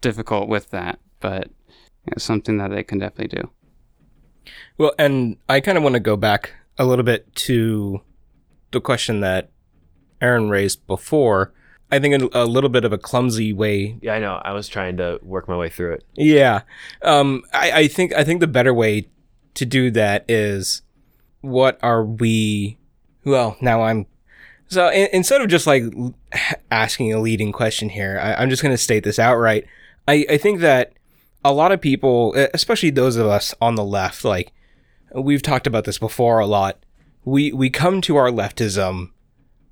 difficult 0.00 0.48
with 0.48 0.70
that, 0.70 0.98
but 1.20 1.50
it's 2.06 2.24
something 2.24 2.58
that 2.58 2.70
they 2.70 2.82
can 2.82 2.98
definitely 2.98 3.38
do. 3.38 3.50
Well, 4.78 4.92
and 4.98 5.36
I 5.48 5.60
kind 5.60 5.78
of 5.78 5.84
want 5.84 5.94
to 5.94 6.00
go 6.00 6.16
back 6.16 6.52
a 6.78 6.84
little 6.84 7.04
bit 7.04 7.34
to 7.34 8.00
the 8.72 8.80
question 8.80 9.20
that 9.20 9.50
Aaron 10.20 10.50
raised 10.50 10.86
before. 10.86 11.52
I 11.90 11.98
think 12.00 12.14
in 12.14 12.28
a 12.32 12.44
little 12.44 12.70
bit 12.70 12.84
of 12.84 12.92
a 12.92 12.98
clumsy 12.98 13.52
way. 13.52 13.98
yeah, 14.02 14.14
I 14.14 14.18
know. 14.18 14.40
I 14.42 14.52
was 14.52 14.68
trying 14.68 14.96
to 14.96 15.20
work 15.22 15.48
my 15.48 15.56
way 15.56 15.68
through 15.68 15.92
it. 15.92 16.04
Yeah, 16.16 16.62
um, 17.02 17.42
I, 17.52 17.72
I 17.72 17.88
think 17.88 18.12
I 18.14 18.24
think 18.24 18.40
the 18.40 18.46
better 18.48 18.74
way 18.74 19.08
to 19.54 19.64
do 19.64 19.90
that 19.92 20.24
is 20.28 20.82
what 21.40 21.78
are 21.82 22.04
we? 22.04 22.78
Well, 23.24 23.56
now 23.60 23.82
I'm. 23.82 24.06
So 24.68 24.88
in, 24.88 25.08
instead 25.12 25.40
of 25.40 25.48
just 25.48 25.66
like 25.66 25.84
asking 26.70 27.12
a 27.12 27.20
leading 27.20 27.52
question 27.52 27.90
here, 27.90 28.18
I, 28.20 28.34
I'm 28.34 28.50
just 28.50 28.62
going 28.62 28.74
to 28.74 28.78
state 28.78 29.04
this 29.04 29.18
outright. 29.18 29.66
I, 30.08 30.26
I 30.30 30.38
think 30.38 30.60
that 30.60 30.93
a 31.44 31.52
lot 31.52 31.72
of 31.72 31.80
people, 31.80 32.34
especially 32.54 32.90
those 32.90 33.16
of 33.16 33.26
us 33.26 33.54
on 33.60 33.74
the 33.74 33.84
left, 33.84 34.24
like 34.24 34.52
we've 35.14 35.42
talked 35.42 35.66
about 35.66 35.84
this 35.84 35.98
before 35.98 36.38
a 36.38 36.46
lot. 36.46 36.78
We 37.24 37.52
we 37.52 37.70
come 37.70 38.00
to 38.02 38.16
our 38.16 38.30
leftism 38.30 39.10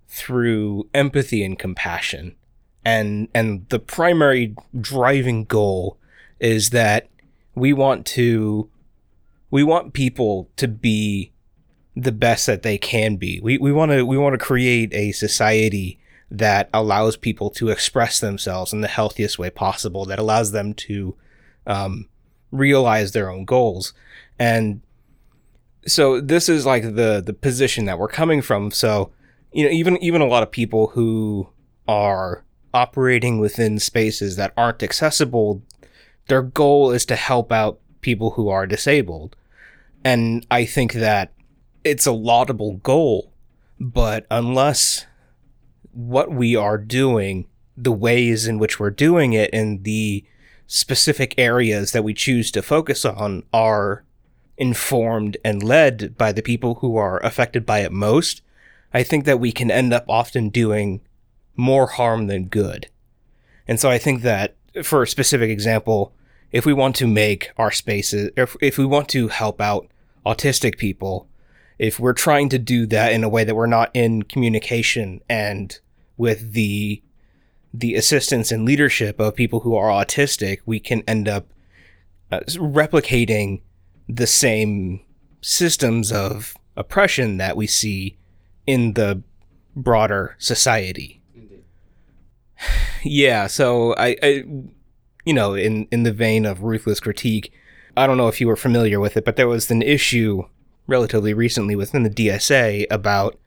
through 0.08 0.88
empathy 0.92 1.44
and 1.44 1.58
compassion, 1.58 2.36
and 2.84 3.28
and 3.34 3.68
the 3.70 3.78
primary 3.78 4.54
driving 4.78 5.44
goal 5.44 5.98
is 6.38 6.70
that 6.70 7.08
we 7.54 7.72
want 7.72 8.06
to 8.06 8.70
we 9.50 9.62
want 9.62 9.92
people 9.92 10.50
to 10.56 10.68
be 10.68 11.32
the 11.94 12.12
best 12.12 12.46
that 12.46 12.62
they 12.62 12.78
can 12.78 13.16
be. 13.16 13.40
We 13.40 13.58
we 13.58 13.72
want 13.72 13.92
to 13.92 14.04
we 14.04 14.18
want 14.18 14.34
to 14.34 14.44
create 14.44 14.92
a 14.92 15.12
society 15.12 15.98
that 16.30 16.70
allows 16.72 17.16
people 17.16 17.50
to 17.50 17.68
express 17.68 18.18
themselves 18.18 18.72
in 18.72 18.80
the 18.80 18.88
healthiest 18.88 19.38
way 19.38 19.50
possible. 19.50 20.06
That 20.06 20.18
allows 20.18 20.52
them 20.52 20.72
to 20.74 21.14
um, 21.66 22.08
realize 22.50 23.12
their 23.12 23.30
own 23.30 23.44
goals. 23.44 23.92
And 24.38 24.82
so 25.86 26.20
this 26.20 26.48
is 26.48 26.64
like 26.64 26.82
the 26.82 27.22
the 27.24 27.32
position 27.32 27.86
that 27.86 27.98
we're 27.98 28.08
coming 28.08 28.42
from. 28.42 28.70
So, 28.70 29.12
you 29.52 29.64
know, 29.64 29.70
even 29.70 29.96
even 29.98 30.20
a 30.20 30.26
lot 30.26 30.42
of 30.42 30.50
people 30.50 30.88
who 30.88 31.48
are 31.88 32.44
operating 32.74 33.38
within 33.38 33.78
spaces 33.78 34.36
that 34.36 34.52
aren't 34.56 34.82
accessible, 34.82 35.62
their 36.28 36.42
goal 36.42 36.90
is 36.90 37.04
to 37.06 37.16
help 37.16 37.52
out 37.52 37.80
people 38.00 38.30
who 38.30 38.48
are 38.48 38.66
disabled. 38.66 39.36
And 40.04 40.46
I 40.50 40.64
think 40.64 40.94
that 40.94 41.32
it's 41.84 42.06
a 42.06 42.12
laudable 42.12 42.74
goal, 42.78 43.32
but 43.78 44.26
unless 44.30 45.06
what 45.92 46.32
we 46.32 46.56
are 46.56 46.78
doing, 46.78 47.46
the 47.76 47.92
ways 47.92 48.46
in 48.46 48.58
which 48.58 48.80
we're 48.80 48.90
doing 48.90 49.32
it, 49.32 49.50
and 49.52 49.84
the 49.84 50.24
specific 50.66 51.34
areas 51.38 51.92
that 51.92 52.04
we 52.04 52.14
choose 52.14 52.50
to 52.52 52.62
focus 52.62 53.04
on 53.04 53.44
are 53.52 54.04
informed 54.56 55.36
and 55.44 55.62
led 55.62 56.16
by 56.16 56.32
the 56.32 56.42
people 56.42 56.76
who 56.76 56.96
are 56.96 57.18
affected 57.24 57.66
by 57.66 57.80
it 57.80 57.92
most, 57.92 58.42
I 58.94 59.02
think 59.02 59.24
that 59.24 59.40
we 59.40 59.52
can 59.52 59.70
end 59.70 59.92
up 59.92 60.04
often 60.08 60.50
doing 60.50 61.00
more 61.56 61.86
harm 61.86 62.26
than 62.26 62.44
good. 62.46 62.88
And 63.66 63.80
so 63.80 63.90
I 63.90 63.98
think 63.98 64.22
that 64.22 64.56
for 64.82 65.02
a 65.02 65.06
specific 65.06 65.50
example, 65.50 66.12
if 66.50 66.66
we 66.66 66.72
want 66.72 66.96
to 66.96 67.06
make 67.06 67.50
our 67.56 67.70
spaces, 67.70 68.30
if, 68.36 68.56
if 68.60 68.78
we 68.78 68.84
want 68.84 69.08
to 69.10 69.28
help 69.28 69.60
out 69.60 69.88
autistic 70.24 70.78
people, 70.78 71.28
if 71.78 71.98
we're 71.98 72.12
trying 72.12 72.48
to 72.50 72.58
do 72.58 72.86
that 72.86 73.12
in 73.12 73.24
a 73.24 73.28
way 73.28 73.44
that 73.44 73.54
we're 73.54 73.66
not 73.66 73.90
in 73.94 74.22
communication 74.22 75.20
and 75.28 75.80
with 76.16 76.52
the 76.52 77.02
the 77.74 77.94
assistance 77.94 78.52
and 78.52 78.64
leadership 78.64 79.18
of 79.18 79.34
people 79.34 79.60
who 79.60 79.74
are 79.74 79.88
autistic, 79.88 80.58
we 80.66 80.78
can 80.78 81.02
end 81.06 81.28
up 81.28 81.46
uh, 82.30 82.40
replicating 82.48 83.62
the 84.08 84.26
same 84.26 85.00
systems 85.40 86.12
of 86.12 86.54
oppression 86.76 87.36
that 87.38 87.56
we 87.56 87.66
see 87.66 88.16
in 88.66 88.94
the 88.94 89.22
broader 89.74 90.36
society. 90.38 91.20
Yeah, 93.04 93.48
so 93.48 93.96
I, 93.96 94.16
I, 94.22 94.44
you 95.24 95.34
know, 95.34 95.54
in 95.54 95.88
in 95.90 96.04
the 96.04 96.12
vein 96.12 96.46
of 96.46 96.62
ruthless 96.62 97.00
critique, 97.00 97.52
I 97.96 98.06
don't 98.06 98.16
know 98.16 98.28
if 98.28 98.40
you 98.40 98.46
were 98.46 98.54
familiar 98.54 99.00
with 99.00 99.16
it, 99.16 99.24
but 99.24 99.34
there 99.34 99.48
was 99.48 99.72
an 99.72 99.82
issue 99.82 100.44
relatively 100.86 101.34
recently 101.34 101.74
within 101.74 102.04
the 102.04 102.10
DSA 102.10 102.86
about 102.92 103.40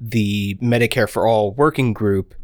the 0.00 0.56
Medicare 0.56 1.08
for 1.08 1.28
All 1.28 1.52
working 1.52 1.92
group 1.92 2.34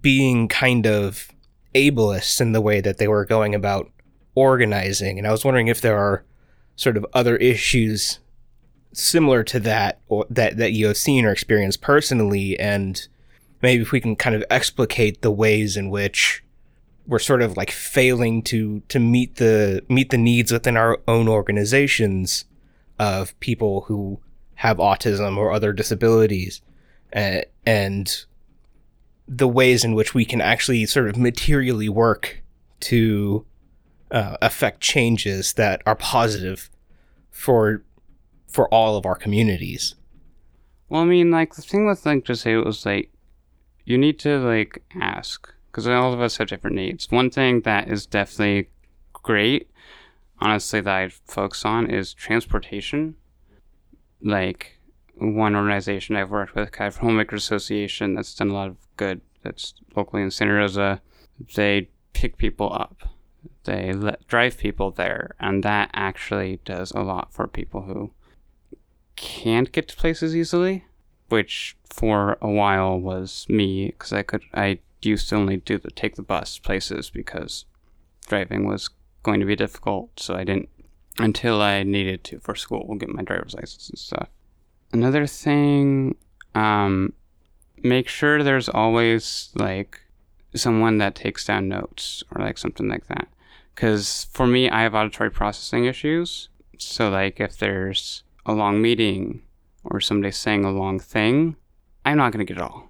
being 0.00 0.48
kind 0.48 0.86
of 0.86 1.28
ableist 1.74 2.40
in 2.40 2.52
the 2.52 2.60
way 2.60 2.80
that 2.80 2.98
they 2.98 3.08
were 3.08 3.24
going 3.24 3.54
about 3.54 3.90
organizing. 4.34 5.18
And 5.18 5.26
I 5.26 5.32
was 5.32 5.44
wondering 5.44 5.68
if 5.68 5.80
there 5.80 5.98
are 5.98 6.24
sort 6.76 6.96
of 6.96 7.06
other 7.12 7.36
issues 7.36 8.18
similar 8.92 9.42
to 9.44 9.60
that 9.60 10.00
or 10.08 10.26
that, 10.30 10.56
that 10.56 10.72
you 10.72 10.86
have 10.86 10.96
seen 10.96 11.24
or 11.24 11.32
experienced 11.32 11.80
personally 11.80 12.58
and 12.58 13.08
maybe 13.60 13.82
if 13.82 13.92
we 13.92 14.00
can 14.00 14.14
kind 14.14 14.36
of 14.36 14.44
explicate 14.50 15.22
the 15.22 15.30
ways 15.30 15.76
in 15.76 15.90
which 15.90 16.44
we're 17.06 17.18
sort 17.18 17.42
of 17.42 17.56
like 17.56 17.70
failing 17.70 18.42
to 18.42 18.80
to 18.88 18.98
meet 18.98 19.36
the 19.36 19.82
meet 19.88 20.10
the 20.10 20.18
needs 20.18 20.52
within 20.52 20.76
our 20.76 21.00
own 21.08 21.28
organizations 21.28 22.44
of 22.98 23.38
people 23.40 23.82
who 23.82 24.20
have 24.56 24.76
autism 24.76 25.36
or 25.36 25.50
other 25.50 25.72
disabilities 25.72 26.62
uh, 27.14 27.40
and 27.66 28.24
the 29.26 29.48
ways 29.48 29.84
in 29.84 29.94
which 29.94 30.14
we 30.14 30.24
can 30.24 30.40
actually 30.40 30.84
sort 30.86 31.08
of 31.08 31.16
materially 31.16 31.88
work 31.88 32.42
to 32.80 33.46
uh, 34.10 34.36
affect 34.42 34.80
changes 34.80 35.54
that 35.54 35.82
are 35.86 35.96
positive 35.96 36.70
for 37.30 37.82
for 38.48 38.68
all 38.68 38.96
of 38.96 39.04
our 39.04 39.16
communities. 39.16 39.96
Well, 40.88 41.02
I 41.02 41.06
mean, 41.06 41.30
like 41.30 41.54
the 41.54 41.62
thing 41.62 41.86
with 41.86 42.06
like 42.06 42.24
just 42.24 42.42
say 42.42 42.52
it 42.52 42.64
was 42.64 42.86
like 42.86 43.10
you 43.84 43.98
need 43.98 44.18
to 44.20 44.38
like 44.38 44.82
ask 45.00 45.52
because 45.66 45.88
all 45.88 46.12
of 46.12 46.20
us 46.20 46.36
have 46.36 46.48
different 46.48 46.76
needs. 46.76 47.10
One 47.10 47.30
thing 47.30 47.62
that 47.62 47.88
is 47.88 48.06
definitely 48.06 48.68
great, 49.12 49.70
honestly, 50.40 50.80
that 50.80 50.94
I 50.94 51.08
focus 51.08 51.64
on 51.64 51.90
is 51.90 52.14
transportation. 52.14 53.16
Like 54.22 54.78
one 55.16 55.54
organization 55.54 56.16
I've 56.16 56.30
worked 56.30 56.54
with, 56.54 56.72
kind 56.72 56.88
of 56.88 56.98
Homemaker 56.98 57.36
Association, 57.36 58.14
that's 58.14 58.34
done 58.34 58.50
a 58.50 58.54
lot 58.54 58.68
of 58.68 58.76
good. 58.96 59.20
That's 59.42 59.74
locally 59.94 60.22
in 60.22 60.30
Santa 60.30 60.54
Rosa. 60.54 61.00
They 61.54 61.88
pick 62.12 62.36
people 62.36 62.72
up. 62.72 63.08
They 63.64 63.92
let, 63.92 64.26
drive 64.26 64.58
people 64.58 64.90
there, 64.90 65.34
and 65.40 65.62
that 65.62 65.90
actually 65.92 66.60
does 66.64 66.90
a 66.92 67.00
lot 67.00 67.32
for 67.32 67.46
people 67.46 67.82
who 67.82 68.12
can't 69.16 69.70
get 69.72 69.88
to 69.88 69.96
places 69.96 70.34
easily 70.34 70.84
which 71.28 71.76
for 71.84 72.38
a 72.40 72.48
while 72.48 72.98
was 72.98 73.46
me 73.48 73.86
because 73.86 74.12
I 74.12 74.22
could 74.22 74.42
I 74.54 74.78
used 75.02 75.28
to 75.28 75.36
only 75.36 75.56
do 75.56 75.78
the 75.78 75.90
take 75.90 76.16
the 76.16 76.22
bus 76.22 76.58
places 76.58 77.10
because 77.10 77.64
driving 78.26 78.66
was 78.66 78.90
going 79.22 79.40
to 79.40 79.46
be 79.46 79.56
difficult, 79.56 80.20
so 80.20 80.34
I 80.34 80.44
didn't 80.44 80.68
until 81.18 81.60
I 81.60 81.82
needed 81.82 82.24
to 82.24 82.38
for 82.40 82.54
school 82.54 82.94
get 82.96 83.08
my 83.08 83.22
driver's 83.22 83.54
license 83.54 83.88
and 83.88 83.98
stuff. 83.98 84.28
Another 84.94 85.26
thing, 85.26 86.14
um, 86.54 87.14
make 87.82 88.06
sure 88.06 88.44
there's 88.44 88.68
always 88.68 89.50
like 89.56 90.00
someone 90.54 90.98
that 90.98 91.16
takes 91.16 91.44
down 91.44 91.68
notes 91.68 92.22
or 92.30 92.40
like 92.40 92.56
something 92.56 92.88
like 92.88 93.08
that. 93.08 93.26
Because 93.74 94.28
for 94.30 94.46
me, 94.46 94.70
I 94.70 94.82
have 94.82 94.94
auditory 94.94 95.32
processing 95.32 95.86
issues. 95.86 96.48
So 96.78 97.10
like 97.10 97.40
if 97.40 97.56
there's 97.56 98.22
a 98.46 98.52
long 98.52 98.80
meeting 98.80 99.42
or 99.82 100.00
somebody 100.00 100.30
saying 100.30 100.64
a 100.64 100.70
long 100.70 101.00
thing, 101.00 101.56
I'm 102.04 102.18
not 102.18 102.32
going 102.32 102.46
to 102.46 102.54
get 102.54 102.60
it 102.60 102.62
all. 102.62 102.88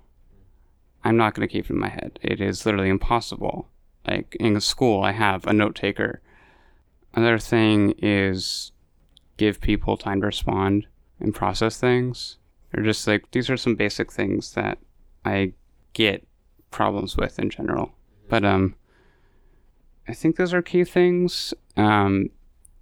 I'm 1.04 1.16
not 1.16 1.32
going 1.32 1.48
to 1.48 1.52
keep 1.52 1.70
it 1.70 1.72
in 1.72 1.80
my 1.80 1.88
head. 1.88 2.18
It 2.20 2.38
is 2.38 2.66
literally 2.66 2.90
impossible. 2.90 3.70
Like 4.06 4.36
in 4.38 4.60
school, 4.60 5.02
I 5.02 5.12
have 5.12 5.46
a 5.46 5.54
note 5.54 5.74
taker. 5.74 6.20
Another 7.14 7.38
thing 7.38 7.94
is 7.96 8.72
give 9.38 9.62
people 9.62 9.96
time 9.96 10.20
to 10.20 10.26
respond 10.26 10.86
and 11.24 11.34
process 11.34 11.78
things. 11.78 12.38
They're 12.70 12.84
just 12.84 13.06
like, 13.06 13.30
these 13.32 13.50
are 13.50 13.56
some 13.56 13.74
basic 13.74 14.12
things 14.12 14.52
that 14.54 14.78
I 15.24 15.52
get 15.92 16.26
problems 16.70 17.16
with 17.16 17.38
in 17.38 17.50
general. 17.50 17.92
But, 18.28 18.44
um, 18.44 18.76
I 20.06 20.12
think 20.12 20.36
those 20.36 20.52
are 20.52 20.62
key 20.62 20.84
things. 20.84 21.54
Um, 21.76 22.30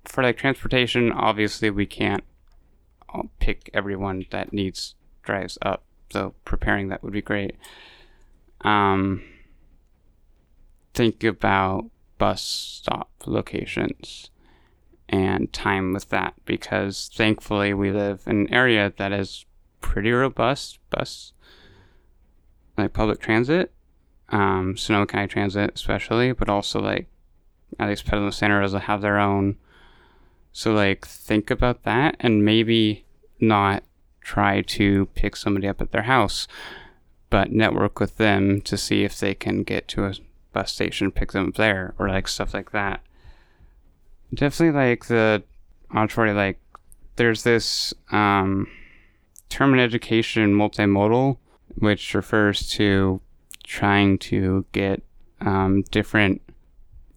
for 0.05 0.23
like 0.23 0.37
transportation, 0.37 1.13
obviously 1.13 1.71
we 1.71 1.87
can't 1.87 2.25
pick 3.39 3.71
everyone 3.73 4.25
that 4.31 4.53
needs 4.53 4.95
drives 5.23 5.57
up. 5.63 5.85
So 6.11 6.35
preparing 6.45 6.89
that 6.89 7.03
would 7.03 7.13
be 7.13 7.23
great. 7.23 7.57
Um, 8.63 9.23
think 10.95 11.23
about 11.23 11.85
bus 12.19 12.43
stop 12.43 13.11
locations 13.27 14.31
and 15.13 15.53
time 15.53 15.93
with 15.93 16.09
that 16.09 16.35
because 16.45 17.11
thankfully 17.15 17.73
we 17.73 17.93
live 17.93 18.23
in 18.27 18.41
an 18.41 18.53
area 18.53 18.93
that 18.97 19.13
is 19.13 19.45
pretty 19.81 20.11
robust 20.11 20.79
bus 20.91 21.33
like 22.77 22.93
public 22.93 23.21
transit 23.21 23.71
um, 24.31 24.77
Sonoma 24.77 25.07
County 25.07 25.29
Transit 25.29 25.73
especially 25.75 26.33
but 26.33 26.49
also 26.49 26.81
like 26.81 27.07
at 27.79 27.89
least 27.89 28.05
Petaluma 28.05 28.33
Santa 28.33 28.59
Rosa 28.59 28.81
have 28.81 29.03
their 29.03 29.19
own 29.19 29.57
so 30.53 30.73
like 30.73 31.07
think 31.07 31.51
about 31.51 31.83
that 31.85 32.17
and 32.19 32.45
maybe 32.45 33.05
not 33.41 33.83
try 34.23 34.63
to 34.63 35.07
pick 35.15 35.37
somebody 35.37 35.69
up 35.69 35.81
at 35.81 35.91
their 35.91 36.03
house, 36.03 36.47
but 37.31 37.53
network 37.53 38.01
with 38.01 38.17
them 38.17 38.61
to 38.63 38.77
see 38.77 39.05
if 39.05 39.19
they 39.19 39.35
can 39.35 39.63
get 39.63 39.89
to 39.89 40.05
a 40.05 40.15
bus 40.53 40.73
station, 40.73 41.11
pick 41.11 41.33
them 41.33 41.49
up 41.49 41.55
there, 41.55 41.95
or 41.99 42.09
like 42.09 42.29
stuff 42.29 42.55
like 42.55 42.71
that. 42.71 43.03
Definitely 44.35 44.79
like 44.79 45.07
the 45.07 45.43
auditory, 45.95 46.33
like 46.33 46.59
there's 47.17 47.43
this 47.43 47.93
um, 48.11 48.67
term 49.49 49.75
in 49.75 49.81
education 49.81 50.55
multimodal, 50.55 51.37
which 51.77 52.15
refers 52.15 52.69
to 52.71 53.21
trying 53.65 54.19
to 54.19 54.65
get 54.73 55.03
um, 55.41 55.83
different 55.91 56.41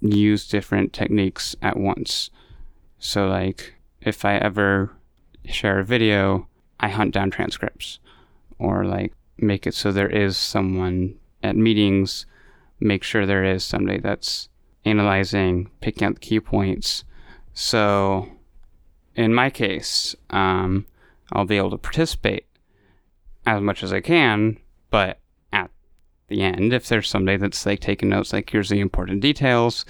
use 0.01 0.47
different 0.47 0.93
techniques 0.93 1.55
at 1.61 1.77
once. 1.77 2.29
So 2.99 3.27
like 3.27 3.75
if 4.01 4.25
I 4.25 4.35
ever 4.37 4.91
share 5.45 5.79
a 5.79 5.85
video, 5.85 6.47
I 6.79 6.89
hunt 6.89 7.13
down 7.13 7.31
transcripts 7.31 7.99
or 8.59 8.85
like 8.85 9.13
make 9.37 9.65
it 9.67 9.73
so 9.73 9.91
there 9.91 10.09
is 10.09 10.37
someone 10.37 11.15
at 11.43 11.55
meetings, 11.55 12.25
make 12.79 13.03
sure 13.03 13.25
there 13.25 13.43
is 13.43 13.63
somebody 13.63 13.99
that's 13.99 14.49
analyzing, 14.85 15.69
picking 15.81 16.07
out 16.07 16.15
the 16.15 16.19
key 16.19 16.39
points. 16.39 17.03
So 17.53 18.29
in 19.15 19.33
my 19.33 19.49
case, 19.49 20.15
um, 20.29 20.85
I'll 21.31 21.45
be 21.45 21.57
able 21.57 21.71
to 21.71 21.77
participate 21.77 22.45
as 23.45 23.61
much 23.61 23.83
as 23.83 23.93
I 23.93 24.01
can, 24.01 24.57
but 24.89 25.19
at 25.51 25.71
the 26.27 26.41
end, 26.41 26.73
if 26.73 26.87
there's 26.87 27.09
somebody 27.09 27.37
that's 27.37 27.65
like 27.65 27.79
taking 27.79 28.09
notes, 28.09 28.33
like 28.33 28.49
here's 28.49 28.69
the 28.69 28.79
important 28.79 29.21
details, 29.21 29.85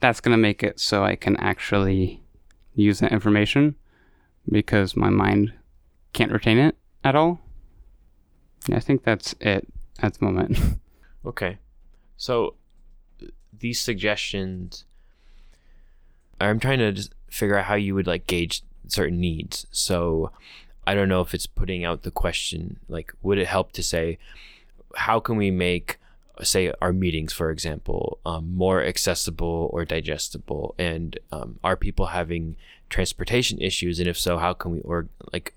that's 0.00 0.20
going 0.20 0.36
to 0.36 0.40
make 0.40 0.62
it 0.62 0.80
so 0.80 1.04
I 1.04 1.16
can 1.16 1.36
actually 1.36 2.22
use 2.74 2.98
that 3.00 3.12
information 3.12 3.76
because 4.50 4.96
my 4.96 5.10
mind 5.10 5.52
can't 6.12 6.32
retain 6.32 6.58
it 6.58 6.76
at 7.02 7.14
all. 7.14 7.40
I 8.72 8.80
think 8.80 9.04
that's 9.04 9.34
it 9.40 9.66
at 10.00 10.14
the 10.14 10.24
moment. 10.24 10.58
Okay. 11.26 11.56
So 12.18 12.56
these 13.64 13.80
suggestions 13.80 14.84
I'm 16.38 16.60
trying 16.60 16.80
to 16.80 16.92
just 16.92 17.14
figure 17.30 17.56
out 17.56 17.64
how 17.64 17.76
you 17.76 17.94
would 17.94 18.06
like 18.06 18.26
gauge 18.26 18.62
certain 18.88 19.18
needs. 19.20 19.66
So 19.70 20.32
I 20.86 20.94
don't 20.94 21.08
know 21.08 21.22
if 21.22 21.32
it's 21.32 21.46
putting 21.46 21.82
out 21.82 22.02
the 22.02 22.10
question 22.10 22.78
like 22.88 23.14
would 23.22 23.38
it 23.38 23.46
help 23.46 23.72
to 23.72 23.82
say 23.82 24.18
how 24.96 25.18
can 25.18 25.36
we 25.36 25.50
make 25.50 25.98
say 26.42 26.74
our 26.82 26.92
meetings 26.92 27.32
for 27.32 27.50
example 27.50 28.18
um, 28.26 28.54
more 28.54 28.84
accessible 28.84 29.70
or 29.72 29.86
digestible? 29.86 30.74
And 30.78 31.18
um, 31.32 31.58
are 31.64 31.76
people 31.76 32.06
having 32.08 32.56
transportation 32.90 33.58
issues? 33.62 33.98
And 33.98 34.08
if 34.08 34.18
so 34.18 34.36
how 34.36 34.52
can 34.52 34.72
we 34.72 34.80
or 34.82 35.08
like 35.32 35.54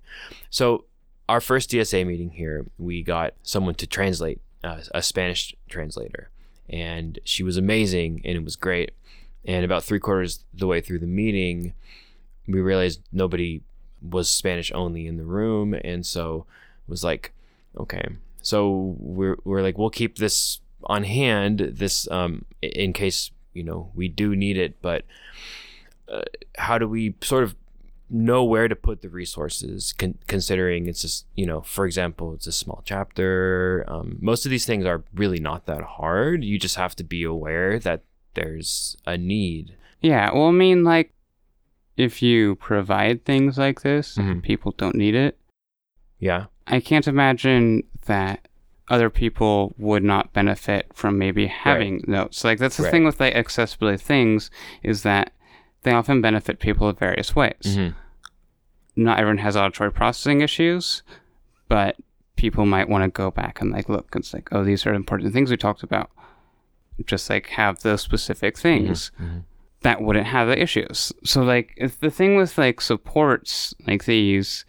so 0.50 0.86
our 1.28 1.42
first 1.42 1.72
dsa 1.72 2.08
meeting 2.08 2.30
here 2.30 2.68
we 2.78 3.04
got 3.04 3.34
someone 3.44 3.76
to 3.76 3.86
translate 3.86 4.40
uh, 4.64 4.80
a 4.96 5.02
spanish 5.02 5.54
translator 5.68 6.30
and 6.70 7.20
she 7.24 7.44
was 7.44 7.58
amazing 7.58 8.22
and 8.26 8.36
it 8.36 8.44
was 8.44 8.56
great. 8.56 8.92
And 9.46 9.64
about 9.64 9.84
three 9.84 10.00
quarters 10.00 10.44
the 10.54 10.68
way 10.68 10.82
through 10.82 11.00
the 11.00 11.08
meeting 11.08 11.74
we 12.48 12.62
realized 12.62 13.02
nobody 13.12 13.62
was 14.02 14.30
spanish 14.30 14.72
only 14.74 15.06
in 15.06 15.18
the 15.18 15.26
room 15.26 15.74
and 15.74 16.06
so 16.06 16.46
was 16.88 17.04
like 17.04 17.34
okay. 17.78 18.08
So 18.42 18.96
we're, 19.00 19.38
we're 19.44 19.62
like 19.62 19.78
we'll 19.78 19.90
keep 19.90 20.18
this 20.18 20.62
on 20.84 21.04
hand 21.04 21.60
this 21.60 22.10
um 22.12 22.46
in 22.62 22.94
case 22.94 23.32
you 23.54 23.64
know 23.64 23.92
we 23.96 24.08
do 24.08 24.36
need 24.36 24.58
it 24.58 24.82
but 24.82 25.04
uh, 26.08 26.22
how 26.58 26.78
do 26.78 26.88
we 26.88 27.16
sort 27.22 27.44
of 27.44 27.56
know 28.10 28.44
where 28.44 28.68
to 28.68 28.76
put 28.76 29.02
the 29.02 29.10
resources 29.10 29.94
con- 29.94 30.18
considering 30.28 30.88
it's 30.88 31.02
just 31.02 31.26
you 31.36 31.46
know 31.46 31.62
for 31.62 31.86
example 31.86 32.34
it's 32.34 32.48
a 32.48 32.52
small 32.54 32.82
chapter 32.86 33.84
um, 33.90 34.18
most 34.22 34.46
of 34.46 34.50
these 34.50 34.66
things 34.66 34.86
are 34.86 35.04
really 35.14 35.40
not 35.40 35.66
that 35.66 35.82
hard 35.82 36.44
you 36.44 36.58
just 36.58 36.78
have 36.78 36.96
to 36.96 37.04
be 37.04 37.24
aware 37.24 37.78
that 37.80 38.04
there's 38.34 38.96
a 39.06 39.18
need 39.18 39.76
yeah, 40.00 40.32
well, 40.32 40.46
I 40.50 40.52
mean, 40.52 40.84
like, 40.84 41.12
if 41.98 42.22
you 42.22 42.56
provide 42.58 43.26
things 43.26 43.58
like 43.58 43.82
this, 43.82 44.16
Mhm. 44.16 44.44
people 44.44 44.76
don't 44.78 44.96
need 44.96 45.16
it. 45.16 45.40
yeah 46.20 46.46
I 46.68 46.80
can't 46.80 47.08
imagine 47.08 47.82
that 48.06 48.48
other 48.90 49.10
people 49.10 49.74
would 49.80 50.04
not 50.04 50.34
benefit 50.34 50.86
from 50.94 51.18
maybe 51.18 51.48
having 51.48 52.04
notes. 52.08 52.44
Like 52.44 52.60
that's 52.60 52.78
the 52.78 52.84
Right. 52.84 52.92
thing 52.92 53.06
with 53.06 53.20
like 53.20 53.34
accessibility 53.36 53.98
things 53.98 54.52
is 54.84 55.02
that 55.04 55.34
they 55.84 55.92
often 55.92 56.22
benefit 56.22 56.60
people 56.60 56.90
in 56.90 56.96
various 56.96 57.36
ways. 57.36 57.56
Mhm. 57.64 57.94
Not 58.96 59.20
everyone 59.20 59.38
has 59.40 59.56
auditory 59.56 59.92
processing 59.92 60.42
issues, 60.42 61.04
but 61.70 61.96
people 62.36 62.66
might 62.66 62.90
want 62.90 63.04
to 63.04 63.10
go 63.10 63.32
back 63.32 63.62
and 63.62 63.72
like 63.72 63.90
look. 63.90 64.08
It's 64.16 64.34
like, 64.34 64.50
oh, 64.52 64.64
these 64.64 64.86
are 64.86 64.94
important 64.94 65.34
things 65.34 65.50
we 65.52 65.58
talked 65.58 65.84
about. 65.84 66.10
Just 67.06 67.30
like 67.30 67.48
have 67.50 67.80
those 67.82 68.02
specific 68.02 68.58
things 68.58 69.12
Mhm. 69.20 69.44
that 69.82 70.02
wouldn't 70.02 70.26
have 70.28 70.48
the 70.48 70.60
issues. 70.62 71.14
So 71.24 71.44
like 71.44 71.74
if 71.78 72.00
the 72.00 72.10
thing 72.10 72.38
with 72.38 72.58
like 72.58 72.82
supports 72.82 73.76
like 73.86 74.06
these 74.06 74.66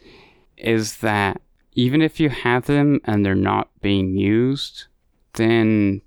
is 0.59 0.99
that 0.99 1.41
even 1.73 2.03
if 2.03 2.21
you 2.21 2.29
have 2.29 2.67
them 2.67 3.01
and 3.05 3.25
they're 3.25 3.35
not 3.35 3.69
being 3.81 4.17
used, 4.17 4.87
then 5.35 6.03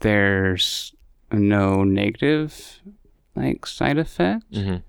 there's 0.00 0.94
no 1.32 1.84
negative 1.84 2.80
like 3.36 3.66
side 3.66 3.98
effect. 3.98 4.50
Mhm. 4.52 4.82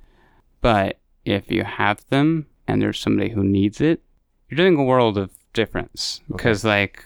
But 0.61 0.99
if 1.25 1.51
you 1.51 1.63
have 1.63 2.05
them 2.09 2.47
and 2.67 2.81
there's 2.81 2.99
somebody 2.99 3.29
who 3.29 3.43
needs 3.43 3.81
it, 3.81 4.01
you're 4.49 4.57
doing 4.57 4.75
a 4.77 4.83
world 4.83 5.17
of 5.17 5.31
difference. 5.53 6.21
Because 6.29 6.63
like 6.65 7.05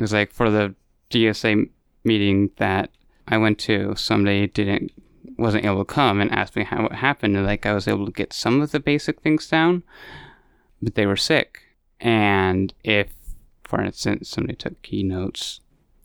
it's 0.00 0.12
like 0.12 0.32
for 0.32 0.50
the 0.50 0.74
DSA 1.10 1.68
meeting 2.04 2.50
that 2.56 2.90
I 3.26 3.36
went 3.38 3.58
to, 3.60 3.94
somebody 3.96 4.46
didn't 4.46 4.92
wasn't 5.36 5.64
able 5.64 5.84
to 5.84 5.94
come 5.94 6.20
and 6.20 6.32
asked 6.32 6.56
me 6.56 6.64
how 6.64 6.86
it 6.86 6.92
happened 6.92 7.36
and 7.36 7.46
like 7.46 7.64
I 7.64 7.72
was 7.72 7.86
able 7.86 8.06
to 8.06 8.12
get 8.12 8.32
some 8.32 8.60
of 8.60 8.72
the 8.72 8.80
basic 8.80 9.20
things 9.20 9.48
down, 9.48 9.84
but 10.82 10.94
they 10.96 11.06
were 11.06 11.16
sick. 11.16 11.60
And 12.00 12.74
if 12.82 13.12
for 13.64 13.80
instance 13.80 14.28
somebody 14.28 14.56
took 14.56 14.80
keynotes 14.82 15.60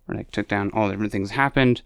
or 0.07 0.15
like 0.15 0.29
took 0.31 0.47
down 0.47 0.69
all 0.73 0.85
the 0.87 0.93
different 0.93 1.11
things 1.11 1.29
that 1.29 1.35
happened, 1.35 1.81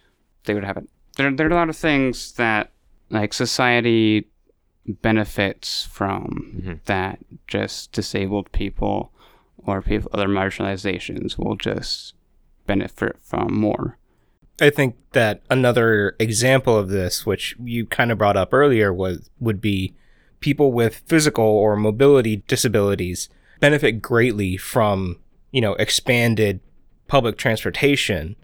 they 0.45 0.53
would 0.53 0.63
have 0.65 0.77
it. 0.77 0.89
There 1.17 1.31
there 1.31 1.47
are 1.47 1.51
a 1.51 1.55
lot 1.55 1.69
of 1.69 1.75
things 1.75 2.31
that 2.33 2.71
like 3.09 3.33
society 3.33 4.27
benefits 5.01 5.85
from 5.91 6.61
Mhm. 6.63 6.79
that 6.85 7.19
just 7.47 7.91
disabled 7.91 8.51
people 8.51 9.11
or 9.57 9.81
people 9.81 10.09
other 10.13 10.27
marginalizations 10.27 11.37
will 11.37 11.55
just 11.55 12.13
benefit 12.65 13.17
from 13.21 13.53
more. 13.53 13.97
I 14.61 14.69
think 14.69 14.95
that 15.11 15.41
another 15.49 16.15
example 16.19 16.77
of 16.77 16.89
this, 16.89 17.25
which 17.25 17.55
you 17.63 17.85
kind 17.85 18.11
of 18.11 18.17
brought 18.17 18.37
up 18.37 18.53
earlier, 18.53 18.93
was 18.93 19.29
would 19.39 19.61
be 19.61 19.93
people 20.39 20.71
with 20.71 21.03
physical 21.07 21.45
or 21.45 21.75
mobility 21.75 22.43
disabilities 22.47 23.29
benefit 23.59 24.01
greatly 24.01 24.55
from 24.57 25.17
you 25.51 25.61
know 25.61 25.73
expanded 25.75 26.59
public 27.07 27.37
transportation, 27.37 28.35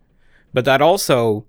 but 0.54 0.66
that 0.66 0.82
also 0.82 1.46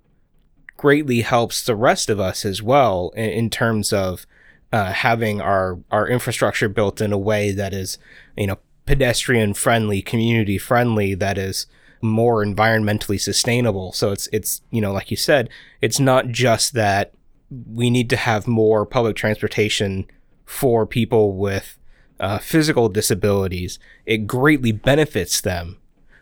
greatly 0.77 1.23
helps 1.23 1.63
the 1.65 1.77
rest 1.77 2.11
of 2.11 2.21
us 2.21 2.45
as 2.45 2.63
well 2.63 3.13
in, 3.17 3.31
in 3.31 3.51
terms 3.51 3.93
of 3.93 4.27
uh, 4.73 4.93
having 4.93 5.41
our 5.41 5.79
our 5.91 6.09
infrastructure 6.09 6.69
built 6.69 7.01
in 7.01 7.13
a 7.13 7.19
way 7.19 7.53
that 7.53 7.73
is 7.73 7.97
you 8.37 8.47
know 8.47 8.59
pedestrian 8.87 9.55
friendly, 9.55 10.03
community 10.03 10.59
friendly, 10.59 11.15
that 11.15 11.39
is 11.39 11.67
more 12.03 12.45
environmentally 12.45 13.21
sustainable. 13.21 13.93
So 13.93 14.13
it's 14.13 14.29
it's 14.33 14.63
you 14.71 14.81
know 14.81 14.93
like 14.93 15.11
you 15.11 15.17
said, 15.17 15.49
it's 15.81 16.01
not 16.01 16.29
just 16.29 16.75
that 16.75 17.13
we 17.51 17.89
need 17.89 18.11
to 18.11 18.17
have 18.17 18.47
more 18.47 18.85
public 18.85 19.17
transportation 19.17 20.07
for 20.45 20.87
people 20.87 21.37
with 21.37 21.79
uh, 22.21 22.39
physical 22.39 22.89
disabilities. 22.89 23.79
It 24.07 24.27
greatly 24.27 24.73
benefits 24.73 25.41
them, 25.41 25.79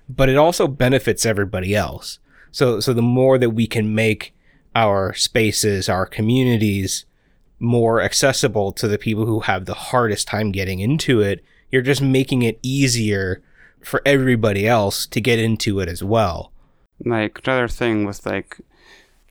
but 0.09 0.29
it 0.29 0.37
also 0.37 0.69
benefits 0.69 1.27
everybody 1.27 1.75
else. 1.75 2.19
So 2.51 2.81
so 2.81 2.93
the 2.93 3.03
more 3.03 3.39
that 3.39 3.51
we 3.51 3.67
can 3.67 3.95
make 3.95 4.35
our 4.75 5.13
spaces, 5.15 5.89
our 5.89 6.07
communities 6.07 7.05
more 7.59 8.01
accessible 8.03 8.73
to 8.73 8.89
the 8.89 8.99
people 8.99 9.27
who 9.27 9.41
have 9.41 9.67
the 9.67 9.75
hardest 9.75 10.27
time 10.27 10.51
getting 10.51 10.81
into 10.81 11.21
it, 11.21 11.45
you're 11.71 11.83
just 11.83 12.03
making 12.03 12.43
it 12.43 12.59
easier 12.63 13.41
for 13.81 14.03
everybody 14.05 14.67
else 14.67 15.07
to 15.07 15.21
get 15.21 15.39
into 15.39 15.79
it 15.81 15.89
as 15.89 16.03
well. 16.03 16.53
Like 17.05 17.41
another 17.47 17.69
thing 17.69 18.05
with 18.05 18.27
like 18.27 18.59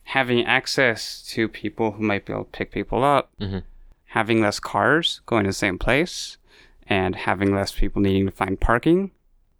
having 0.04 0.44
access 0.44 1.22
to 1.30 1.46
people 1.48 1.92
who 1.92 2.02
might 2.02 2.24
be 2.26 2.32
able 2.32 2.44
to 2.44 2.50
pick 2.50 2.70
people 2.72 3.04
up, 3.04 3.30
Mhm. 3.40 3.62
having 4.06 4.40
less 4.40 4.58
cars 4.60 5.20
going 5.26 5.44
to 5.44 5.50
the 5.50 5.54
same 5.54 5.78
place, 5.78 6.38
and 6.86 7.14
having 7.16 7.54
less 7.54 7.72
people 7.72 8.02
needing 8.02 8.26
to 8.26 8.32
find 8.32 8.60
parking 8.60 9.10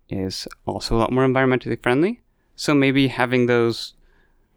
is 0.09 0.49
also 0.67 0.97
a 0.97 0.99
lot 0.99 1.13
more 1.13 1.27
environmentally 1.27 1.81
friendly. 1.83 2.21
So 2.57 2.75
maybe 2.75 3.09
having 3.09 3.47
those, 3.47 3.95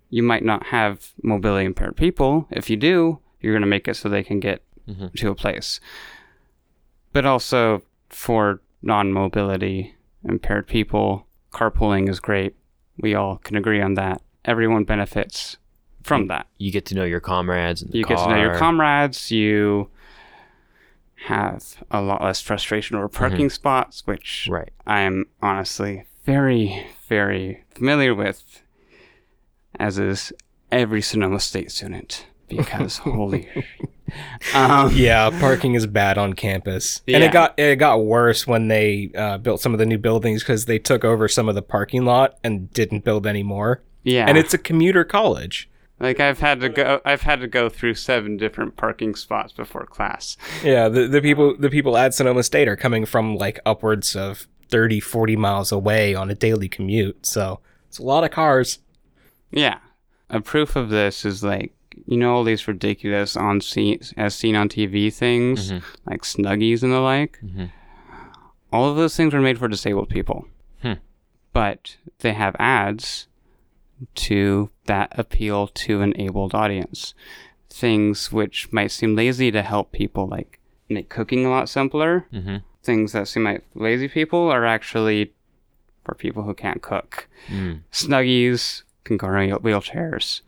you 0.10 0.24
might 0.24 0.44
not 0.44 0.68
have 0.68 1.12
mobility 1.24 1.66
impaired 1.66 1.96
people. 1.98 2.48
If 2.52 2.70
you 2.70 2.78
do, 2.78 3.20
you're 3.42 3.54
going 3.54 3.62
to 3.62 3.68
make 3.68 3.88
it 3.88 3.96
so 3.96 4.08
they 4.10 4.24
can 4.24 4.40
get 4.40 4.62
Mhm. 4.88 5.14
to 5.16 5.30
a 5.32 5.36
place. 5.36 5.80
But 7.14 7.26
also 7.26 7.82
for 8.10 8.62
non 8.82 9.12
mobility 9.12 9.96
impaired 10.24 10.68
people, 10.68 11.26
carpooling 11.52 12.08
is 12.10 12.20
great. 12.20 12.56
We 12.98 13.16
all 13.16 13.38
can 13.38 13.56
agree 13.56 13.82
on 13.82 13.96
that. 13.96 14.22
Everyone 14.46 14.84
benefits 14.84 15.58
from 16.04 16.28
that. 16.28 16.46
you 16.60 16.72
get 16.72 16.86
to 16.86 16.94
know 16.96 17.04
your 17.04 17.20
comrades 17.20 17.84
You 17.92 18.04
get 18.06 18.20
to 18.20 18.30
know 18.30 18.40
your 18.40 18.58
comrades. 18.60 19.32
You 19.32 19.90
have 21.28 21.78
a 21.90 22.02
lot 22.02 22.22
less 22.24 22.42
frustration 22.42 22.96
over 22.96 23.08
parking 23.08 23.50
spots, 23.50 24.06
which 24.06 24.48
right 24.52 24.70
I 24.86 25.00
am 25.02 25.26
honestly 25.42 26.04
very, 26.26 26.86
very 27.08 27.64
familiar 27.74 28.14
with, 28.14 28.62
as 29.80 30.00
is 30.00 30.34
every 30.72 31.02
Sonoma 31.02 31.40
State 31.40 31.72
student. 31.72 32.26
Because 32.48 32.98
holy, 33.00 33.50
um, 34.54 34.92
Yeah, 34.94 35.32
parking 35.40 35.74
is 35.74 35.88
bad 35.88 36.20
on 36.20 36.34
campus, 36.34 37.02
and 37.08 37.24
it 37.24 37.32
got 37.32 37.58
it 37.58 37.78
got 37.78 38.04
worse 38.06 38.46
when 38.46 38.68
they 38.68 39.10
uh, 39.16 39.40
built 39.40 39.62
some 39.62 39.74
of 39.74 39.80
the 39.80 39.86
new 39.88 39.98
buildings 39.98 40.44
because 40.44 40.66
they 40.66 40.78
took 40.78 41.04
over 41.04 41.28
some 41.28 41.50
of 41.50 41.56
the 41.56 41.64
parking 41.64 42.06
lot 42.06 42.38
and 42.44 42.72
didn't 42.72 43.04
build 43.04 43.26
any 43.26 43.42
more. 43.42 43.82
yeah, 44.04 44.26
And 44.28 44.38
it's 44.38 44.54
a 44.54 44.60
commuter 44.60 45.04
college. 45.04 45.68
like 46.00 46.20
I've 46.20 46.40
had 46.40 46.60
to 46.62 46.70
go. 46.70 47.02
I've 47.04 47.22
had 47.22 47.40
to 47.40 47.48
go 47.48 47.68
through 47.68 47.96
seven 47.96 48.38
different 48.38 48.78
parking 48.78 49.16
spots 49.16 49.52
before 49.52 49.88
class. 49.88 50.38
Yeah, 50.64 50.88
the, 50.88 51.08
the 51.08 51.22
people 51.22 51.56
the 51.58 51.72
people 51.72 51.98
at 51.98 52.14
Sonoma 52.14 52.44
State 52.44 52.68
are 52.68 52.76
coming 52.76 53.06
from 53.08 53.38
like 53.38 53.60
upwards 53.66 54.16
of 54.16 54.48
30, 54.70 55.00
40 55.00 55.36
miles 55.36 55.72
away 55.72 56.14
on 56.14 56.30
a 56.30 56.36
daily 56.36 56.70
commute. 56.70 57.26
So 57.26 57.60
It's 57.88 57.98
a 57.98 58.04
lot 58.04 58.24
of 58.24 58.30
cars. 58.30 58.78
Yeah. 59.56 59.80
A 60.30 60.42
proof 60.42 60.76
of 60.76 60.90
this 60.90 61.26
is 61.26 61.44
like 61.44 61.72
you 62.06 62.18
know 62.18 62.36
all 62.36 62.44
these 62.44 62.68
ridiculous 62.68 63.36
on 63.38 63.62
scene 63.62 64.00
as 64.18 64.36
seen 64.36 64.56
on 64.56 64.68
TV 64.70 65.12
things 65.14 65.72
Mhm. 65.72 65.82
like 66.06 66.22
Snuggies 66.24 66.84
and 66.84 66.92
the 66.92 67.00
like. 67.00 67.40
Mhm. 67.44 67.72
All 68.74 68.90
of 68.90 68.98
those 68.98 69.16
things 69.16 69.34
were 69.34 69.42
made 69.42 69.58
for 69.58 69.68
disabled 69.70 70.10
people. 70.10 70.46
Hmm. 70.82 70.94
But 71.54 71.96
they 72.20 72.34
have 72.34 72.56
ads 72.60 73.28
to 74.16 74.70
that 74.88 75.18
appeal 75.18 75.68
to 75.68 76.02
an 76.02 76.14
abled 76.20 76.54
audience. 76.54 77.14
Things 77.70 78.32
which 78.32 78.72
might 78.74 78.92
seem 78.92 79.16
lazy 79.16 79.50
to 79.52 79.62
help 79.62 79.92
people 79.94 80.28
like 80.28 80.60
make 80.90 81.08
cooking 81.10 81.46
a 81.46 81.50
lot 81.50 81.70
simpler. 81.70 82.26
Mm-hmm. 82.34 82.58
Things 82.84 83.14
that 83.14 83.28
seem 83.30 83.46
like 83.46 83.64
lazy 83.74 84.08
people 84.10 84.50
are 84.52 84.66
actually 84.66 85.34
for 86.04 86.14
people 86.14 86.44
who 86.44 86.54
can't 86.54 86.82
cook. 86.82 87.28
Mm. 87.48 87.80
Snuggies 87.92 88.84
can 89.06 89.16
go 89.18 89.28
around 89.28 89.52
wheelchairs 89.64 90.42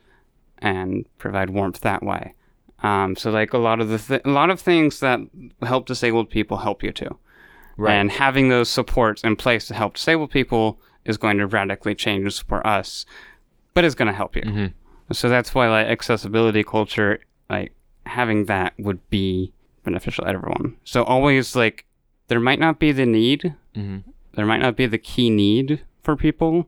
and 0.59 1.05
provide 1.17 1.49
warmth 1.51 1.79
that 1.81 2.03
way. 2.03 2.33
Um, 2.83 3.15
so 3.15 3.31
like 3.31 3.53
a 3.53 3.57
lot 3.57 3.79
of 3.79 3.89
the 3.89 3.97
th- 3.97 4.21
a 4.25 4.29
lot 4.29 4.49
of 4.49 4.59
things 4.59 4.99
that 4.99 5.19
help 5.63 5.85
disabled 5.87 6.29
people 6.29 6.57
help 6.57 6.83
you 6.83 6.91
too. 6.91 7.17
Right. 7.77 7.93
And 7.93 8.11
having 8.11 8.49
those 8.49 8.69
supports 8.69 9.23
in 9.23 9.35
place 9.35 9.67
to 9.67 9.73
help 9.73 9.95
disabled 9.95 10.31
people 10.31 10.79
is 11.05 11.17
going 11.17 11.37
to 11.37 11.47
radically 11.47 11.95
change 11.95 12.43
for 12.45 12.65
us, 12.67 13.05
but 13.73 13.83
it's 13.85 13.95
going 13.95 14.07
to 14.07 14.13
help 14.13 14.35
you. 14.35 14.41
Mhm. 14.43 14.73
So 15.13 15.29
that's 15.29 15.55
why 15.55 15.69
like 15.69 15.87
accessibility 15.87 16.63
culture, 16.63 17.19
like 17.49 17.73
having 18.05 18.45
that 18.45 18.73
would 18.77 19.07
be 19.09 19.53
beneficial 19.83 20.25
to 20.25 20.29
everyone. 20.31 20.75
So 20.83 21.03
always 21.03 21.55
like 21.55 21.85
there 22.27 22.39
might 22.39 22.59
not 22.59 22.77
be 22.79 22.91
the 22.91 23.05
need, 23.05 23.53
Mhm. 23.75 24.03
there 24.33 24.45
might 24.45 24.61
not 24.61 24.75
be 24.75 24.85
the 24.85 24.97
key 24.97 25.29
need 25.29 25.81
for 26.03 26.15
people, 26.15 26.67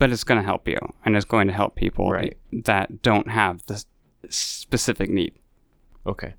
but 0.00 0.10
it's 0.10 0.24
going 0.24 0.40
to 0.40 0.44
help 0.44 0.66
you 0.66 0.78
and 1.04 1.14
it's 1.16 1.24
going 1.24 1.46
to 1.46 1.52
help 1.54 1.76
people 1.76 2.10
Right. 2.10 2.36
that 2.64 3.02
don't 3.02 3.28
have 3.30 3.64
the 3.66 3.74
s- 3.74 3.86
specific 4.28 5.08
need. 5.10 5.34
Okay. 6.06 6.34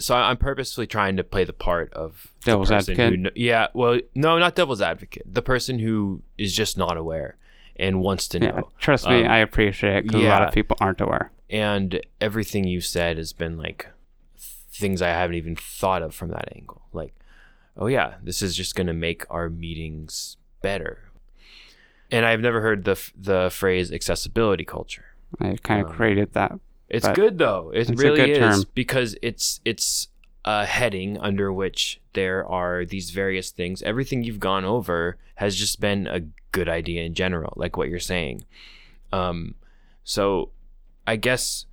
So 0.00 0.14
I'm 0.16 0.36
purposely 0.38 0.86
trying 0.86 1.16
to 1.18 1.24
play 1.24 1.44
the 1.44 1.52
part 1.52 1.92
of 1.94 2.28
the 2.42 2.50
Devil's 2.52 2.70
person 2.70 2.92
advocate? 3.00 3.32
Who, 3.34 3.40
yeah. 3.42 3.66
Well, 3.74 4.00
no, 4.14 4.38
not 4.38 4.54
devil's 4.54 4.80
advocate. 4.82 5.22
The 5.32 5.42
person 5.42 5.78
who 5.78 6.22
is 6.38 6.54
just 6.54 6.76
not 6.78 6.96
aware 6.96 7.36
and 7.76 8.00
wants 8.00 8.26
to 8.28 8.38
know. 8.40 8.46
Yeah, 8.46 8.60
trust 8.78 9.06
me, 9.08 9.24
Um, 9.24 9.30
I 9.30 9.38
appreciate 9.38 9.96
it 9.96 10.04
because 10.04 10.22
a 10.22 10.28
lot 10.28 10.42
of 10.46 10.52
people 10.54 10.76
aren't 10.80 11.00
aware. 11.02 11.32
and 11.50 12.00
everything 12.20 12.64
you 12.64 12.80
said 12.80 13.18
has 13.18 13.32
been 13.32 13.56
like 13.58 13.86
things 14.72 15.00
I 15.02 15.08
haven't 15.08 15.36
even 15.36 15.54
thought 15.54 16.02
of 16.02 16.14
from 16.14 16.30
that 16.30 16.48
angle. 16.56 16.82
Like, 16.92 17.14
oh 17.76 17.86
yeah, 17.86 18.14
this 18.22 18.40
is 18.42 18.56
just 18.56 18.74
going 18.74 18.86
to 18.88 18.92
make 18.94 19.24
our 19.30 19.48
meetings 19.50 20.38
better. 20.62 21.03
And 22.14 22.24
I've 22.24 22.40
never 22.40 22.60
heard 22.60 22.84
the 22.84 22.96
the 23.16 23.50
phrase 23.50 23.90
accessibility 23.92 24.64
culture. 24.64 25.06
I 25.40 25.56
kind 25.62 25.80
of 25.82 25.88
Um, 25.90 25.96
created 25.96 26.32
that. 26.34 26.52
It's 26.88 27.08
good 27.08 27.38
though. 27.38 27.72
It 27.74 27.88
really 27.96 28.20
good 28.20 28.30
is 28.30 28.38
term. 28.38 28.64
because 28.74 29.16
it's 29.20 29.60
it's 29.64 30.08
a 30.44 30.64
heading 30.64 31.18
under 31.18 31.52
which 31.52 32.00
there 32.12 32.46
are 32.46 32.84
these 32.84 33.10
various 33.10 33.50
things. 33.50 33.82
Everything 33.82 34.22
you've 34.22 34.38
gone 34.38 34.64
over 34.64 35.16
has 35.36 35.56
just 35.56 35.80
been 35.80 36.06
a 36.06 36.20
good 36.52 36.68
idea 36.68 37.02
in 37.02 37.14
general, 37.14 37.52
like 37.56 37.76
what 37.76 37.88
you're 37.88 37.98
saying. 37.98 38.44
Um, 39.12 39.56
so 40.04 40.50
I 41.06 41.16
guess 41.16 41.66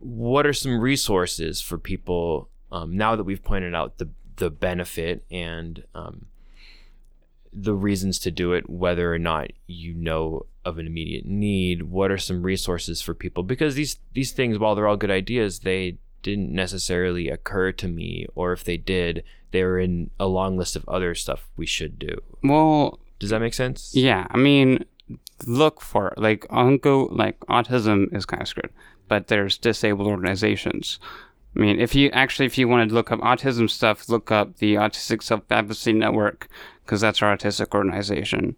what 0.00 0.44
are 0.46 0.52
some 0.52 0.80
resources 0.80 1.60
for 1.62 1.78
people 1.78 2.48
um, 2.70 2.96
now 2.96 3.16
that 3.16 3.24
we've 3.24 3.42
pointed 3.42 3.74
out 3.74 3.96
the 3.98 4.08
the 4.36 4.50
benefit 4.50 5.24
and 5.30 5.84
um, 5.94 6.26
the 7.52 7.74
reasons 7.74 8.18
to 8.20 8.30
do 8.30 8.52
it, 8.52 8.68
whether 8.68 9.12
or 9.12 9.18
not 9.18 9.50
you 9.66 9.94
know 9.94 10.46
of 10.64 10.78
an 10.78 10.86
immediate 10.86 11.26
need. 11.26 11.82
What 11.84 12.10
are 12.10 12.18
some 12.18 12.42
resources 12.42 13.02
for 13.02 13.14
people? 13.14 13.42
Because 13.42 13.74
these 13.74 13.98
these 14.14 14.32
things, 14.32 14.58
while 14.58 14.74
they're 14.74 14.86
all 14.88 14.96
good 14.96 15.10
ideas, 15.10 15.60
they 15.60 15.98
didn't 16.22 16.52
necessarily 16.52 17.28
occur 17.28 17.72
to 17.72 17.88
me, 17.88 18.26
or 18.34 18.52
if 18.52 18.62
they 18.64 18.76
did, 18.76 19.24
they 19.50 19.62
were 19.64 19.78
in 19.80 20.10
a 20.20 20.26
long 20.28 20.56
list 20.56 20.76
of 20.76 20.88
other 20.88 21.14
stuff 21.14 21.48
we 21.56 21.66
should 21.66 21.98
do. 21.98 22.16
Well, 22.44 23.00
Does 23.18 23.30
that 23.30 23.40
make 23.40 23.54
sense? 23.54 23.90
yeah, 23.94 24.26
I 24.30 24.36
mean, 24.38 24.84
look 25.46 25.80
for 25.80 26.14
like 26.16 26.46
ongo 26.48 27.08
like 27.10 27.38
autism 27.40 28.14
is 28.14 28.24
kind 28.24 28.40
of 28.42 28.48
screwed, 28.48 28.70
but 29.08 29.26
there's 29.26 29.58
disabled 29.58 30.06
organizations. 30.08 30.98
I 31.56 31.60
mean, 31.60 31.80
if 31.80 31.94
you 31.94 32.08
actually 32.10 32.46
if 32.46 32.56
you 32.56 32.66
wanted 32.68 32.88
to 32.90 32.94
look 32.94 33.10
up 33.12 33.20
autism 33.20 33.68
stuff, 33.68 34.08
look 34.08 34.30
up 34.30 34.56
the 34.58 34.74
Autistic 34.76 35.22
Self 35.22 35.42
Advocacy 35.50 35.92
Network 35.92 36.48
because 36.92 37.00
that's 37.00 37.22
our 37.22 37.34
autistic 37.34 37.74
organization. 37.74 38.54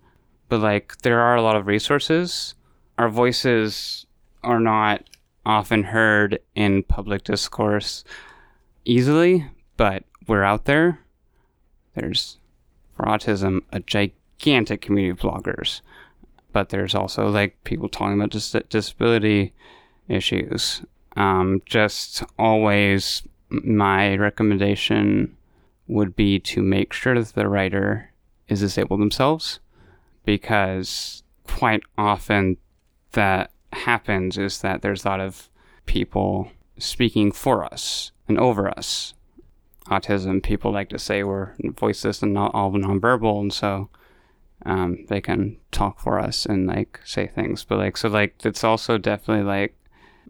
But 0.49 0.59
like, 0.59 0.99
there 1.03 1.21
are 1.21 1.37
a 1.37 1.43
lot 1.43 1.55
of 1.55 1.69
resources. 1.69 2.57
Our 2.99 3.09
voices 3.09 4.07
are 4.43 4.59
not 4.59 5.05
often 5.47 5.85
heard 5.85 6.41
in 6.57 6.83
public 6.83 7.23
discourse 7.23 8.03
easily, 8.85 9.49
but 9.77 10.03
we're 10.27 10.43
out 10.43 10.65
there. 10.65 10.99
There's 11.95 12.39
for 12.97 13.05
autism 13.05 13.61
a 13.71 13.79
gigantic 13.79 14.81
community 14.81 15.11
of 15.11 15.21
bloggers, 15.21 15.81
but 16.53 16.71
there's 16.71 16.97
also 16.97 17.29
like 17.29 17.63
people 17.63 17.89
talking 17.89 18.15
about 18.15 18.31
dis- 18.31 18.57
disability 18.69 19.53
issues. 20.09 20.83
Um, 21.15 21.63
just 21.67 22.25
always, 22.37 23.23
my 23.49 24.17
recommendation 24.17 25.37
would 25.87 26.17
be 26.17 26.41
to 26.41 26.63
make 26.63 26.93
sure 26.93 27.15
that 27.15 27.37
the 27.37 27.47
writer 27.47 28.11
is 28.49 28.61
disabled 28.61 29.01
themselves, 29.01 29.61
because 30.25 31.23
quite 31.45 31.83
often 31.97 32.57
that 33.13 33.51
happens 33.73 34.39
is 34.39 34.61
that 34.61 34.83
there's 34.83 35.05
a 35.05 35.09
lot 35.09 35.21
of 35.21 35.49
people 35.87 36.51
speaking 36.79 37.31
for 37.33 37.65
us 37.65 38.13
and 38.29 38.39
over 38.39 38.69
us 38.69 39.15
autism, 39.87 40.43
people 40.43 40.73
like 40.73 40.89
to 40.89 40.99
say 40.99 41.23
we're 41.23 41.53
voiceless 41.63 42.23
and 42.23 42.33
not 42.33 42.55
all 42.55 42.73
nonverbal, 42.73 43.41
and 43.41 43.53
so 43.53 43.91
um, 44.65 45.05
they 45.09 45.21
can 45.21 45.59
talk 45.73 46.01
for 46.01 46.19
us 46.19 46.47
and 46.47 46.67
like 46.67 47.01
say 47.05 47.27
things. 47.27 47.65
But 47.65 47.79
like, 47.79 47.97
so 47.97 48.09
like, 48.09 48.35
it's 48.45 48.65
also 48.65 48.99
definitely 48.99 49.45
like 49.45 49.77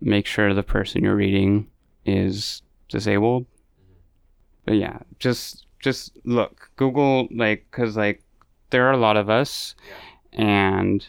make 0.01 0.27
sure 0.27 0.53
the 0.53 0.63
person 0.63 1.05
you're 1.05 1.15
reading 1.15 1.69
is 2.05 2.63
disabled. 2.89 3.47
But 4.65 4.75
yeah, 4.75 4.99
just 5.19 5.64
just 5.85 6.19
look, 6.25 6.71
Google 6.77 7.29
like, 7.31 7.71
cause 7.71 7.97
like 7.97 8.23
there 8.71 8.87
are 8.89 8.93
a 8.93 8.99
lot 8.99 9.17
of 9.17 9.31
us, 9.31 9.75
and 10.33 11.07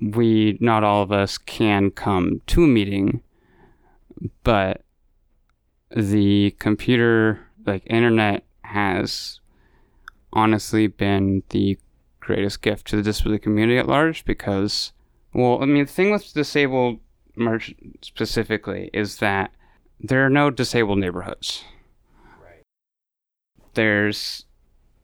we 0.00 0.58
not 0.60 0.84
all 0.84 1.02
of 1.02 1.12
us 1.12 1.38
can 1.38 1.90
come 1.90 2.42
to 2.48 2.64
a 2.64 2.68
meeting, 2.68 3.22
but 4.42 4.82
the 5.96 6.50
computer 6.58 7.40
like 7.64 7.82
internet 7.86 8.44
has 8.62 9.40
honestly 10.32 10.88
been 10.88 11.42
the 11.50 11.78
greatest 12.20 12.60
gift 12.60 12.88
to 12.88 12.96
the 12.96 13.02
disability 13.02 13.42
community 13.42 13.78
at 13.78 13.86
large 13.86 14.24
because 14.24 14.92
well 15.32 15.62
i 15.62 15.64
mean 15.64 15.86
the 15.86 15.90
thing 15.90 16.10
with 16.10 16.34
disabled 16.34 16.98
merch 17.36 17.72
specifically 18.02 18.90
is 18.92 19.18
that 19.18 19.52
there 20.00 20.24
are 20.24 20.30
no 20.30 20.50
disabled 20.50 20.98
neighborhoods. 20.98 21.64
There's 23.76 24.44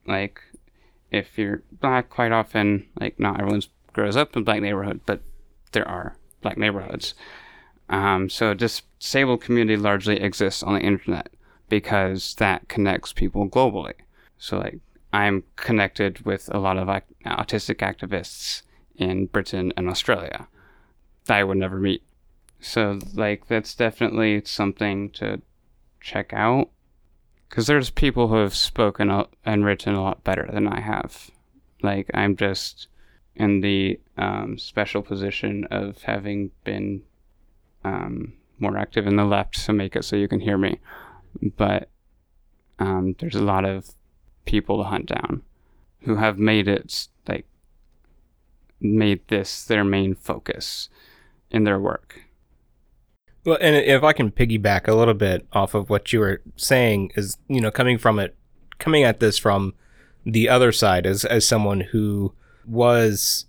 like 0.07 0.41
if 1.11 1.39
you're 1.39 1.63
black 1.81 2.11
quite 2.11 2.33
often 2.33 2.89
like 3.01 3.19
not 3.19 3.39
everyone 3.39 3.63
grows 3.93 4.17
up 4.17 4.37
in 4.37 4.43
black 4.43 4.61
neighborhood 4.61 5.01
but 5.07 5.23
there 5.71 5.87
are 5.87 6.17
black 6.43 6.59
neighborhoods 6.59 7.15
um, 7.89 8.31
so 8.31 8.55
dis- 8.55 8.83
disabled 8.99 9.43
community 9.43 9.77
largely 9.77 10.21
exists 10.21 10.63
on 10.63 10.75
the 10.75 10.81
internet 10.81 11.29
because 11.69 12.35
that 12.37 12.69
connects 12.69 13.13
people 13.13 13.49
globally. 13.49 13.95
So 14.39 14.59
like 14.59 14.79
I'm 15.13 15.45
connected 15.57 16.25
with 16.25 16.49
a 16.53 16.59
lot 16.59 16.79
of 16.79 16.89
autistic 16.89 17.77
activists 17.77 18.63
in 18.97 19.27
Britain 19.27 19.73
and 19.77 19.89
Australia 19.89 20.49
that 21.27 21.39
I 21.39 21.45
would 21.45 21.59
never 21.59 21.79
meet. 21.79 22.03
So 22.61 22.99
like 23.15 23.47
that's 23.47 23.75
definitely 23.75 24.43
something 24.45 25.11
to 25.11 25.43
check 26.01 26.33
out 26.33 26.71
because 27.53 27.67
there's 27.67 27.91
people 27.91 28.29
who 28.29 28.37
have 28.37 28.55
spoken 28.55 29.27
and 29.45 29.63
written 29.63 29.95
a 29.95 30.03
lot 30.03 30.25
better 30.25 30.49
than 30.51 30.67
I 30.67 30.81
have. 30.81 31.31
Like 31.83 32.11
I'm 32.15 32.35
just 32.35 32.89
in 33.37 33.61
the 33.61 34.01
um, 34.17 34.57
special 34.57 35.03
position 35.03 35.67
of 35.71 36.01
having 36.05 36.51
been 36.65 37.03
um, 37.85 38.33
more 38.59 38.79
active 38.79 39.07
in 39.07 39.17
the 39.17 39.27
left 39.27 39.67
to 39.67 39.75
make 39.75 39.95
it 39.95 40.03
so 40.03 40.17
you 40.17 40.29
can 40.29 40.41
hear 40.41 40.57
me. 40.57 40.81
But 41.59 41.91
um, 42.79 43.17
there's 43.19 43.35
a 43.35 43.43
lot 43.43 43.67
of 43.67 43.91
people 44.47 44.79
to 44.79 44.85
hunt 44.85 45.05
down 45.05 45.43
who 46.05 46.17
have 46.17 46.39
made 46.39 46.69
it 46.69 47.07
like 47.29 47.47
made 48.81 49.29
this 49.29 49.63
their 49.63 49.85
main 49.85 50.15
focus 50.15 50.89
in 51.51 51.65
their 51.65 51.79
work. 51.79 52.23
Well, 53.45 53.59
and 53.61 53.75
if 53.77 54.03
I 54.03 54.13
can 54.13 54.31
piggyback 54.31 54.87
a 54.87 54.95
little 54.95 55.15
bit 55.15 55.47
off 55.53 55.75
of 55.75 55.91
what 55.91 56.13
you 56.13 56.21
were 56.21 56.43
saying, 56.57 57.13
is 57.17 57.39
you 57.49 57.61
know 57.61 57.71
coming 57.71 57.99
from 57.99 58.19
it, 58.19 58.37
coming 58.79 59.03
at 59.03 59.21
this 59.21 59.39
from 59.39 59.75
the 60.25 60.49
other 60.49 60.73
side 60.73 61.07
as 61.07 61.25
as 61.25 61.47
someone 61.47 61.81
who 61.81 62.35
was 62.67 63.47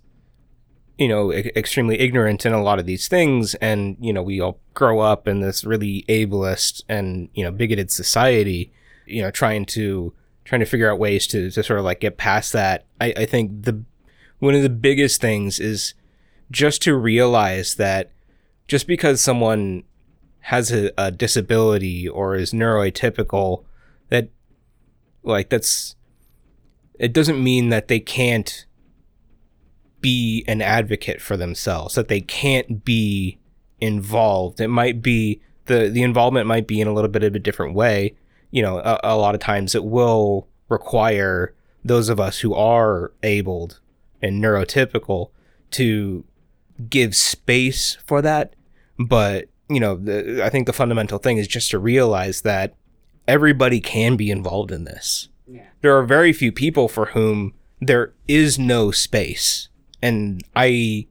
you 0.98 1.08
know, 1.08 1.32
extremely 1.32 1.98
ignorant 1.98 2.46
in 2.46 2.52
a 2.52 2.62
lot 2.62 2.78
of 2.78 2.86
these 2.86 3.08
things. 3.08 3.54
And, 3.56 3.96
you 4.00 4.12
know, 4.12 4.22
we 4.22 4.40
all 4.40 4.60
grow 4.74 5.00
up 5.00 5.26
in 5.26 5.40
this 5.40 5.64
really 5.64 6.04
ableist 6.08 6.82
and, 6.88 7.28
you 7.34 7.44
know, 7.44 7.50
bigoted 7.50 7.90
society, 7.90 8.72
you 9.06 9.20
know, 9.22 9.30
trying 9.30 9.64
to, 9.66 10.12
trying 10.44 10.60
to 10.60 10.66
figure 10.66 10.90
out 10.90 10.98
ways 10.98 11.26
to, 11.28 11.50
to 11.50 11.62
sort 11.62 11.78
of 11.78 11.84
like 11.84 12.00
get 12.00 12.16
past 12.16 12.52
that. 12.52 12.86
I, 13.00 13.12
I 13.16 13.26
think 13.26 13.64
the, 13.64 13.82
one 14.38 14.54
of 14.54 14.62
the 14.62 14.70
biggest 14.70 15.20
things 15.20 15.58
is 15.58 15.94
just 16.50 16.80
to 16.82 16.94
realize 16.94 17.74
that 17.74 18.12
just 18.66 18.86
because 18.86 19.20
someone 19.20 19.84
has 20.40 20.72
a, 20.72 20.90
a 20.98 21.10
disability 21.10 22.08
or 22.08 22.36
is 22.36 22.52
neuroatypical, 22.52 23.64
that 24.10 24.28
like 25.22 25.50
that's 25.50 25.96
it 26.98 27.12
doesn't 27.12 27.42
mean 27.42 27.70
that 27.70 27.88
they 27.88 28.00
can't 28.00 28.66
be 30.00 30.44
an 30.46 30.60
advocate 30.60 31.20
for 31.20 31.36
themselves, 31.36 31.94
that 31.94 32.08
they 32.08 32.20
can't 32.20 32.84
be 32.84 33.38
involved. 33.80 34.60
It 34.60 34.68
might 34.68 35.02
be 35.02 35.40
the 35.66 35.88
the 35.88 36.02
involvement 36.02 36.46
might 36.46 36.66
be 36.66 36.80
in 36.80 36.88
a 36.88 36.92
little 36.92 37.10
bit 37.10 37.24
of 37.24 37.34
a 37.34 37.38
different 37.38 37.74
way. 37.74 38.14
You 38.50 38.62
know, 38.62 38.78
a, 38.78 39.00
a 39.02 39.16
lot 39.16 39.34
of 39.34 39.40
times 39.40 39.74
it 39.74 39.84
will 39.84 40.48
require 40.68 41.54
those 41.84 42.08
of 42.08 42.20
us 42.20 42.40
who 42.40 42.54
are 42.54 43.12
abled 43.22 43.80
and 44.22 44.42
neurotypical 44.42 45.30
to 45.72 46.24
give 46.88 47.14
space 47.14 47.96
for 48.06 48.22
that. 48.22 48.54
But, 48.98 49.48
you 49.68 49.80
know, 49.80 49.96
the, 49.96 50.42
I 50.44 50.50
think 50.50 50.66
the 50.66 50.72
fundamental 50.72 51.18
thing 51.18 51.38
is 51.38 51.48
just 51.48 51.70
to 51.70 51.78
realize 51.78 52.42
that 52.42 52.74
everybody 53.26 53.80
can 53.80 54.16
be 54.16 54.30
involved 54.30 54.70
in 54.70 54.84
this. 54.84 55.28
Yeah. 55.46 55.66
There 55.82 55.96
are 55.96 56.04
very 56.04 56.32
few 56.32 56.52
people 56.52 56.88
for 56.88 57.06
whom 57.06 57.54
there 57.80 58.12
is 58.28 58.58
no 58.58 58.90
space. 58.90 59.68
And 60.02 60.42
I 60.54 61.06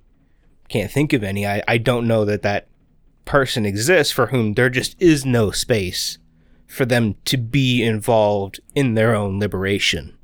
can't 0.69 0.91
think 0.91 1.13
of 1.13 1.23
any. 1.23 1.45
I, 1.45 1.63
I 1.67 1.77
don't 1.77 2.07
know 2.07 2.25
that 2.25 2.41
that 2.43 2.67
person 3.25 3.65
exists 3.65 4.11
for 4.11 4.27
whom 4.27 4.53
there 4.53 4.69
just 4.69 4.95
is 5.01 5.25
no 5.25 5.51
space 5.51 6.17
for 6.67 6.85
them 6.85 7.15
to 7.25 7.37
be 7.37 7.83
involved 7.83 8.59
in 8.73 8.95
their 8.95 9.15
own 9.15 9.39
liberation. 9.39 10.17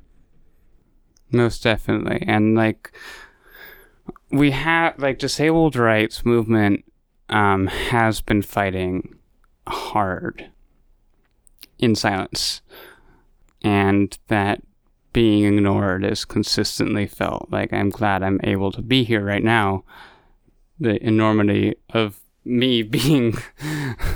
Most 1.30 1.62
definitely. 1.62 2.24
And 2.26 2.56
like 2.56 2.92
we 4.30 4.50
have 4.52 4.98
like 4.98 5.18
disabled 5.18 5.76
rights 5.76 6.24
movement 6.24 6.84
um, 7.28 7.66
has 7.66 8.20
been 8.20 8.42
fighting 8.42 9.16
hard 9.66 10.50
in 11.78 11.94
silence. 11.94 12.62
And 13.62 14.16
that 14.28 14.62
being 15.12 15.44
ignored 15.44 16.04
is 16.04 16.24
consistently 16.24 17.06
felt. 17.06 17.48
Like 17.50 17.72
I'm 17.72 17.90
glad 17.90 18.22
I'm 18.22 18.40
able 18.44 18.72
to 18.72 18.82
be 18.82 19.04
here 19.04 19.24
right 19.24 19.42
now. 19.42 19.84
The 20.78 21.02
enormity 21.04 21.74
of 21.90 22.20
me 22.44 22.82
being 22.82 23.36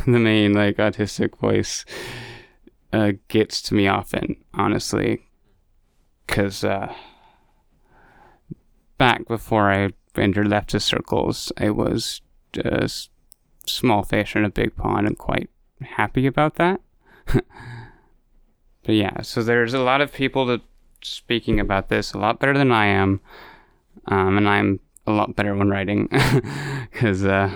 the 0.07 0.18
main 0.18 0.53
like 0.53 0.76
autistic 0.76 1.38
voice 1.38 1.84
uh, 2.92 3.12
gets 3.28 3.61
to 3.62 3.74
me 3.74 3.88
often, 3.88 4.36
honestly, 4.55 5.26
because 6.26 6.62
uh, 6.62 6.95
back 9.05 9.29
before 9.29 9.71
I 9.71 9.91
entered 10.17 10.47
leftist 10.47 10.85
circles, 10.85 11.53
I 11.59 11.69
was 11.69 12.23
just 12.55 13.11
small 13.67 14.03
fish 14.03 14.35
in 14.35 14.47
a 14.47 14.49
big 14.49 14.75
pond 14.77 15.07
and 15.07 15.19
quite 15.19 15.51
happy 15.83 16.27
about 16.27 16.55
that. 16.55 16.81
but 17.27 17.45
yeah, 18.87 19.21
so 19.21 19.43
there's 19.43 19.75
a 19.75 19.81
lot 19.81 20.01
of 20.01 20.11
people 20.11 20.47
that 20.47 20.63
speaking 21.03 21.61
about 21.61 21.91
this 21.91 22.15
a 22.15 22.19
lot 22.19 22.41
better 22.41 22.57
than 22.57 22.73
I 22.73 22.87
am, 22.87 23.21
um, 24.07 24.39
and 24.39 24.49
I'm 24.49 24.81
a 25.07 25.13
lot 25.13 25.37
better 25.37 25.55
when 25.55 25.69
writing 25.69 26.09
because 26.91 27.27
uh, 27.27 27.53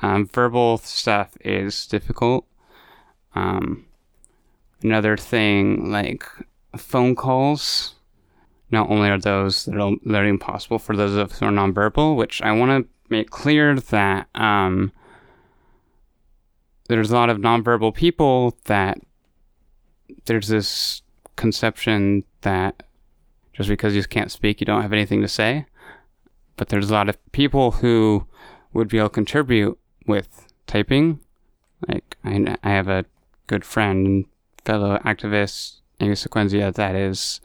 um, 0.00 0.26
verbal 0.26 0.78
stuff 0.78 1.36
is 1.42 1.84
difficult. 1.84 2.46
Um, 3.34 3.84
another 4.82 5.18
thing 5.18 5.92
like 5.92 6.24
phone 6.78 7.14
calls 7.14 7.96
not 8.70 8.90
only 8.90 9.08
are 9.08 9.18
those 9.18 9.64
that 9.64 9.76
are, 9.76 10.24
impossible 10.24 10.78
for 10.78 10.96
those 10.96 11.14
of 11.14 11.32
us 11.32 11.38
who 11.38 11.46
are 11.46 11.50
nonverbal, 11.50 12.16
which 12.16 12.40
I 12.42 12.52
want 12.52 12.84
to 12.84 12.90
make 13.08 13.30
clear 13.30 13.74
that 13.74 14.28
um, 14.34 14.92
there's 16.88 17.10
a 17.10 17.14
lot 17.14 17.30
of 17.30 17.38
nonverbal 17.38 17.94
people 17.94 18.56
that 18.64 18.98
there's 20.26 20.48
this 20.48 21.02
conception 21.36 22.24
that 22.42 22.84
just 23.52 23.68
because 23.68 23.94
you 23.94 24.04
can't 24.04 24.30
speak, 24.30 24.60
you 24.60 24.64
don't 24.64 24.82
have 24.82 24.92
anything 24.92 25.20
to 25.22 25.28
say. 25.28 25.66
But 26.56 26.68
there's 26.68 26.90
a 26.90 26.94
lot 26.94 27.08
of 27.08 27.32
people 27.32 27.72
who 27.72 28.26
would 28.72 28.88
be 28.88 28.98
able 28.98 29.08
to 29.08 29.14
contribute 29.14 29.78
with 30.06 30.46
typing. 30.66 31.20
Like, 31.88 32.16
I, 32.24 32.56
I 32.62 32.70
have 32.70 32.88
a 32.88 33.04
good 33.46 33.64
friend 33.64 34.06
and 34.06 34.24
fellow 34.64 34.98
activist, 35.04 35.80
Angus 35.98 36.26
Sequenzia, 36.26 36.72
that 36.74 36.94
is 36.94 37.40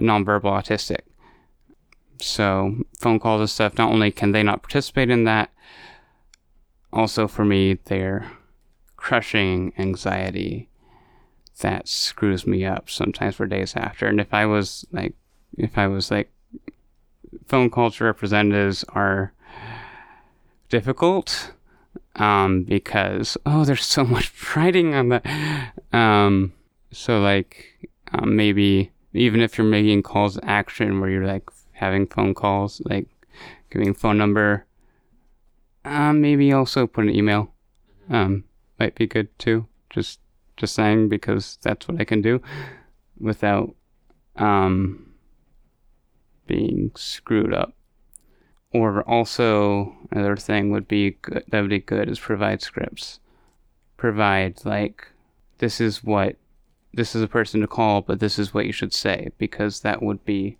nonverbal 0.00 0.42
autistic. 0.42 1.00
So 2.20 2.84
phone 2.98 3.18
calls 3.18 3.40
and 3.40 3.50
stuff, 3.50 3.78
not 3.78 3.92
only 3.92 4.10
can 4.10 4.32
they 4.32 4.42
not 4.42 4.62
participate 4.62 5.10
in 5.10 5.24
that, 5.24 5.50
also 6.92 7.28
for 7.28 7.44
me, 7.44 7.78
they're 7.84 8.30
crushing 8.96 9.72
anxiety 9.78 10.68
that 11.60 11.88
screws 11.88 12.46
me 12.46 12.64
up 12.64 12.90
sometimes 12.90 13.36
for 13.36 13.46
days 13.46 13.74
after. 13.76 14.06
And 14.06 14.20
if 14.20 14.32
I 14.32 14.46
was 14.46 14.86
like, 14.92 15.14
if 15.56 15.78
I 15.78 15.86
was 15.86 16.10
like, 16.10 16.30
phone 17.46 17.70
calls 17.70 18.00
representatives 18.00 18.84
are 18.90 19.32
difficult 20.68 21.52
um, 22.16 22.64
because, 22.64 23.36
oh, 23.46 23.64
there's 23.64 23.84
so 23.84 24.04
much 24.16 24.32
writing 24.56 24.94
on 24.94 25.08
that. 25.08 25.72
Um, 25.92 26.52
so, 26.92 27.20
like, 27.20 27.88
um, 28.12 28.36
maybe 28.36 28.90
even 29.12 29.40
if 29.40 29.58
you're 29.58 29.66
making 29.66 30.02
calls 30.02 30.34
to 30.34 30.44
action 30.44 31.00
where 31.00 31.10
you're 31.10 31.26
like 31.26 31.48
having 31.72 32.06
phone 32.06 32.34
calls, 32.34 32.80
like 32.84 33.06
giving 33.70 33.94
phone 33.94 34.18
number, 34.18 34.66
um, 35.84 36.20
maybe 36.20 36.52
also 36.52 36.86
put 36.86 37.04
an 37.04 37.14
email. 37.14 37.52
Um, 38.08 38.44
might 38.78 38.94
be 38.94 39.06
good 39.06 39.36
too. 39.38 39.66
Just 39.88 40.20
just 40.56 40.74
saying 40.74 41.08
because 41.08 41.58
that's 41.62 41.88
what 41.88 42.00
I 42.00 42.04
can 42.04 42.20
do 42.20 42.42
without 43.18 43.74
um 44.36 45.12
being 46.46 46.92
screwed 46.96 47.54
up. 47.54 47.74
Or 48.72 49.02
also 49.08 49.96
another 50.10 50.36
thing 50.36 50.70
would 50.70 50.86
be 50.86 51.12
good 51.22 51.44
that 51.48 51.60
would 51.60 51.70
be 51.70 51.80
good 51.80 52.08
is 52.08 52.18
provide 52.18 52.62
scripts. 52.62 53.20
Provide 53.96 54.64
like 54.64 55.08
this 55.58 55.80
is 55.80 56.02
what 56.04 56.36
this 56.92 57.14
is 57.14 57.22
a 57.22 57.28
person 57.28 57.60
to 57.60 57.66
call, 57.66 58.00
but 58.00 58.20
this 58.20 58.38
is 58.38 58.52
what 58.54 58.66
you 58.66 58.72
should 58.72 58.92
say 58.92 59.30
because 59.38 59.80
that 59.80 60.02
would 60.02 60.24
be 60.24 60.56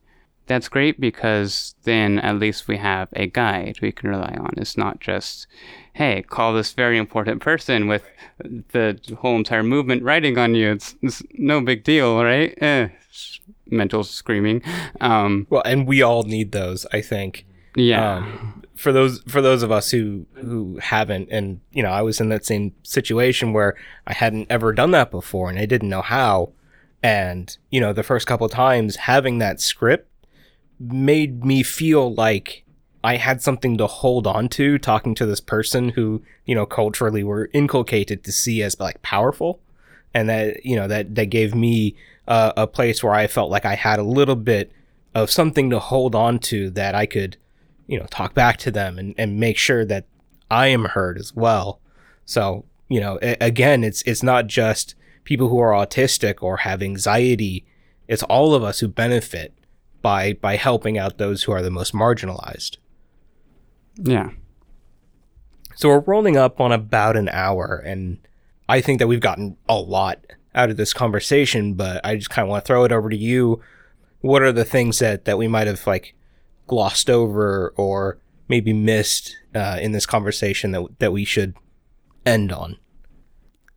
that's 0.47 0.69
great 0.69 1.01
because 1.01 1.77
then 1.85 2.19
at 2.19 2.39
least 2.41 2.67
we 2.67 2.77
have 2.77 3.09
a 3.13 3.29
guide 3.29 3.79
we 3.81 3.93
can 3.93 4.09
rely 4.11 4.37
on. 4.41 4.53
It's 4.57 4.77
not 4.77 4.99
just, 4.99 5.47
hey, 5.93 6.23
call 6.23 6.53
this 6.55 6.73
very 6.73 6.99
important 6.99 7.41
person 7.41 7.87
with 7.87 8.03
the 8.73 8.99
whole 9.21 9.37
entire 9.37 9.63
movement 9.63 10.03
writing 10.03 10.39
on 10.39 10.57
you. 10.57 10.73
It's, 10.73 10.97
it's 11.03 11.23
no 11.35 11.61
big 11.61 11.85
deal, 11.85 12.21
right? 12.25 12.53
Eh, 12.61 12.89
mental 13.67 14.03
screaming. 14.03 14.61
Um, 15.01 15.47
Well, 15.51 15.63
and 15.65 15.87
we 15.87 16.03
all 16.03 16.25
need 16.25 16.51
those, 16.51 16.85
I 16.93 17.01
think. 17.01 17.47
yeah. 17.77 18.17
Um, 18.17 18.65
for 18.81 18.93
those 18.93 19.21
for 19.29 19.41
those 19.43 19.63
of 19.63 19.71
us 19.71 19.91
who 19.91 20.27
who 20.35 20.79
haven't, 20.83 21.29
and 21.31 21.61
you 21.71 21.83
know, 21.83 21.91
I 21.91 22.03
was 22.03 22.21
in 22.21 22.31
that 22.31 22.45
same 22.45 22.73
situation 22.83 23.53
where 23.53 23.77
I 24.07 24.15
hadn't 24.15 24.47
ever 24.51 24.73
done 24.73 24.91
that 24.93 25.11
before, 25.11 25.51
and 25.51 25.59
I 25.59 25.67
didn't 25.67 25.89
know 25.89 26.03
how. 26.03 26.53
And 27.03 27.57
you 27.71 27.81
know, 27.81 27.93
the 27.93 28.03
first 28.03 28.27
couple 28.27 28.49
times 28.49 28.97
having 28.97 29.39
that 29.39 29.61
script 29.61 30.09
made 30.79 31.45
me 31.45 31.63
feel 31.63 32.13
like 32.15 32.65
I 33.03 33.17
had 33.17 33.43
something 33.43 33.77
to 33.79 33.87
hold 33.87 34.27
on 34.27 34.49
to 34.51 34.79
talking 34.79 35.15
to 35.17 35.27
this 35.27 35.41
person 35.41 35.91
who, 35.91 36.23
you 36.45 36.55
know, 36.55 36.67
culturally 36.67 37.25
were 37.25 37.51
inculcated 37.53 38.25
to 38.25 38.33
see 38.33 38.63
as 38.63 38.79
like 38.79 39.01
powerful. 39.03 39.61
And 40.13 40.29
that, 40.29 40.65
you 40.67 40.77
know, 40.77 40.89
that, 40.89 41.15
that 41.15 41.27
gave 41.27 41.55
me 41.55 41.95
uh, 42.29 42.53
a 42.57 42.67
place 42.67 43.03
where 43.03 43.15
I 43.15 43.27
felt 43.27 43.51
like 43.51 43.65
I 43.65 43.75
had 43.75 43.99
a 43.99 44.05
little 44.05 44.37
bit 44.37 44.73
of 45.15 45.31
something 45.31 45.71
to 45.71 45.79
hold 45.79 46.15
on 46.15 46.39
to 46.41 46.71
that 46.71 46.95
I 46.95 47.07
could, 47.07 47.37
you 47.91 47.99
know, 47.99 48.07
talk 48.11 48.35
back 48.35 48.57
to 48.59 48.71
them 48.71 48.99
and, 48.99 49.15
and 49.19 49.39
make 49.41 49.59
sure 49.59 49.85
that 49.85 50.07
I 50.51 50.69
am 50.69 50.85
heard 50.87 51.19
as 51.19 51.35
well. 51.35 51.81
So, 52.25 52.65
you 52.89 53.01
know, 53.01 53.19
a- 53.21 53.37
again, 53.41 53.83
it's, 53.85 54.03
it's 54.03 54.23
not 54.23 54.47
just 54.47 54.95
people 55.25 55.49
who 55.49 55.59
are 55.59 55.73
autistic 55.73 56.43
or 56.43 56.59
have 56.59 56.83
anxiety. 56.83 57.67
It's 58.07 58.23
all 58.25 58.55
of 58.55 58.63
us 58.63 58.79
who 58.81 58.89
benefit 58.89 59.53
by 60.03 60.33
by 60.35 60.57
helping 60.57 60.97
out 60.99 61.19
those 61.19 61.43
who 61.43 61.53
are 61.53 61.63
the 61.63 61.71
most 61.71 61.93
marginalized. 61.93 62.79
yeah. 63.97 64.31
So 65.77 65.89
we're 65.89 66.01
rolling 66.01 66.37
up 66.37 66.61
on 66.61 66.73
about 66.73 67.17
an 67.17 67.29
hour, 67.31 67.83
and 67.87 68.19
I 68.69 68.81
think 68.81 68.99
that 68.99 69.07
we've 69.09 69.21
gotten 69.21 69.57
a 69.69 69.77
lot 69.77 70.25
out 70.55 70.69
of 70.71 70.77
this 70.77 70.93
conversation. 70.93 71.75
But 71.75 72.05
I 72.05 72.17
just 72.17 72.31
kind 72.31 72.45
of 72.45 72.51
want 72.51 72.65
to 72.65 72.67
throw 72.67 72.85
it 72.85 72.93
over 72.93 73.09
to 73.09 73.17
you. 73.17 73.61
What 74.21 74.43
are 74.43 74.53
the 74.53 74.65
things 74.65 74.99
that 74.99 75.25
that 75.25 75.39
we 75.39 75.49
might 75.49 75.67
have 75.67 75.87
like 75.87 76.15
glossed 76.71 77.11
over 77.11 77.75
or 77.77 78.19
maybe 78.49 78.73
missed 78.73 79.37
uh, 79.57 79.77
in 79.83 79.91
this 79.91 80.07
conversation 80.07 80.71
that 80.71 80.87
that 81.01 81.13
we 81.13 81.25
should 81.25 81.55
end 82.25 82.53
on? 82.53 82.77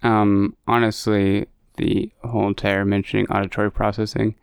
Um, 0.03 0.55
honestly, 0.67 1.47
the 1.77 2.11
whole 2.23 2.47
entire 2.47 2.85
mentioning 2.85 3.25
auditory 3.31 3.71
processing, 3.71 4.35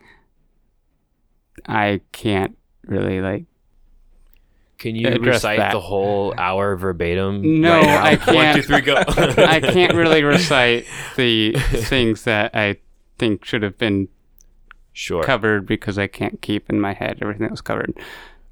I 1.66 2.00
can't 2.10 2.56
really 2.86 3.20
like. 3.20 3.44
Can 4.78 4.96
you 4.96 5.10
recite 5.10 5.58
that. 5.58 5.72
the 5.72 5.80
whole 5.80 6.34
hour 6.36 6.74
verbatim? 6.74 7.60
No, 7.60 7.78
right 7.78 7.86
now? 7.86 8.04
I 8.04 8.16
can't. 8.16 8.34
One, 8.36 8.54
two, 8.56 8.62
three, 8.62 8.80
go. 8.80 8.94
I 8.96 9.60
can't 9.72 9.94
really 9.94 10.24
recite 10.24 10.86
the 11.16 11.52
things 11.52 12.24
that 12.24 12.50
I 12.56 12.78
think 13.16 13.44
should 13.44 13.62
have 13.62 13.78
been 13.78 14.08
Sure. 14.92 15.22
covered 15.22 15.66
because 15.66 15.98
I 15.98 16.08
can't 16.08 16.42
keep 16.42 16.68
in 16.68 16.80
my 16.80 16.94
head 16.94 17.18
everything 17.22 17.42
that 17.42 17.50
was 17.52 17.60
covered. 17.60 17.92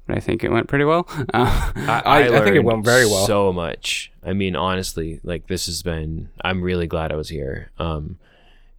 But 0.09 0.17
I 0.17 0.21
think 0.21 0.43
it 0.43 0.49
went 0.51 0.67
pretty 0.67 0.85
well. 0.85 1.07
Uh, 1.33 1.71
I, 1.75 2.01
I- 2.03 2.19
I 2.23 2.43
think 2.43 2.55
it 2.55 2.63
went 2.63 2.83
very 2.83 3.05
well. 3.05 3.27
So 3.27 3.53
much. 3.53 4.11
I 4.23 4.33
mean, 4.33 4.55
honestly, 4.55 5.19
like 5.23 5.45
this 5.47 5.67
has 5.67 5.83
been. 5.83 6.29
I'm 6.43 6.63
really 6.63 6.87
glad 6.87 7.11
I 7.11 7.15
was 7.15 7.29
here. 7.29 7.69
Um, 7.77 8.17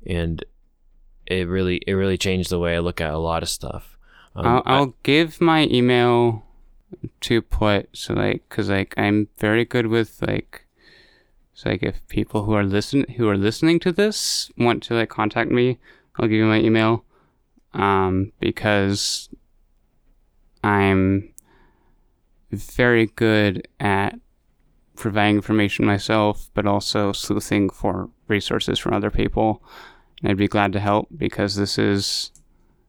and 0.04 0.44
it 1.26 1.46
really, 1.46 1.80
it 1.86 1.92
really 1.92 2.18
changed 2.18 2.50
the 2.50 2.58
way 2.58 2.74
I 2.74 2.80
look 2.80 3.00
at 3.00 3.12
a 3.14 3.18
lot 3.18 3.44
of 3.44 3.48
stuff. 3.48 3.96
Um, 4.34 4.44
I'll, 4.46 4.62
I'll 4.66 4.94
give 5.04 5.40
my 5.40 5.66
email 5.70 6.44
to 7.20 7.40
put 7.40 7.88
so 7.92 8.14
like 8.14 8.42
because 8.48 8.68
like 8.68 8.92
I'm 8.96 9.28
very 9.38 9.64
good 9.64 9.86
with 9.86 10.20
like 10.26 10.66
so 11.54 11.70
like 11.70 11.84
if 11.84 12.04
people 12.08 12.44
who 12.44 12.52
are 12.54 12.64
listen 12.64 13.06
who 13.16 13.28
are 13.28 13.36
listening 13.36 13.78
to 13.80 13.92
this 13.92 14.50
want 14.58 14.82
to 14.84 14.94
like 14.94 15.08
contact 15.08 15.52
me, 15.52 15.78
I'll 16.16 16.26
give 16.26 16.38
you 16.38 16.46
my 16.46 16.58
email. 16.58 17.04
Um, 17.74 18.32
because 18.40 19.28
I'm 20.62 21.32
very 22.50 23.06
good 23.06 23.68
at 23.78 24.18
providing 24.96 25.36
information 25.36 25.86
myself, 25.86 26.50
but 26.54 26.66
also 26.66 27.12
sleuthing 27.12 27.70
for 27.70 28.10
resources 28.28 28.78
from 28.78 28.92
other 28.92 29.10
people. 29.10 29.62
And 30.20 30.30
I'd 30.30 30.36
be 30.36 30.48
glad 30.48 30.72
to 30.74 30.80
help 30.80 31.08
because 31.16 31.56
this 31.56 31.78
is 31.78 32.32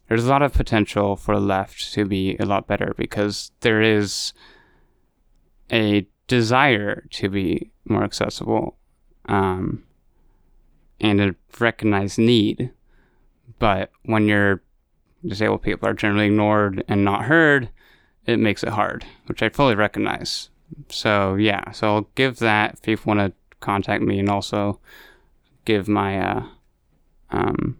there's 0.07 0.25
a 0.25 0.29
lot 0.29 0.41
of 0.41 0.51
potential 0.51 1.15
for 1.15 1.35
the 1.35 1.41
left 1.41 1.93
to 1.93 2.03
be 2.05 2.35
a 2.37 2.45
lot 2.45 2.67
better 2.67 2.93
because 2.97 3.51
there 3.61 3.81
is 3.81 4.33
a 5.71 6.05
desire 6.27 7.05
to 7.11 7.29
be 7.29 7.71
more 7.85 8.03
accessible 8.03 8.77
um, 9.29 9.83
and 10.99 11.21
a 11.21 11.35
recognized 11.59 12.19
need. 12.19 12.71
But 13.57 13.91
when 14.03 14.27
your 14.27 14.61
disabled 15.25 15.61
people 15.61 15.87
are 15.87 15.93
generally 15.93 16.27
ignored 16.27 16.83
and 16.87 17.03
not 17.03 17.25
heard, 17.25 17.69
it 18.25 18.39
makes 18.39 18.63
it 18.63 18.69
hard, 18.69 19.05
which 19.25 19.41
I 19.41 19.49
fully 19.49 19.75
recognize. 19.75 20.49
So, 20.89 21.35
yeah, 21.35 21.71
so 21.71 21.87
I'll 21.87 22.09
give 22.15 22.39
that 22.39 22.73
if 22.73 22.81
people 22.81 23.13
want 23.13 23.19
to 23.19 23.57
contact 23.59 24.03
me 24.03 24.19
and 24.19 24.29
also 24.29 24.79
give 25.65 25.87
my 25.87 26.19
uh, 26.19 26.43
um, 27.29 27.77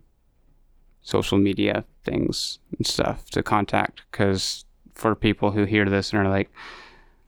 social 1.01 1.37
media 1.37 1.85
things 2.03 2.59
and 2.77 2.85
stuff 2.85 3.29
to 3.31 3.43
contact 3.43 4.01
because 4.11 4.65
for 4.93 5.15
people 5.15 5.51
who 5.51 5.65
hear 5.65 5.85
this 5.85 6.11
and 6.11 6.21
are 6.21 6.29
like 6.29 6.51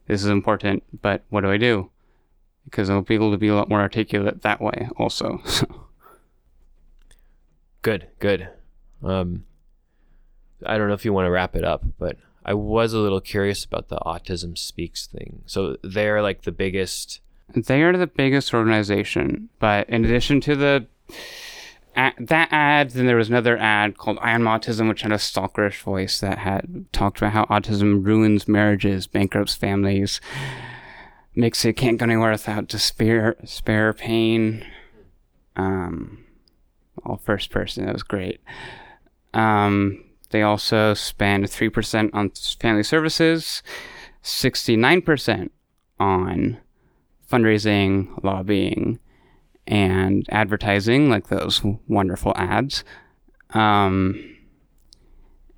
this 0.06 0.22
is 0.22 0.28
important 0.28 0.82
but 1.00 1.22
what 1.30 1.40
do 1.40 1.50
i 1.50 1.56
do 1.56 1.90
because 2.64 2.90
i'll 2.90 3.00
be 3.00 3.14
able 3.14 3.30
to 3.30 3.38
be 3.38 3.48
a 3.48 3.54
lot 3.54 3.68
more 3.68 3.80
articulate 3.80 4.42
that 4.42 4.60
way 4.60 4.88
also 4.96 5.40
Good, 7.84 8.08
good. 8.18 8.48
Um, 9.02 9.44
I 10.64 10.78
don't 10.78 10.88
know 10.88 10.94
if 10.94 11.04
you 11.04 11.12
want 11.12 11.26
to 11.26 11.30
wrap 11.30 11.54
it 11.56 11.64
up, 11.64 11.84
but 11.98 12.16
I 12.44 12.54
was 12.54 12.92
a 12.92 12.98
little 12.98 13.20
curious 13.20 13.64
about 13.64 13.88
the 13.88 13.96
Autism 14.04 14.56
Speaks 14.58 15.06
thing. 15.06 15.42
So 15.46 15.76
they're 15.82 16.22
like 16.22 16.42
the 16.42 16.52
biggest. 16.52 17.20
they 17.54 17.82
are 17.82 17.96
the 17.96 18.06
biggest 18.06 18.52
organization 18.54 19.48
but 19.58 19.88
in 19.90 20.04
addition 20.04 20.40
to 20.40 20.56
the 20.56 20.86
that 21.94 22.48
ad 22.50 22.90
then 22.90 23.06
there 23.06 23.16
was 23.16 23.28
another 23.28 23.56
ad 23.58 23.96
called 23.98 24.18
i 24.22 24.30
am 24.32 24.42
autism 24.44 24.88
which 24.88 25.02
had 25.02 25.12
a 25.12 25.16
stalkerish 25.16 25.80
voice 25.82 26.20
that 26.20 26.38
had 26.38 26.86
talked 26.92 27.18
about 27.18 27.32
how 27.32 27.44
autism 27.44 28.04
ruins 28.04 28.48
marriages 28.48 29.06
bankrupts 29.06 29.54
families 29.54 30.20
makes 31.34 31.64
it 31.64 31.74
can't 31.74 31.98
go 31.98 32.04
anywhere 32.04 32.32
without 32.32 32.66
despair 32.66 33.36
despair 33.40 33.92
pain 33.92 34.64
um 35.56 36.24
all 37.04 37.18
first 37.18 37.50
person 37.50 37.84
that 37.84 37.92
was 37.92 38.02
great 38.02 38.40
um 39.34 40.02
they 40.34 40.42
also 40.42 40.94
spend 40.94 41.44
3% 41.44 42.10
on 42.12 42.28
family 42.60 42.82
services 42.82 43.62
69% 44.24 45.50
on 46.00 46.58
fundraising, 47.30 48.08
lobbying, 48.24 48.98
and 49.68 50.26
advertising, 50.30 51.08
like 51.08 51.28
those 51.28 51.62
wonderful 51.86 52.32
ads. 52.34 52.82
Um, 53.50 54.36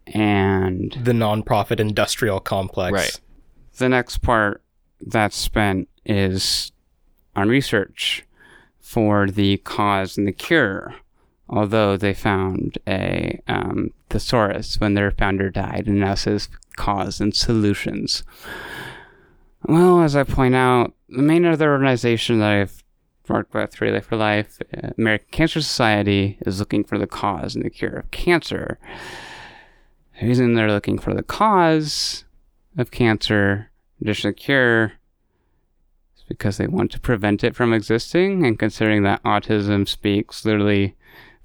and 0.09 0.93
The 1.03 1.13
nonprofit 1.13 1.81
industrial 1.81 2.41
complex. 2.41 2.93
Right. 2.93 3.21
the 3.79 3.89
next 3.89 4.19
part 4.19 4.63
that's 5.01 5.39
spent 5.39 5.89
is 6.05 6.71
on 7.35 7.49
research 7.49 8.27
for 8.79 9.31
the 9.31 9.57
cause 9.57 10.19
and 10.19 10.29
the 10.29 10.33
cure. 10.33 10.97
Although 11.49 11.97
they 11.97 12.13
found 12.15 12.79
a 12.89 13.41
um, 13.47 13.93
thesaurus 14.11 14.81
when 14.81 14.95
their 14.95 15.13
founder 15.13 15.51
died, 15.51 15.85
and 15.87 16.01
now 16.01 16.15
says 16.15 16.49
cause 16.77 17.21
and 17.21 17.35
solutions. 17.35 18.25
Well, 19.65 20.03
as 20.03 20.15
I 20.15 20.25
point 20.25 20.55
out, 20.55 20.95
the 21.09 21.23
main 21.23 21.45
other 21.45 21.73
organization 21.73 22.41
that 22.41 22.51
I've 22.51 22.85
worked 23.29 23.55
with, 23.55 23.81
Relay 23.81 24.01
for 24.01 24.17
Life, 24.17 24.61
uh, 24.77 24.91
American 24.99 25.29
Cancer 25.31 25.61
Society, 25.61 26.39
is 26.47 26.61
looking 26.61 26.85
for 26.85 26.99
the 26.99 27.07
cause 27.07 27.55
and 27.55 27.65
the 27.65 27.71
cure 27.71 27.97
of 27.97 28.11
cancer. 28.11 28.79
The 30.21 30.27
reason 30.27 30.55
they're 30.55 30.71
looking 30.71 30.99
for 30.99 31.15
the 31.15 31.23
cause 31.23 32.25
of 32.79 32.91
cancer, 32.91 33.71
in 34.01 34.09
addition 34.09 34.35
cure, 34.35 34.93
is 36.17 36.25
because 36.29 36.57
they 36.57 36.67
want 36.67 36.93
to 36.93 37.01
prevent 37.01 37.43
it 37.45 37.57
from 37.57 37.73
existing. 37.73 38.47
And 38.47 38.59
considering 38.59 39.03
that 39.03 39.23
autism 39.25 39.89
speaks 39.89 40.45
literally 40.45 40.95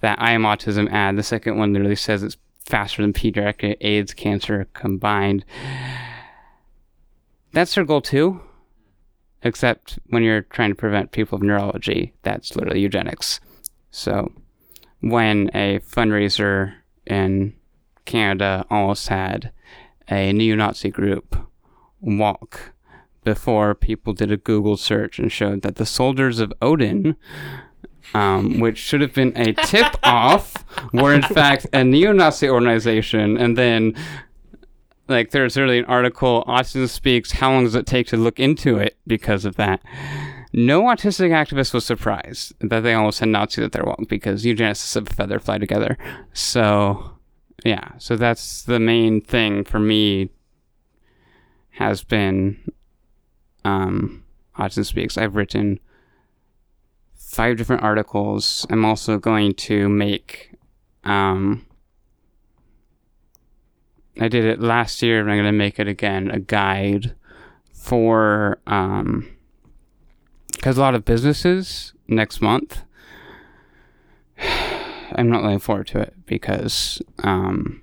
that 0.02 0.22
I 0.22 0.32
am 0.32 0.43
autism 0.43 0.91
ad, 0.91 1.16
the 1.16 1.24
second 1.24 1.58
one 1.58 1.74
literally 1.74 1.95
says 1.95 2.22
it's 2.24 2.38
faster 2.66 3.02
than 3.02 3.14
pediatric 3.14 3.78
AIDS 3.82 4.14
cancer 4.14 4.68
combined. 4.74 5.45
That's 7.54 7.76
their 7.76 7.86
goal 7.86 8.02
too. 8.02 8.41
Except 9.43 9.97
when 10.10 10.22
you're 10.22 10.41
trying 10.41 10.70
to 10.70 10.76
prevent 10.76 11.12
people 11.12 11.36
of 11.36 11.41
neurology, 11.41 12.14
that's 12.22 12.56
literally 12.56 12.82
eugenics. 12.82 13.39
So 13.89 14.32
when 14.99 15.49
a 15.56 15.80
fundraiser 15.80 16.76
in 17.08 17.56
Canada 18.06 18.66
almost 18.70 19.08
had 19.08 19.52
a 20.10 20.32
neo-Nazi 20.32 20.89
group 20.89 21.36
walk 21.99 22.74
before 23.24 23.74
people 23.74 24.14
did 24.14 24.32
a 24.32 24.38
Google 24.38 24.78
search 24.78 25.18
and 25.18 25.32
showed 25.32 25.64
that 25.64 25.76
the 25.76 25.86
soldiers 25.86 26.39
of 26.39 26.54
Odin, 26.62 27.16
um, 28.14 28.60
which 28.60 28.78
should 28.78 29.02
have 29.02 29.14
been 29.14 29.34
a 29.36 29.54
tip 29.54 29.95
off, 30.04 30.54
were 30.93 31.14
in 31.14 31.22
fact 31.22 31.68
a 31.74 31.84
neo 31.84 32.12
Nazi 32.12 32.49
organization. 32.49 33.38
And 33.38 33.58
then, 33.58 33.95
like, 35.08 35.32
there's 35.32 35.56
literally 35.56 35.80
an 35.80 35.86
article 35.86 36.43
Autism 36.47 36.88
Speaks, 36.89 37.32
how 37.34 37.52
long 37.52 37.64
does 37.64 37.76
it 37.76 37.86
take 37.86 38.08
to 38.08 38.18
look 38.18 38.39
into 38.39 38.78
it 38.78 38.97
because 39.08 39.45
of 39.45 39.56
that? 39.56 39.82
No 40.54 40.84
autistic 40.84 41.30
activist 41.30 41.74
was 41.74 41.86
surprised 41.86 42.54
that 42.60 42.82
they 42.82 42.93
almost 42.93 43.20
had 43.20 43.30
Nazis 43.30 43.64
at 43.64 43.72
their 43.72 43.86
walk 43.86 44.08
because 44.10 44.43
eugenicists 44.43 44.97
of 44.97 45.10
a 45.10 45.14
feather 45.14 45.39
fly 45.39 45.58
together. 45.58 45.97
So, 46.34 47.12
yeah, 47.64 47.91
so 47.97 48.18
that's 48.18 48.64
the 48.64 48.80
main 48.80 49.22
thing 49.22 49.64
for 49.64 49.80
me 49.80 50.30
has 51.72 52.04
been 52.04 52.60
um, 53.64 54.24
Autism 54.58 54.86
Speaks. 54.86 55.18
I've 55.18 55.36
written 55.36 55.80
five 57.32 57.55
different 57.57 57.82
articles. 57.82 58.67
I'm 58.69 58.84
also 58.84 59.17
going 59.17 59.53
to 59.53 59.88
make. 59.88 60.51
Um, 61.03 61.65
I 64.19 64.27
did 64.27 64.43
it 64.43 64.59
last 64.59 65.01
year, 65.01 65.21
and 65.21 65.32
I'm 65.32 65.38
going 65.38 65.45
to 65.45 65.57
make 65.57 65.79
it 65.79 65.88
again 65.88 66.29
a 66.29 66.39
guide 66.39 67.15
for. 67.73 68.59
Um, 68.67 69.38
because 70.51 70.77
a 70.77 70.82
lot 70.82 70.93
of 70.93 71.05
businesses 71.05 71.93
next 72.07 72.41
month. 72.41 72.84
I'm 75.13 75.29
not 75.29 75.43
looking 75.43 75.59
forward 75.59 75.88
to 75.88 75.99
it 75.99 76.13
because 76.25 77.01
um, 77.23 77.82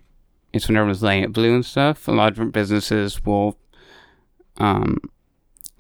it's 0.53 0.69
when 0.69 0.77
everyone's 0.77 1.03
laying 1.03 1.25
it 1.25 1.33
blue 1.33 1.55
and 1.55 1.67
stuff. 1.67 2.07
A 2.07 2.13
lot 2.13 2.29
of 2.29 2.35
different 2.35 2.53
businesses 2.53 3.25
will 3.25 3.59
um, 4.59 4.99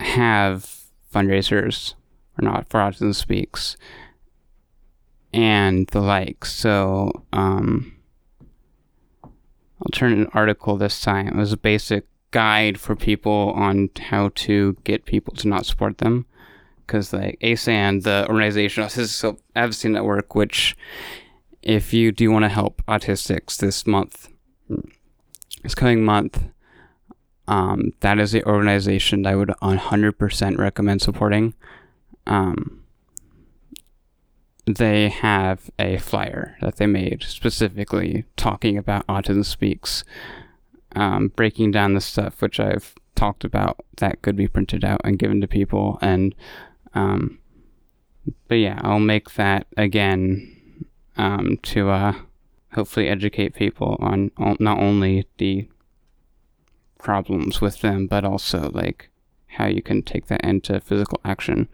have 0.00 0.82
fundraisers 1.14 1.94
or 2.39 2.45
not 2.45 2.68
for 2.68 2.80
Autism 2.80 3.14
Speaks 3.14 3.76
and 5.32 5.86
the 5.89 6.01
like. 6.01 6.45
So 6.45 7.24
um, 7.32 7.97
I'll 9.24 9.93
turn 9.93 10.12
an 10.12 10.28
article 10.32 10.76
this 10.76 11.01
time. 11.01 11.28
It 11.28 11.36
was 11.36 11.53
a 11.53 11.59
basic 11.59 12.07
guide 12.30 12.78
for 12.78 12.95
people 12.95 13.53
on 13.55 13.91
how 13.99 14.30
to 14.34 14.76
get 14.84 15.05
people 15.05 15.34
to 15.34 15.49
not 15.49 15.66
support 15.66 15.99
them. 15.99 16.26
Because 16.86 17.12
like 17.12 17.39
ASAN, 17.43 18.03
the 18.03 18.26
organization 18.28 18.82
of 18.82 18.91
Autistic 18.91 19.39
Advocacy 19.55 19.89
Network, 19.91 20.34
which 20.34 20.76
if 21.62 21.93
you 21.93 22.12
do 22.12 22.30
want 22.30 22.45
to 22.45 22.49
help 22.49 22.82
autistics 22.89 23.59
this 23.59 23.86
month, 23.86 24.28
this 25.62 25.74
coming 25.74 26.03
month, 26.03 26.43
um, 27.47 27.93
that 28.01 28.18
is 28.18 28.32
the 28.32 28.45
organization 28.45 29.22
that 29.22 29.30
I 29.30 29.36
would 29.36 29.49
100% 29.62 30.59
recommend 30.59 31.03
supporting. 31.03 31.55
Um, 32.29 32.85
they 34.66 35.09
have 35.09 35.70
a 35.79 35.97
flyer 35.97 36.57
that 36.61 36.76
they 36.76 36.87
made 36.87 37.22
specifically 37.22 38.24
talking 38.37 38.76
about 38.76 39.07
Autism 39.07 39.45
Speaks, 39.45 40.05
um, 40.95 41.29
breaking 41.29 41.70
down 41.70 41.95
the 41.95 42.01
stuff 42.01 42.43
which 42.43 42.61
I've 42.61 42.95
talked 43.14 43.45
about 43.45 43.79
that 43.97 44.22
could 44.22 44.37
be 44.37 44.47
printed 44.47 44.85
out 44.85 45.01
and 45.05 45.18
given 45.18 45.41
to 45.41 45.49
people. 45.49 45.99
And, 46.03 46.35
um, 46.95 47.39
but 48.47 48.57
yeah, 48.57 48.79
I'll 48.83 49.01
make 49.01 49.35
that 49.35 49.66
again 49.76 50.55
um, 51.16 51.59
to 51.62 51.89
uh, 51.89 52.12
hopefully 52.74 53.09
educate 53.09 53.55
people 53.55 53.97
on 54.01 54.31
not 54.39 54.79
only 54.79 55.26
the 55.39 55.66
problems 56.99 57.61
with 57.61 57.81
them, 57.81 58.07
but 58.07 58.24
also 58.24 58.70
like 58.70 59.09
how 59.47 59.66
you 59.66 59.81
can 59.83 60.03
take 60.03 60.26
that 60.26 60.45
into 60.45 60.79
physical 60.81 61.20
action. 61.24 61.68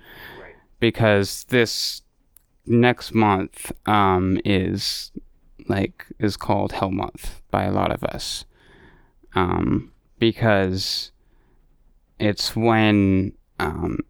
Because 0.85 1.45
this 1.45 2.03
next 2.66 3.14
month 3.14 3.72
um, 3.87 4.39
is 4.45 5.12
like 5.66 6.05
is 6.18 6.37
called 6.37 6.72
Hell 6.72 6.91
Month 6.91 7.41
by 7.51 7.64
a 7.64 7.72
lot 7.72 7.91
of 7.91 8.05
us, 8.05 8.45
um, 9.35 9.93
because 10.18 11.11
it's 12.18 12.55
when 12.55 13.32
um, 13.59 14.01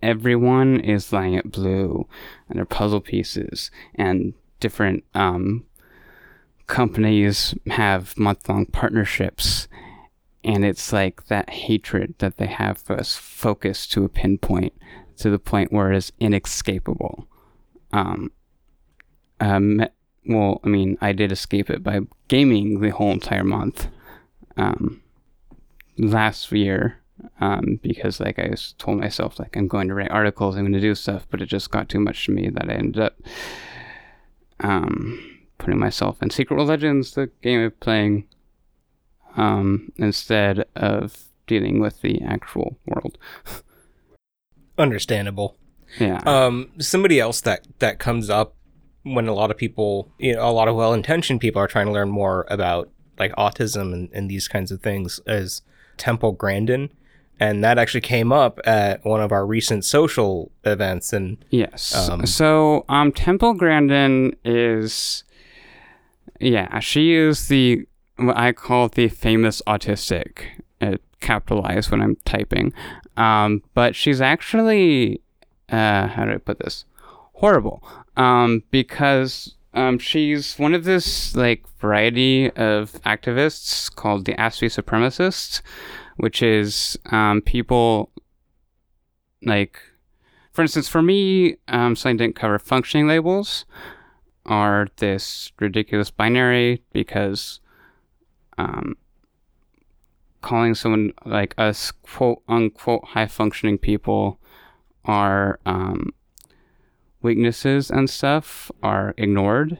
everyone 0.00 0.78
is 0.78 1.12
lying 1.12 1.34
at 1.34 1.50
blue 1.50 2.06
and 2.48 2.56
their 2.56 2.66
puzzle 2.66 3.00
pieces 3.00 3.72
and 3.96 4.32
different 4.60 5.02
um, 5.14 5.64
companies 6.68 7.52
have 7.66 8.16
month 8.16 8.48
long 8.48 8.66
partnerships. 8.66 9.66
And 10.44 10.64
it's 10.64 10.92
like 10.92 11.26
that 11.26 11.50
hatred 11.50 12.14
that 12.18 12.36
they 12.36 12.46
have 12.46 12.78
for 12.78 12.96
us 12.96 13.16
focused 13.16 13.90
to 13.92 14.04
a 14.04 14.08
pinpoint 14.08 14.72
to 15.22 15.30
the 15.30 15.38
point 15.38 15.72
where 15.72 15.92
it 15.92 15.96
is 15.96 16.12
inescapable. 16.18 17.26
Um, 17.92 18.32
um, 19.40 19.86
well, 20.26 20.60
I 20.64 20.68
mean, 20.68 20.98
I 21.00 21.12
did 21.12 21.32
escape 21.32 21.70
it 21.70 21.82
by 21.82 22.00
gaming 22.28 22.80
the 22.80 22.90
whole 22.90 23.12
entire 23.12 23.44
month 23.44 23.88
um, 24.56 25.00
last 25.98 26.50
year 26.52 26.98
um, 27.40 27.78
because, 27.82 28.18
like, 28.20 28.38
I 28.38 28.48
just 28.48 28.78
told 28.78 28.98
myself, 28.98 29.38
like, 29.38 29.56
I'm 29.56 29.68
going 29.68 29.88
to 29.88 29.94
write 29.94 30.10
articles, 30.10 30.56
I'm 30.56 30.62
going 30.62 30.72
to 30.72 30.80
do 30.80 30.94
stuff, 30.94 31.26
but 31.30 31.40
it 31.40 31.46
just 31.46 31.70
got 31.70 31.88
too 31.88 32.00
much 32.00 32.26
to 32.26 32.32
me 32.32 32.48
that 32.48 32.68
I 32.68 32.74
ended 32.74 33.02
up 33.02 33.20
um, 34.60 35.40
putting 35.58 35.78
myself 35.78 36.20
in 36.20 36.30
Secret 36.30 36.56
World 36.56 36.68
Legends, 36.68 37.12
the 37.12 37.30
game 37.42 37.60
I'm 37.60 37.70
playing 37.72 38.26
um, 39.36 39.92
instead 39.96 40.64
of 40.74 41.24
dealing 41.46 41.78
with 41.80 42.00
the 42.00 42.20
actual 42.22 42.76
world. 42.86 43.18
Understandable. 44.82 45.56
Yeah. 45.98 46.20
Um, 46.26 46.70
somebody 46.78 47.20
else 47.20 47.40
that 47.42 47.66
that 47.78 47.98
comes 47.98 48.28
up 48.28 48.54
when 49.04 49.28
a 49.28 49.34
lot 49.34 49.50
of 49.50 49.56
people, 49.56 50.10
you 50.18 50.34
know, 50.34 50.48
a 50.48 50.52
lot 50.52 50.68
of 50.68 50.76
well-intentioned 50.76 51.40
people 51.40 51.60
are 51.60 51.66
trying 51.66 51.86
to 51.86 51.92
learn 51.92 52.08
more 52.08 52.46
about 52.48 52.90
like 53.18 53.32
autism 53.36 53.92
and, 53.92 54.08
and 54.12 54.30
these 54.30 54.48
kinds 54.48 54.70
of 54.70 54.80
things 54.80 55.20
is 55.26 55.62
Temple 55.96 56.32
Grandin. 56.32 56.90
And 57.40 57.64
that 57.64 57.78
actually 57.78 58.02
came 58.02 58.32
up 58.32 58.60
at 58.64 59.04
one 59.04 59.20
of 59.20 59.32
our 59.32 59.44
recent 59.44 59.84
social 59.84 60.52
events. 60.64 61.12
And 61.12 61.44
yes, 61.50 61.94
um, 62.08 62.26
so 62.26 62.84
um, 62.88 63.10
Temple 63.10 63.54
Grandin 63.54 64.36
is, 64.44 65.24
yeah, 66.38 66.78
she 66.78 67.14
is 67.14 67.48
the 67.48 67.86
what 68.16 68.36
I 68.36 68.52
call 68.52 68.88
the 68.88 69.08
famous 69.08 69.60
autistic. 69.66 70.44
It 70.80 71.02
capitalized 71.20 71.90
when 71.90 72.00
I'm 72.00 72.16
typing. 72.24 72.72
Um, 73.16 73.62
but 73.74 73.94
she's 73.94 74.20
actually, 74.20 75.20
uh, 75.68 76.06
how 76.08 76.24
do 76.24 76.32
I 76.32 76.38
put 76.38 76.58
this? 76.58 76.84
Horrible. 77.34 77.82
Um, 78.16 78.62
because 78.70 79.54
um, 79.74 79.98
she's 79.98 80.58
one 80.58 80.74
of 80.74 80.84
this 80.84 81.34
like 81.34 81.64
variety 81.78 82.50
of 82.52 82.92
activists 83.04 83.94
called 83.94 84.24
the 84.24 84.34
Aspie 84.34 84.68
supremacists, 84.68 85.62
which 86.16 86.42
is 86.42 86.98
um, 87.06 87.40
people 87.40 88.10
like, 89.44 89.78
for 90.52 90.62
instance, 90.62 90.88
for 90.88 91.02
me, 91.02 91.56
um, 91.68 91.96
something 91.96 92.18
didn't 92.18 92.36
cover 92.36 92.58
functioning 92.58 93.08
labels 93.08 93.64
are 94.44 94.88
this 94.96 95.52
ridiculous 95.60 96.10
binary 96.10 96.82
because 96.92 97.60
um, 98.58 98.96
calling 100.42 100.74
someone 100.74 101.12
like 101.24 101.54
us 101.58 101.90
quote 101.90 102.42
unquote 102.48 103.04
high 103.04 103.26
functioning 103.26 103.78
people 103.78 104.38
our 105.04 105.58
um, 105.66 106.10
weaknesses 107.22 107.90
and 107.90 108.08
stuff 108.08 108.70
are 108.82 109.14
ignored 109.16 109.78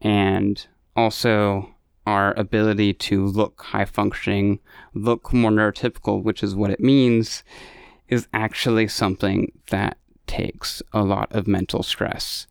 and 0.00 0.66
also 0.94 1.74
our 2.06 2.32
ability 2.38 2.94
to 2.94 3.26
look 3.26 3.62
high 3.62 3.84
functioning 3.84 4.60
look 4.94 5.32
more 5.32 5.50
neurotypical 5.50 6.22
which 6.22 6.42
is 6.42 6.54
what 6.54 6.70
it 6.70 6.80
means 6.80 7.42
is 8.08 8.28
actually 8.32 8.86
something 8.86 9.50
that 9.70 9.98
takes 10.26 10.82
a 10.92 11.02
lot 11.02 11.32
of 11.32 11.46
mental 11.46 11.82
stress 11.82 12.46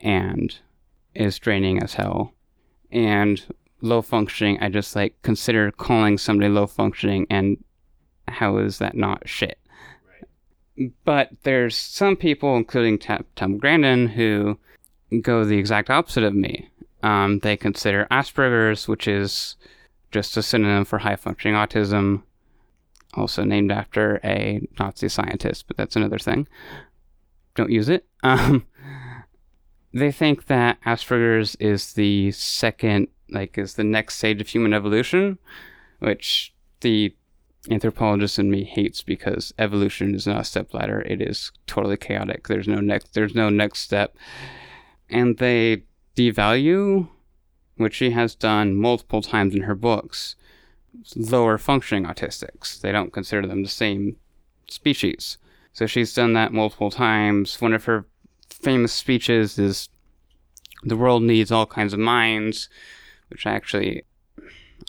and 0.00 0.58
is 1.14 1.38
draining 1.38 1.82
as 1.82 1.94
hell. 1.94 2.32
And 2.90 3.44
low 3.84 4.02
functioning, 4.02 4.58
I 4.60 4.68
just 4.68 4.96
like 4.96 5.20
consider 5.22 5.70
calling 5.70 6.18
somebody 6.18 6.48
low 6.48 6.66
functioning 6.66 7.26
and 7.30 7.62
how 8.28 8.56
is 8.56 8.78
that 8.78 8.96
not 8.96 9.28
shit? 9.28 9.58
Right. 10.08 10.90
But 11.04 11.30
there's 11.42 11.76
some 11.76 12.16
people, 12.16 12.56
including 12.56 12.98
Temple 12.98 13.58
Grandin, 13.58 14.08
who 14.08 14.58
go 15.20 15.44
the 15.44 15.58
exact 15.58 15.90
opposite 15.90 16.24
of 16.24 16.34
me. 16.34 16.68
Um, 17.02 17.40
they 17.40 17.56
consider 17.56 18.06
Asperger's, 18.10 18.88
which 18.88 19.06
is 19.06 19.56
just 20.10 20.36
a 20.36 20.42
synonym 20.42 20.84
for 20.84 20.98
high 20.98 21.16
functioning 21.16 21.54
autism, 21.54 22.22
also 23.12 23.44
named 23.44 23.70
after 23.70 24.20
a 24.24 24.66
Nazi 24.78 25.08
scientist, 25.08 25.66
but 25.66 25.76
that's 25.76 25.96
another 25.96 26.18
thing. 26.18 26.48
Don't 27.54 27.70
use 27.70 27.88
it. 27.88 28.06
Um, 28.24 28.64
they 29.92 30.10
think 30.10 30.46
that 30.46 30.80
Asperger's 30.84 31.56
is 31.56 31.92
the 31.92 32.32
second 32.32 33.08
like 33.30 33.58
is 33.58 33.74
the 33.74 33.84
next 33.84 34.16
stage 34.16 34.40
of 34.40 34.48
human 34.48 34.72
evolution, 34.72 35.38
which 35.98 36.52
the 36.80 37.14
anthropologist 37.70 38.38
in 38.38 38.50
me 38.50 38.64
hates 38.64 39.02
because 39.02 39.54
evolution 39.58 40.14
is 40.14 40.26
not 40.26 40.42
a 40.42 40.44
step 40.44 40.74
ladder. 40.74 41.00
It 41.02 41.22
is 41.22 41.50
totally 41.66 41.96
chaotic. 41.96 42.48
There's 42.48 42.68
no 42.68 42.80
next 42.80 43.14
there's 43.14 43.34
no 43.34 43.48
next 43.48 43.80
step. 43.80 44.16
And 45.08 45.38
they 45.38 45.84
devalue, 46.16 47.08
which 47.76 47.94
she 47.94 48.10
has 48.10 48.34
done 48.34 48.76
multiple 48.76 49.22
times 49.22 49.54
in 49.54 49.62
her 49.62 49.74
books, 49.74 50.36
lower 51.16 51.58
functioning 51.58 52.04
autistics. 52.04 52.80
They 52.80 52.92
don't 52.92 53.12
consider 53.12 53.46
them 53.46 53.62
the 53.62 53.68
same 53.68 54.16
species. 54.68 55.38
So 55.72 55.86
she's 55.86 56.14
done 56.14 56.34
that 56.34 56.52
multiple 56.52 56.90
times. 56.90 57.60
One 57.60 57.74
of 57.74 57.84
her 57.84 58.06
famous 58.48 58.92
speeches 58.92 59.58
is 59.58 59.88
the 60.82 60.96
world 60.96 61.22
needs 61.22 61.50
all 61.50 61.66
kinds 61.66 61.92
of 61.92 61.98
minds 61.98 62.68
which 63.34 63.46
I 63.46 63.52
actually 63.52 64.04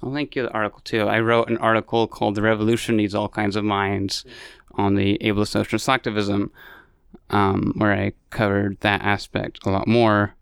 I'll 0.04 0.12
link 0.12 0.36
you 0.36 0.44
the 0.44 0.52
article 0.52 0.82
too. 0.84 1.08
I 1.08 1.20
wrote 1.20 1.50
an 1.50 1.58
article 1.58 2.08
called 2.08 2.36
"The 2.36 2.44
Revolution 2.44 2.96
Needs 2.96 3.16
All 3.16 3.28
Kinds 3.28 3.56
of 3.56 3.64
Minds" 3.64 4.24
on 4.76 4.94
the 4.94 5.18
ableist 5.20 5.56
of 5.56 5.68
selectivism, 5.68 6.52
um, 7.32 7.74
where 7.76 7.92
I 7.92 8.14
covered 8.30 8.80
that 8.82 9.02
aspect 9.02 9.66
a 9.66 9.72
lot 9.72 9.88
more. 9.88 10.36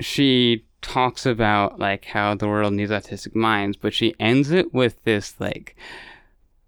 She 0.00 0.64
talks 0.82 1.24
about 1.24 1.78
like 1.78 2.04
how 2.04 2.34
the 2.34 2.48
world 2.48 2.74
needs 2.74 2.90
autistic 2.90 3.34
minds, 3.34 3.78
but 3.78 3.94
she 3.94 4.14
ends 4.20 4.50
it 4.50 4.74
with 4.74 5.02
this 5.04 5.34
like, 5.40 5.74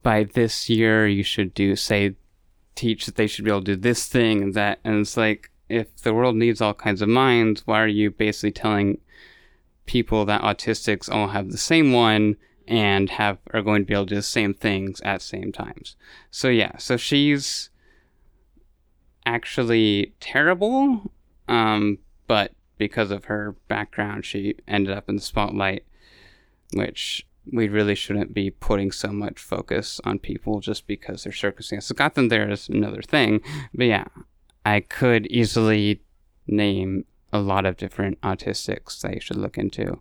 by 0.02 0.24
this 0.24 0.70
year 0.70 1.06
you 1.06 1.22
should 1.22 1.52
do 1.52 1.76
say, 1.76 2.14
teach 2.74 3.04
that 3.04 3.16
they 3.16 3.26
should 3.26 3.44
be 3.44 3.50
able 3.50 3.60
to 3.60 3.74
do 3.74 3.76
this 3.76 4.06
thing 4.06 4.42
and 4.42 4.54
that, 4.54 4.78
and 4.82 5.00
it's 5.00 5.16
like 5.16 5.50
if 5.68 5.96
the 6.02 6.14
world 6.14 6.36
needs 6.36 6.60
all 6.60 6.74
kinds 6.74 7.02
of 7.02 7.08
minds, 7.08 7.66
why 7.66 7.82
are 7.82 7.88
you 7.88 8.10
basically 8.10 8.52
telling 8.52 8.98
people 9.86 10.24
that 10.24 10.43
autistics 10.43 11.11
all 11.11 11.28
have 11.28 11.51
the 11.51 11.59
same 11.59 11.93
one 11.93 12.36
and 12.66 13.11
have 13.11 13.39
are 13.52 13.62
going 13.62 13.82
to 13.82 13.86
be 13.86 13.94
able 13.94 14.06
to 14.06 14.11
do 14.11 14.16
the 14.16 14.23
same 14.23 14.55
things 14.55 15.01
at 15.02 15.20
same 15.23 15.52
times. 15.52 15.97
So 16.31 16.48
yeah, 16.48 16.78
so 16.78 16.97
she's 16.97 17.70
actually 19.27 20.15
terrible, 20.20 21.12
um, 21.48 21.98
but 22.27 22.52
because 22.78 23.11
of 23.11 23.27
her 23.27 23.55
background, 23.69 24.24
she 24.24 24.56
ended 24.66 24.97
up 24.97 25.09
in 25.09 25.16
the 25.16 25.23
spotlight, 25.23 25.85
which 26.73 27.27
we 27.52 27.69
really 27.69 27.94
shouldn't 27.94 28.32
be 28.32 28.51
putting 28.51 28.90
so 28.90 29.09
much 29.09 29.39
focus 29.39 30.01
on 30.05 30.19
people 30.19 30.61
just 30.61 30.86
because 30.86 31.24
their 31.24 31.32
circumstances 31.32 31.93
got 31.93 32.15
them 32.15 32.28
there 32.28 32.51
is 32.51 32.69
another 32.69 33.02
thing. 33.02 33.40
But 33.74 33.85
yeah, 33.85 34.05
I 34.65 34.81
could 34.81 35.27
easily 35.27 36.01
name 36.47 37.05
a 37.35 37.40
lot 37.40 37.66
of 37.66 37.77
different 37.77 38.19
autistics 38.20 39.01
that 39.01 39.15
you 39.15 39.20
should 39.20 39.36
look 39.36 39.59
into 39.59 40.01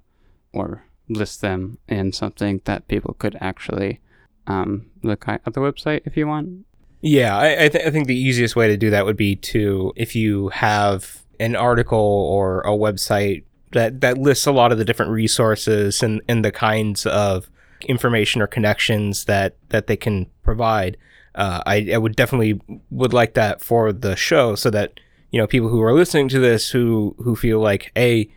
or 0.54 0.86
list 1.10 1.42
them 1.42 1.80
in 1.90 2.14
something 2.14 2.62
that 2.66 2.88
people 2.88 3.16
could 3.16 3.36
actually 3.42 4.00
um, 4.46 4.86
look 5.02 5.28
at 5.28 5.44
the 5.46 5.60
website 5.60 6.02
if 6.06 6.16
you 6.16 6.28
want. 6.28 6.66
Yeah, 7.02 7.36
I, 7.36 7.66
I, 7.66 7.70
th- 7.70 7.86
I 7.86 7.90
think 7.90 8.08
the 8.08 8.16
easiest 8.16 8.56
way 8.56 8.68
to 8.68 8.78
do 8.78 8.92
that 8.92 9.04
would 9.04 9.18
be 9.18 9.36
to 9.36 9.92
if 9.96 10.16
you 10.16 10.50
have 10.50 11.24
an 11.40 11.56
article 11.56 11.98
or 11.98 12.62
a 12.62 12.70
website 12.70 13.44
that, 13.72 14.02
that 14.02 14.20
lists 14.20 14.46
a 14.46 14.52
lot 14.52 14.72
of 14.72 14.78
the 14.78 14.86
different 14.86 15.12
resources 15.12 16.04
and, 16.04 16.22
and 16.30 16.46
the 16.46 16.52
kinds 16.52 17.06
of 17.08 17.50
information 17.82 18.42
or 18.42 18.48
connections 18.48 19.26
that, 19.26 19.58
that 19.70 19.88
they 19.88 19.98
can 19.98 20.28
provide. 20.44 20.98
Uh, 21.34 21.64
I, 21.66 21.90
I 21.94 21.98
would 21.98 22.16
definitely 22.16 22.62
would 22.92 23.12
like 23.12 23.34
that 23.34 23.60
for 23.60 23.92
the 23.92 24.16
show 24.16 24.54
so 24.54 24.70
that 24.70 25.00
you 25.34 25.40
know 25.40 25.48
people 25.48 25.68
who 25.68 25.82
are 25.82 25.94
listening 25.94 26.30
to 26.30 26.40
this 26.40 26.70
who 26.70 27.14
who 27.18 27.36
feel 27.36 27.60
like 27.60 27.92
hey 27.96 28.30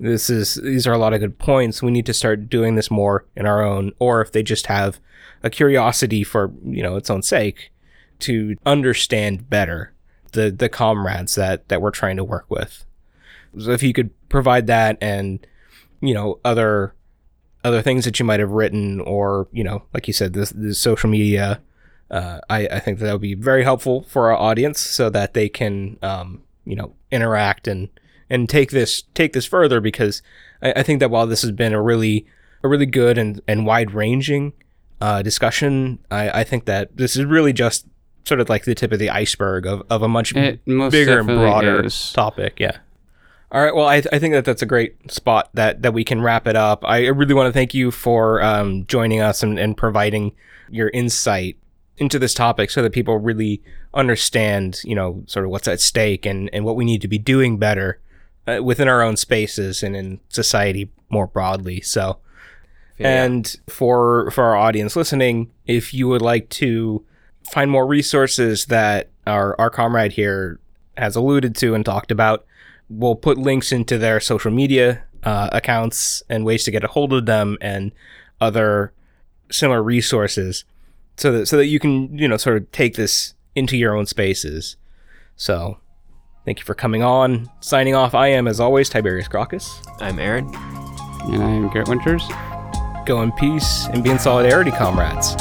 this 0.00 0.30
is 0.30 0.54
these 0.54 0.86
are 0.86 0.94
a 0.94 0.98
lot 0.98 1.12
of 1.12 1.20
good 1.20 1.38
points. 1.38 1.82
We 1.82 1.90
need 1.90 2.06
to 2.06 2.14
start 2.14 2.48
doing 2.48 2.74
this 2.74 2.90
more 2.90 3.26
in 3.36 3.44
our 3.46 3.62
own. 3.62 3.92
Or 3.98 4.22
if 4.22 4.32
they 4.32 4.42
just 4.42 4.66
have 4.66 4.98
a 5.42 5.50
curiosity 5.50 6.24
for 6.24 6.50
you 6.64 6.82
know 6.82 6.96
its 6.96 7.10
own 7.10 7.22
sake 7.22 7.70
to 8.20 8.56
understand 8.64 9.50
better 9.50 9.92
the 10.32 10.50
the 10.50 10.70
comrades 10.70 11.34
that 11.34 11.68
that 11.68 11.82
we're 11.82 11.90
trying 11.90 12.16
to 12.16 12.24
work 12.24 12.46
with. 12.48 12.86
So 13.58 13.72
if 13.72 13.82
you 13.82 13.92
could 13.92 14.10
provide 14.30 14.66
that 14.68 14.96
and 15.02 15.46
you 16.00 16.14
know 16.14 16.40
other 16.44 16.94
other 17.62 17.82
things 17.82 18.06
that 18.06 18.18
you 18.18 18.24
might 18.24 18.40
have 18.40 18.52
written 18.52 19.00
or 19.00 19.48
you 19.52 19.62
know 19.62 19.82
like 19.92 20.06
you 20.06 20.14
said 20.14 20.32
this, 20.32 20.48
this 20.50 20.78
social 20.78 21.10
media 21.10 21.60
uh, 22.10 22.40
I, 22.50 22.66
I 22.66 22.80
think 22.80 22.98
that, 22.98 23.12
would 23.12 23.20
be 23.20 23.34
very 23.34 23.62
helpful 23.62 24.02
for 24.02 24.30
our 24.30 24.38
audience 24.38 24.80
so 24.80 25.10
that 25.10 25.34
they 25.34 25.48
can 25.48 25.98
um, 26.02 26.42
you 26.64 26.76
know 26.76 26.94
interact 27.10 27.68
and 27.68 27.88
and 28.28 28.48
take 28.48 28.70
this 28.70 29.02
take 29.14 29.32
this 29.32 29.46
further 29.46 29.80
because 29.80 30.22
I, 30.62 30.72
I, 30.76 30.82
think 30.82 31.00
that 31.00 31.10
while 31.10 31.26
this 31.26 31.42
has 31.42 31.52
been 31.52 31.72
a 31.72 31.82
really 31.82 32.26
a 32.62 32.68
really 32.68 32.86
good 32.86 33.18
and, 33.18 33.40
and 33.46 33.66
wide 33.66 33.92
ranging 33.92 34.52
uh, 35.00 35.22
discussion, 35.22 35.98
I, 36.10 36.40
I 36.40 36.44
think 36.44 36.66
that 36.66 36.96
this 36.96 37.16
is 37.16 37.24
really 37.24 37.52
just 37.52 37.86
sort 38.24 38.40
of 38.40 38.48
like 38.48 38.64
the 38.64 38.74
tip 38.74 38.92
of 38.92 38.98
the 38.98 39.10
iceberg 39.10 39.66
of, 39.66 39.82
of 39.88 40.02
a 40.02 40.08
much 40.08 40.34
bigger 40.34 41.20
and 41.20 41.26
broader 41.26 41.84
is. 41.84 42.12
topic. 42.12 42.60
Yeah. 42.60 42.78
All 43.52 43.62
right. 43.62 43.74
Well, 43.74 43.88
I, 43.88 43.96
I 44.12 44.18
think 44.18 44.34
that 44.34 44.44
that's 44.44 44.62
a 44.62 44.66
great 44.66 45.10
spot 45.10 45.50
that, 45.54 45.82
that 45.82 45.92
we 45.92 46.04
can 46.04 46.22
wrap 46.22 46.46
it 46.46 46.54
up. 46.54 46.84
I 46.84 47.06
really 47.08 47.34
want 47.34 47.48
to 47.48 47.52
thank 47.52 47.74
you 47.74 47.90
for 47.90 48.42
um, 48.42 48.86
joining 48.86 49.20
us 49.20 49.42
and, 49.42 49.58
and 49.58 49.76
providing 49.76 50.32
your 50.68 50.90
insight 50.90 51.56
into 52.00 52.18
this 52.18 52.32
topic 52.32 52.70
so 52.70 52.82
that 52.82 52.92
people 52.92 53.18
really 53.18 53.62
understand, 53.92 54.80
you 54.82 54.94
know, 54.94 55.22
sort 55.26 55.44
of 55.44 55.50
what's 55.50 55.68
at 55.68 55.80
stake 55.80 56.24
and, 56.24 56.48
and 56.52 56.64
what 56.64 56.74
we 56.74 56.84
need 56.84 57.02
to 57.02 57.08
be 57.08 57.18
doing 57.18 57.58
better 57.58 58.00
uh, 58.48 58.60
within 58.62 58.88
our 58.88 59.02
own 59.02 59.16
spaces 59.16 59.82
and 59.82 59.94
in 59.94 60.18
society 60.30 60.90
more 61.10 61.26
broadly. 61.26 61.82
So, 61.82 62.18
yeah. 62.98 63.24
and 63.24 63.54
for 63.68 64.30
for 64.30 64.44
our 64.44 64.56
audience 64.56 64.96
listening, 64.96 65.52
if 65.66 65.92
you 65.92 66.08
would 66.08 66.22
like 66.22 66.48
to 66.50 67.04
find 67.52 67.70
more 67.70 67.86
resources 67.86 68.66
that 68.66 69.10
our 69.26 69.54
our 69.60 69.70
comrade 69.70 70.12
here 70.12 70.58
has 70.96 71.16
alluded 71.16 71.54
to 71.56 71.74
and 71.74 71.84
talked 71.84 72.10
about, 72.10 72.46
we'll 72.88 73.14
put 73.14 73.36
links 73.36 73.72
into 73.72 73.98
their 73.98 74.20
social 74.20 74.50
media 74.50 75.04
uh, 75.22 75.50
accounts 75.52 76.22
and 76.30 76.46
ways 76.46 76.64
to 76.64 76.70
get 76.70 76.82
a 76.82 76.88
hold 76.88 77.12
of 77.12 77.26
them 77.26 77.58
and 77.60 77.92
other 78.40 78.92
similar 79.50 79.82
resources 79.82 80.64
so 81.20 81.30
that 81.32 81.46
so 81.46 81.58
that 81.58 81.66
you 81.66 81.78
can 81.78 82.16
you 82.16 82.26
know 82.26 82.38
sort 82.38 82.56
of 82.56 82.72
take 82.72 82.96
this 82.96 83.34
into 83.54 83.76
your 83.76 83.94
own 83.94 84.06
spaces. 84.06 84.76
So, 85.36 85.78
thank 86.44 86.58
you 86.58 86.64
for 86.64 86.74
coming 86.74 87.02
on. 87.02 87.50
Signing 87.60 87.94
off. 87.94 88.14
I 88.14 88.28
am 88.28 88.48
as 88.48 88.58
always 88.58 88.88
Tiberius 88.88 89.28
Gracchus. 89.28 89.82
I'm 90.00 90.18
Aaron, 90.18 90.46
and 90.46 91.42
I 91.42 91.50
am 91.50 91.68
Garrett 91.70 91.88
Winters. 91.88 92.26
Go 93.04 93.20
in 93.22 93.32
peace 93.32 93.86
and 93.92 94.02
be 94.02 94.10
in 94.10 94.18
solidarity, 94.18 94.70
comrades. 94.70 95.36